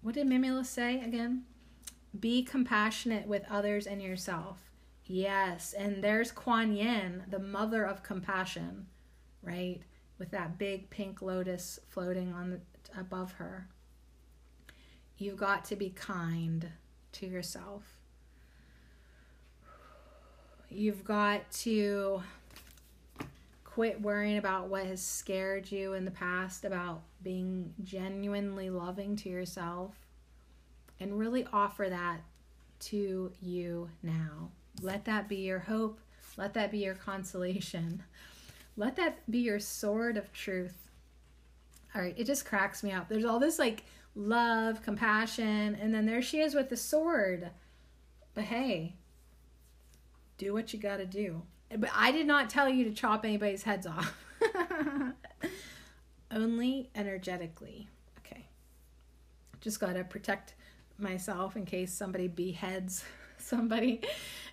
What 0.00 0.14
did 0.14 0.26
Mimulus 0.26 0.66
say 0.66 1.00
again? 1.00 1.44
Be 2.18 2.42
compassionate 2.42 3.26
with 3.26 3.44
others 3.48 3.86
and 3.86 4.02
yourself. 4.02 4.70
Yes, 5.04 5.72
and 5.72 6.02
there's 6.02 6.32
Kuan 6.32 6.72
Yin, 6.72 7.24
the 7.28 7.38
mother 7.38 7.84
of 7.84 8.02
compassion, 8.02 8.86
right? 9.42 9.80
With 10.18 10.30
that 10.30 10.58
big 10.58 10.90
pink 10.90 11.22
lotus 11.22 11.78
floating 11.88 12.32
on 12.32 12.50
the, 12.50 12.60
above 12.98 13.32
her. 13.32 13.68
You've 15.22 15.36
got 15.36 15.64
to 15.66 15.76
be 15.76 15.90
kind 15.90 16.68
to 17.12 17.26
yourself. 17.26 17.84
You've 20.68 21.04
got 21.04 21.48
to 21.60 22.24
quit 23.62 24.02
worrying 24.02 24.38
about 24.38 24.66
what 24.66 24.84
has 24.84 25.00
scared 25.00 25.70
you 25.70 25.92
in 25.92 26.04
the 26.04 26.10
past 26.10 26.64
about 26.64 27.02
being 27.22 27.72
genuinely 27.84 28.68
loving 28.68 29.14
to 29.14 29.28
yourself 29.28 29.94
and 30.98 31.16
really 31.16 31.46
offer 31.52 31.88
that 31.88 32.22
to 32.80 33.30
you 33.40 33.88
now. 34.02 34.50
Let 34.80 35.04
that 35.04 35.28
be 35.28 35.36
your 35.36 35.60
hope. 35.60 36.00
Let 36.36 36.52
that 36.54 36.72
be 36.72 36.78
your 36.78 36.96
consolation. 36.96 38.02
Let 38.76 38.96
that 38.96 39.30
be 39.30 39.38
your 39.38 39.60
sword 39.60 40.16
of 40.16 40.32
truth. 40.32 40.90
All 41.94 42.02
right, 42.02 42.14
it 42.18 42.26
just 42.26 42.44
cracks 42.44 42.82
me 42.82 42.90
up. 42.90 43.08
There's 43.08 43.24
all 43.24 43.38
this 43.38 43.60
like 43.60 43.84
love, 44.14 44.82
compassion, 44.82 45.76
and 45.80 45.94
then 45.94 46.06
there 46.06 46.22
she 46.22 46.40
is 46.40 46.54
with 46.54 46.68
the 46.68 46.76
sword. 46.76 47.50
But 48.34 48.44
hey, 48.44 48.96
do 50.38 50.52
what 50.52 50.72
you 50.72 50.78
got 50.78 50.98
to 50.98 51.06
do. 51.06 51.42
But 51.76 51.90
I 51.94 52.12
did 52.12 52.26
not 52.26 52.50
tell 52.50 52.68
you 52.68 52.84
to 52.84 52.92
chop 52.92 53.24
anybody's 53.24 53.62
heads 53.62 53.86
off. 53.86 54.14
Only 56.30 56.90
energetically. 56.94 57.88
Okay. 58.18 58.46
Just 59.60 59.80
got 59.80 59.94
to 59.94 60.04
protect 60.04 60.54
myself 60.98 61.56
in 61.56 61.64
case 61.64 61.92
somebody 61.92 62.28
beheads 62.28 63.04
somebody. 63.38 64.02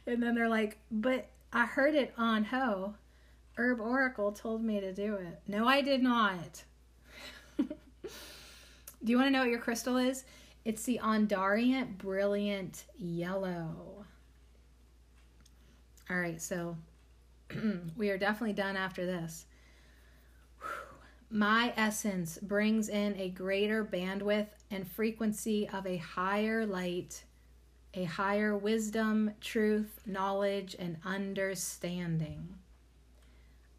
And 0.06 0.22
then 0.22 0.36
they're 0.36 0.50
like, 0.50 0.78
but 0.92 1.30
I 1.52 1.66
heard 1.66 1.96
it 1.96 2.14
on 2.18 2.46
Ho. 2.46 2.96
Herb 3.56 3.82
Oracle 3.82 4.32
told 4.32 4.64
me 4.64 4.80
to 4.80 4.94
do 4.94 5.16
it. 5.16 5.42
No, 5.48 5.68
I 5.68 5.82
did 5.82 6.02
not. 6.02 6.64
Do 9.04 9.12
you 9.12 9.18
want 9.18 9.28
to 9.28 9.32
know 9.32 9.40
what 9.40 9.50
your 9.50 9.60
crystal 9.60 9.98
is? 9.98 10.26
It's 10.66 10.84
the 10.84 11.00
Ondariant 11.02 11.98
Brilliant 11.98 12.84
Yellow. 12.98 14.06
All 16.10 16.18
right, 16.18 16.42
so 16.42 16.76
we 17.98 18.10
are 18.10 18.18
definitely 18.18 18.54
done 18.54 18.76
after 18.76 19.06
this. 19.06 19.46
My 21.32 21.74
essence 21.78 22.40
brings 22.42 22.90
in 22.90 23.16
a 23.20 23.30
greater 23.30 23.86
bandwidth 23.86 24.48
and 24.72 24.88
frequency 24.88 25.70
of 25.70 25.86
a 25.86 25.98
higher 25.98 26.66
light, 26.66 27.24
a 27.94 28.04
higher 28.06 28.58
wisdom, 28.58 29.32
truth, 29.40 30.00
knowledge, 30.08 30.76
and 30.80 30.98
understanding. 31.06 32.56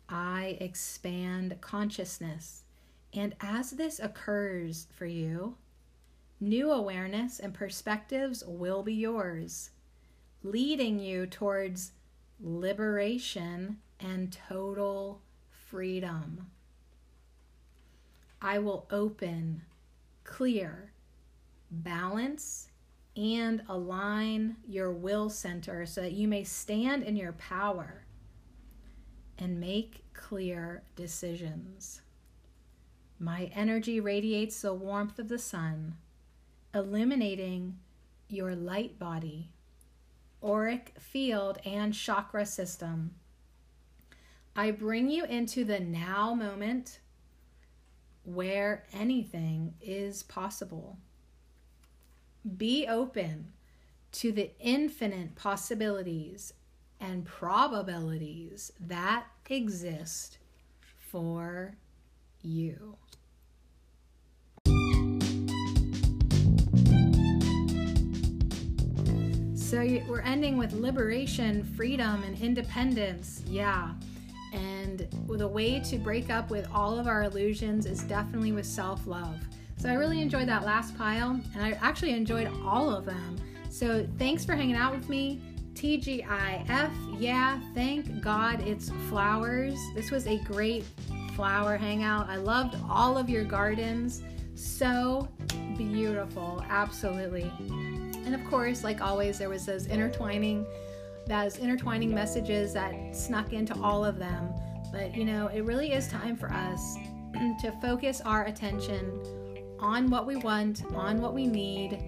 I 0.09 0.59
expand 0.60 1.60
consciousness. 1.60 2.62
And 3.12 3.34
as 3.40 3.72
this 3.72 3.98
occurs 3.98 4.86
for 4.92 5.06
you, 5.06 5.56
new 6.38 6.70
awareness 6.70 7.40
and 7.40 7.52
perspectives 7.52 8.44
will 8.46 8.82
be 8.82 8.94
yours, 8.94 9.70
leading 10.42 10.98
you 10.98 11.26
towards 11.26 11.92
liberation 12.40 13.78
and 13.98 14.36
total 14.48 15.22
freedom. 15.50 16.46
I 18.40 18.58
will 18.58 18.86
open, 18.90 19.62
clear, 20.24 20.92
balance, 21.70 22.68
and 23.16 23.62
align 23.68 24.56
your 24.66 24.92
will 24.92 25.28
center 25.28 25.84
so 25.84 26.00
that 26.00 26.12
you 26.12 26.26
may 26.26 26.44
stand 26.44 27.02
in 27.02 27.16
your 27.16 27.32
power 27.32 28.04
and 29.36 29.60
make 29.60 30.04
clear 30.14 30.82
decisions. 30.96 32.00
My 33.22 33.51
energy 33.55 34.01
radiates 34.01 34.62
the 34.62 34.72
warmth 34.72 35.18
of 35.18 35.28
the 35.28 35.38
sun, 35.38 35.98
illuminating 36.74 37.78
your 38.28 38.56
light 38.56 38.98
body, 38.98 39.51
auric 40.42 40.94
field, 40.98 41.59
and 41.66 41.92
chakra 41.92 42.47
system. 42.47 43.10
I 44.56 44.70
bring 44.70 45.10
you 45.10 45.26
into 45.26 45.66
the 45.66 45.80
now 45.80 46.32
moment 46.32 47.01
where 48.24 48.84
anything 48.90 49.74
is 49.82 50.22
possible. 50.22 50.97
Be 52.56 52.86
open 52.86 53.52
to 54.12 54.32
the 54.32 54.51
infinite 54.59 55.34
possibilities 55.34 56.55
and 56.98 57.26
probabilities 57.26 58.72
that 58.80 59.26
exist 59.47 60.38
for 60.98 61.76
you. 62.42 62.96
So 69.54 69.86
we're 70.08 70.22
ending 70.22 70.56
with 70.56 70.72
liberation, 70.72 71.62
freedom, 71.76 72.24
and 72.24 72.36
independence. 72.40 73.44
Yeah. 73.46 73.92
And 74.52 75.06
the 75.28 75.46
way 75.46 75.78
to 75.78 75.96
break 75.96 76.28
up 76.28 76.50
with 76.50 76.66
all 76.74 76.98
of 76.98 77.06
our 77.06 77.22
illusions 77.22 77.86
is 77.86 78.02
definitely 78.02 78.50
with 78.50 78.66
self 78.66 79.06
love. 79.06 79.36
So 79.76 79.88
I 79.88 79.94
really 79.94 80.20
enjoyed 80.20 80.48
that 80.48 80.64
last 80.64 80.98
pile, 80.98 81.40
and 81.54 81.62
I 81.62 81.78
actually 81.80 82.10
enjoyed 82.10 82.50
all 82.64 82.90
of 82.90 83.04
them. 83.06 83.36
So 83.70 84.06
thanks 84.18 84.44
for 84.44 84.54
hanging 84.56 84.74
out 84.74 84.92
with 84.92 85.08
me. 85.08 85.40
TGIF, 85.74 86.90
yeah, 87.18 87.60
thank 87.72 88.20
God 88.20 88.60
it's 88.66 88.90
flowers. 89.08 89.78
This 89.94 90.10
was 90.10 90.26
a 90.26 90.38
great 90.40 90.84
flower 91.40 91.78
hangout. 91.78 92.28
I 92.28 92.36
loved 92.36 92.76
all 92.90 93.16
of 93.16 93.30
your 93.30 93.44
gardens. 93.44 94.22
So 94.54 95.26
beautiful, 95.78 96.62
absolutely. 96.68 97.50
And 98.26 98.34
of 98.34 98.44
course, 98.44 98.84
like 98.84 99.00
always, 99.00 99.38
there 99.38 99.48
was 99.48 99.64
those 99.64 99.86
intertwining, 99.86 100.66
those 101.26 101.56
intertwining 101.56 102.14
messages 102.14 102.74
that 102.74 103.16
snuck 103.16 103.54
into 103.54 103.74
all 103.80 104.04
of 104.04 104.18
them. 104.18 104.52
But 104.92 105.16
you 105.16 105.24
know, 105.24 105.46
it 105.46 105.62
really 105.62 105.92
is 105.92 106.08
time 106.08 106.36
for 106.36 106.52
us 106.52 106.96
to 107.62 107.72
focus 107.80 108.20
our 108.20 108.44
attention 108.44 109.22
on 109.78 110.10
what 110.10 110.26
we 110.26 110.36
want, 110.36 110.82
on 110.94 111.22
what 111.22 111.32
we 111.32 111.46
need, 111.46 112.04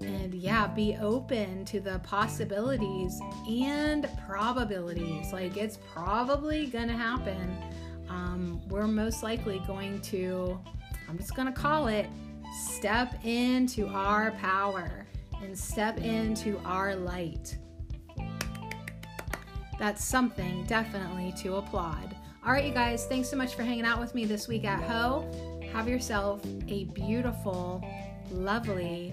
and 0.00 0.32
yeah, 0.32 0.68
be 0.68 0.96
open 1.00 1.64
to 1.64 1.80
the 1.80 1.98
possibilities 2.04 3.20
and 3.50 4.08
probabilities. 4.28 5.32
Like 5.32 5.56
it's 5.56 5.80
probably 5.92 6.66
gonna 6.66 6.96
happen. 6.96 7.56
Um, 8.16 8.62
we're 8.68 8.86
most 8.86 9.22
likely 9.22 9.62
going 9.66 10.00
to, 10.02 10.58
I'm 11.06 11.18
just 11.18 11.36
gonna 11.36 11.52
call 11.52 11.88
it, 11.88 12.06
step 12.70 13.14
into 13.24 13.86
our 13.88 14.30
power 14.32 15.06
and 15.42 15.56
step 15.56 15.98
into 15.98 16.58
our 16.64 16.96
light. 16.96 17.58
That's 19.78 20.02
something 20.02 20.64
definitely 20.64 21.34
to 21.42 21.56
applaud. 21.56 22.16
All 22.44 22.52
right, 22.52 22.64
you 22.64 22.72
guys, 22.72 23.04
thanks 23.04 23.28
so 23.28 23.36
much 23.36 23.54
for 23.54 23.62
hanging 23.62 23.84
out 23.84 24.00
with 24.00 24.14
me 24.14 24.24
this 24.24 24.48
week 24.48 24.64
at 24.64 24.82
Ho. 24.84 25.30
Have 25.72 25.86
yourself 25.86 26.40
a 26.68 26.84
beautiful, 26.84 27.86
lovely, 28.30 29.12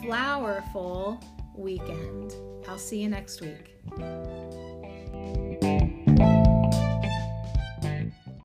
flowerful 0.00 1.20
weekend. 1.56 2.34
I'll 2.68 2.78
see 2.78 3.02
you 3.02 3.08
next 3.08 3.40
week. 3.40 3.74